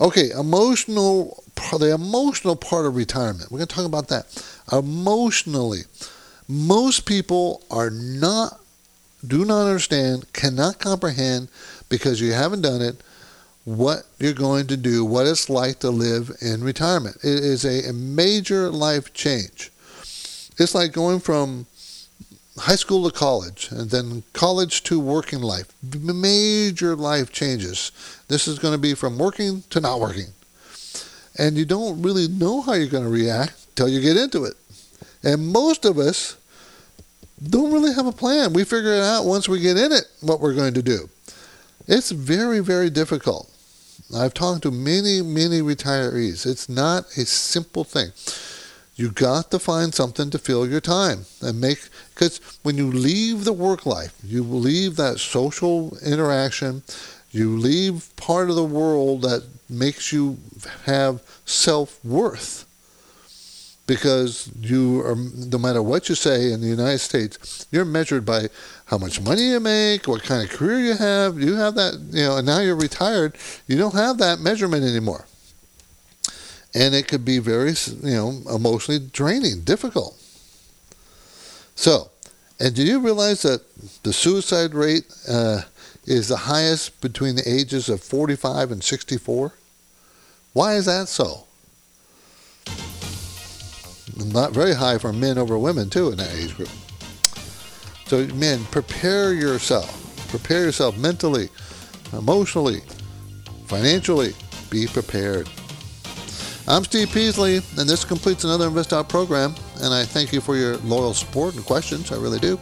okay, 0.00 0.30
emotional. 0.30 1.42
The 1.78 1.92
emotional 1.92 2.56
part 2.56 2.86
of 2.86 2.96
retirement. 2.96 3.50
We're 3.50 3.58
going 3.58 3.68
to 3.68 3.74
talk 3.74 3.84
about 3.84 4.08
that. 4.08 4.44
Emotionally, 4.72 5.82
most 6.48 7.04
people 7.06 7.62
are 7.70 7.90
not, 7.90 8.60
do 9.24 9.44
not 9.44 9.66
understand, 9.66 10.32
cannot 10.32 10.78
comprehend 10.80 11.48
because 11.88 12.20
you 12.20 12.32
haven't 12.32 12.62
done 12.62 12.80
it 12.80 12.96
what 13.64 14.04
you're 14.18 14.32
going 14.32 14.66
to 14.68 14.76
do, 14.76 15.04
what 15.04 15.26
it's 15.26 15.50
like 15.50 15.78
to 15.80 15.90
live 15.90 16.30
in 16.40 16.64
retirement. 16.64 17.16
It 17.22 17.44
is 17.44 17.64
a, 17.64 17.88
a 17.88 17.92
major 17.92 18.70
life 18.70 19.12
change. 19.12 19.70
It's 20.58 20.74
like 20.74 20.92
going 20.92 21.20
from 21.20 21.66
high 22.58 22.76
school 22.76 23.08
to 23.08 23.16
college 23.16 23.70
and 23.70 23.90
then 23.90 24.22
college 24.32 24.82
to 24.84 25.00
working 25.00 25.40
life. 25.40 25.72
Major 25.82 26.96
life 26.96 27.30
changes. 27.32 27.92
This 28.28 28.48
is 28.48 28.58
going 28.58 28.74
to 28.74 28.78
be 28.78 28.94
from 28.94 29.18
working 29.18 29.62
to 29.70 29.80
not 29.80 30.00
working. 30.00 30.28
And 31.38 31.56
you 31.56 31.64
don't 31.64 32.02
really 32.02 32.28
know 32.28 32.60
how 32.60 32.74
you're 32.74 32.88
going 32.88 33.04
to 33.04 33.10
react 33.10 33.54
until 33.70 33.88
you 33.88 34.00
get 34.00 34.16
into 34.16 34.44
it. 34.44 34.54
And 35.22 35.48
most 35.48 35.84
of 35.84 35.98
us 35.98 36.36
don't 37.42 37.72
really 37.72 37.94
have 37.94 38.06
a 38.06 38.12
plan. 38.12 38.52
We 38.52 38.64
figure 38.64 38.92
it 38.92 39.02
out 39.02 39.24
once 39.24 39.48
we 39.48 39.60
get 39.60 39.76
in 39.76 39.92
it 39.92 40.04
what 40.20 40.40
we're 40.40 40.54
going 40.54 40.74
to 40.74 40.82
do. 40.82 41.08
It's 41.86 42.10
very, 42.10 42.60
very 42.60 42.90
difficult. 42.90 43.49
I've 44.14 44.34
talked 44.34 44.62
to 44.62 44.70
many, 44.70 45.22
many 45.22 45.60
retirees. 45.60 46.44
It's 46.46 46.68
not 46.68 47.04
a 47.16 47.24
simple 47.24 47.84
thing. 47.84 48.12
You 48.96 49.10
got 49.10 49.50
to 49.52 49.58
find 49.58 49.94
something 49.94 50.30
to 50.30 50.38
fill 50.38 50.68
your 50.68 50.80
time 50.80 51.26
and 51.40 51.60
make 51.60 51.88
because 52.12 52.40
when 52.62 52.76
you 52.76 52.90
leave 52.90 53.44
the 53.44 53.52
work 53.52 53.86
life, 53.86 54.14
you 54.22 54.42
leave 54.42 54.96
that 54.96 55.18
social 55.20 55.96
interaction, 56.04 56.82
you 57.30 57.56
leave 57.56 58.14
part 58.16 58.50
of 58.50 58.56
the 58.56 58.64
world 58.64 59.22
that 59.22 59.44
makes 59.68 60.12
you 60.12 60.38
have 60.84 61.22
self 61.46 62.04
worth 62.04 62.66
because 63.90 64.48
you 64.60 65.04
are 65.04 65.16
no 65.16 65.58
matter 65.58 65.82
what 65.82 66.08
you 66.08 66.14
say 66.14 66.52
in 66.52 66.60
the 66.60 66.68
United 66.68 67.00
States, 67.00 67.66
you're 67.72 67.84
measured 67.84 68.24
by 68.24 68.46
how 68.84 68.96
much 68.96 69.20
money 69.20 69.48
you 69.48 69.58
make, 69.58 70.06
what 70.06 70.22
kind 70.22 70.44
of 70.44 70.56
career 70.56 70.78
you 70.78 70.94
have. 70.94 71.40
You 71.40 71.56
have 71.56 71.74
that, 71.74 71.94
you 72.12 72.22
know, 72.22 72.36
and 72.36 72.46
now 72.46 72.60
you're 72.60 72.76
retired. 72.76 73.36
You 73.66 73.76
don't 73.76 73.96
have 73.96 74.18
that 74.18 74.38
measurement 74.38 74.84
anymore, 74.84 75.26
and 76.72 76.94
it 76.94 77.08
could 77.08 77.24
be 77.24 77.40
very, 77.40 77.74
you 78.04 78.14
know, 78.14 78.28
emotionally 78.54 79.00
draining, 79.12 79.62
difficult. 79.62 80.16
So, 81.74 82.12
and 82.60 82.72
do 82.72 82.84
you 82.84 83.00
realize 83.00 83.42
that 83.42 83.62
the 84.04 84.12
suicide 84.12 84.72
rate 84.72 85.12
uh, 85.28 85.62
is 86.06 86.28
the 86.28 86.36
highest 86.36 87.00
between 87.00 87.34
the 87.34 87.42
ages 87.44 87.88
of 87.88 88.00
45 88.00 88.70
and 88.70 88.84
64? 88.84 89.52
Why 90.52 90.74
is 90.74 90.86
that 90.86 91.08
so? 91.08 91.48
Not 94.26 94.52
very 94.52 94.74
high 94.74 94.98
for 94.98 95.12
men 95.12 95.38
over 95.38 95.58
women 95.58 95.90
too 95.90 96.10
in 96.10 96.18
that 96.18 96.34
age 96.34 96.56
group. 96.56 96.70
So 98.06 98.26
men, 98.34 98.64
prepare 98.66 99.34
yourself. 99.34 99.96
Prepare 100.28 100.64
yourself 100.64 100.96
mentally, 100.98 101.48
emotionally, 102.12 102.82
financially. 103.66 104.34
Be 104.68 104.86
prepared. 104.86 105.48
I'm 106.68 106.84
Steve 106.84 107.10
Peasley, 107.12 107.56
and 107.78 107.88
this 107.88 108.04
completes 108.04 108.44
another 108.44 108.68
InvestTalk 108.68 109.08
program. 109.08 109.54
And 109.80 109.92
I 109.92 110.04
thank 110.04 110.32
you 110.32 110.40
for 110.40 110.56
your 110.56 110.76
loyal 110.78 111.14
support 111.14 111.56
and 111.56 111.64
questions. 111.64 112.12
I 112.12 112.16
really 112.16 112.38
do. 112.38 112.58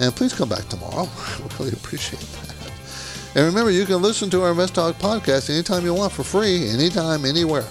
And 0.00 0.14
please 0.14 0.34
come 0.34 0.48
back 0.48 0.68
tomorrow. 0.68 1.08
I 1.16 1.56
really 1.58 1.72
appreciate 1.72 2.20
that. 2.20 2.54
And 3.36 3.46
remember, 3.46 3.70
you 3.70 3.84
can 3.84 4.02
listen 4.02 4.30
to 4.30 4.42
our 4.42 4.52
InvestTalk 4.52 4.94
podcast 4.94 5.50
anytime 5.50 5.84
you 5.84 5.94
want 5.94 6.12
for 6.12 6.22
free, 6.22 6.68
anytime, 6.68 7.24
anywhere. 7.24 7.64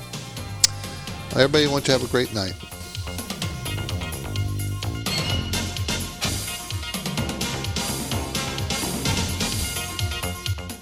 Everybody 1.31 1.67
wants 1.67 1.87
you 1.87 1.93
to 1.93 1.99
have 1.99 2.09
a 2.09 2.11
great 2.11 2.33
night. 2.33 2.53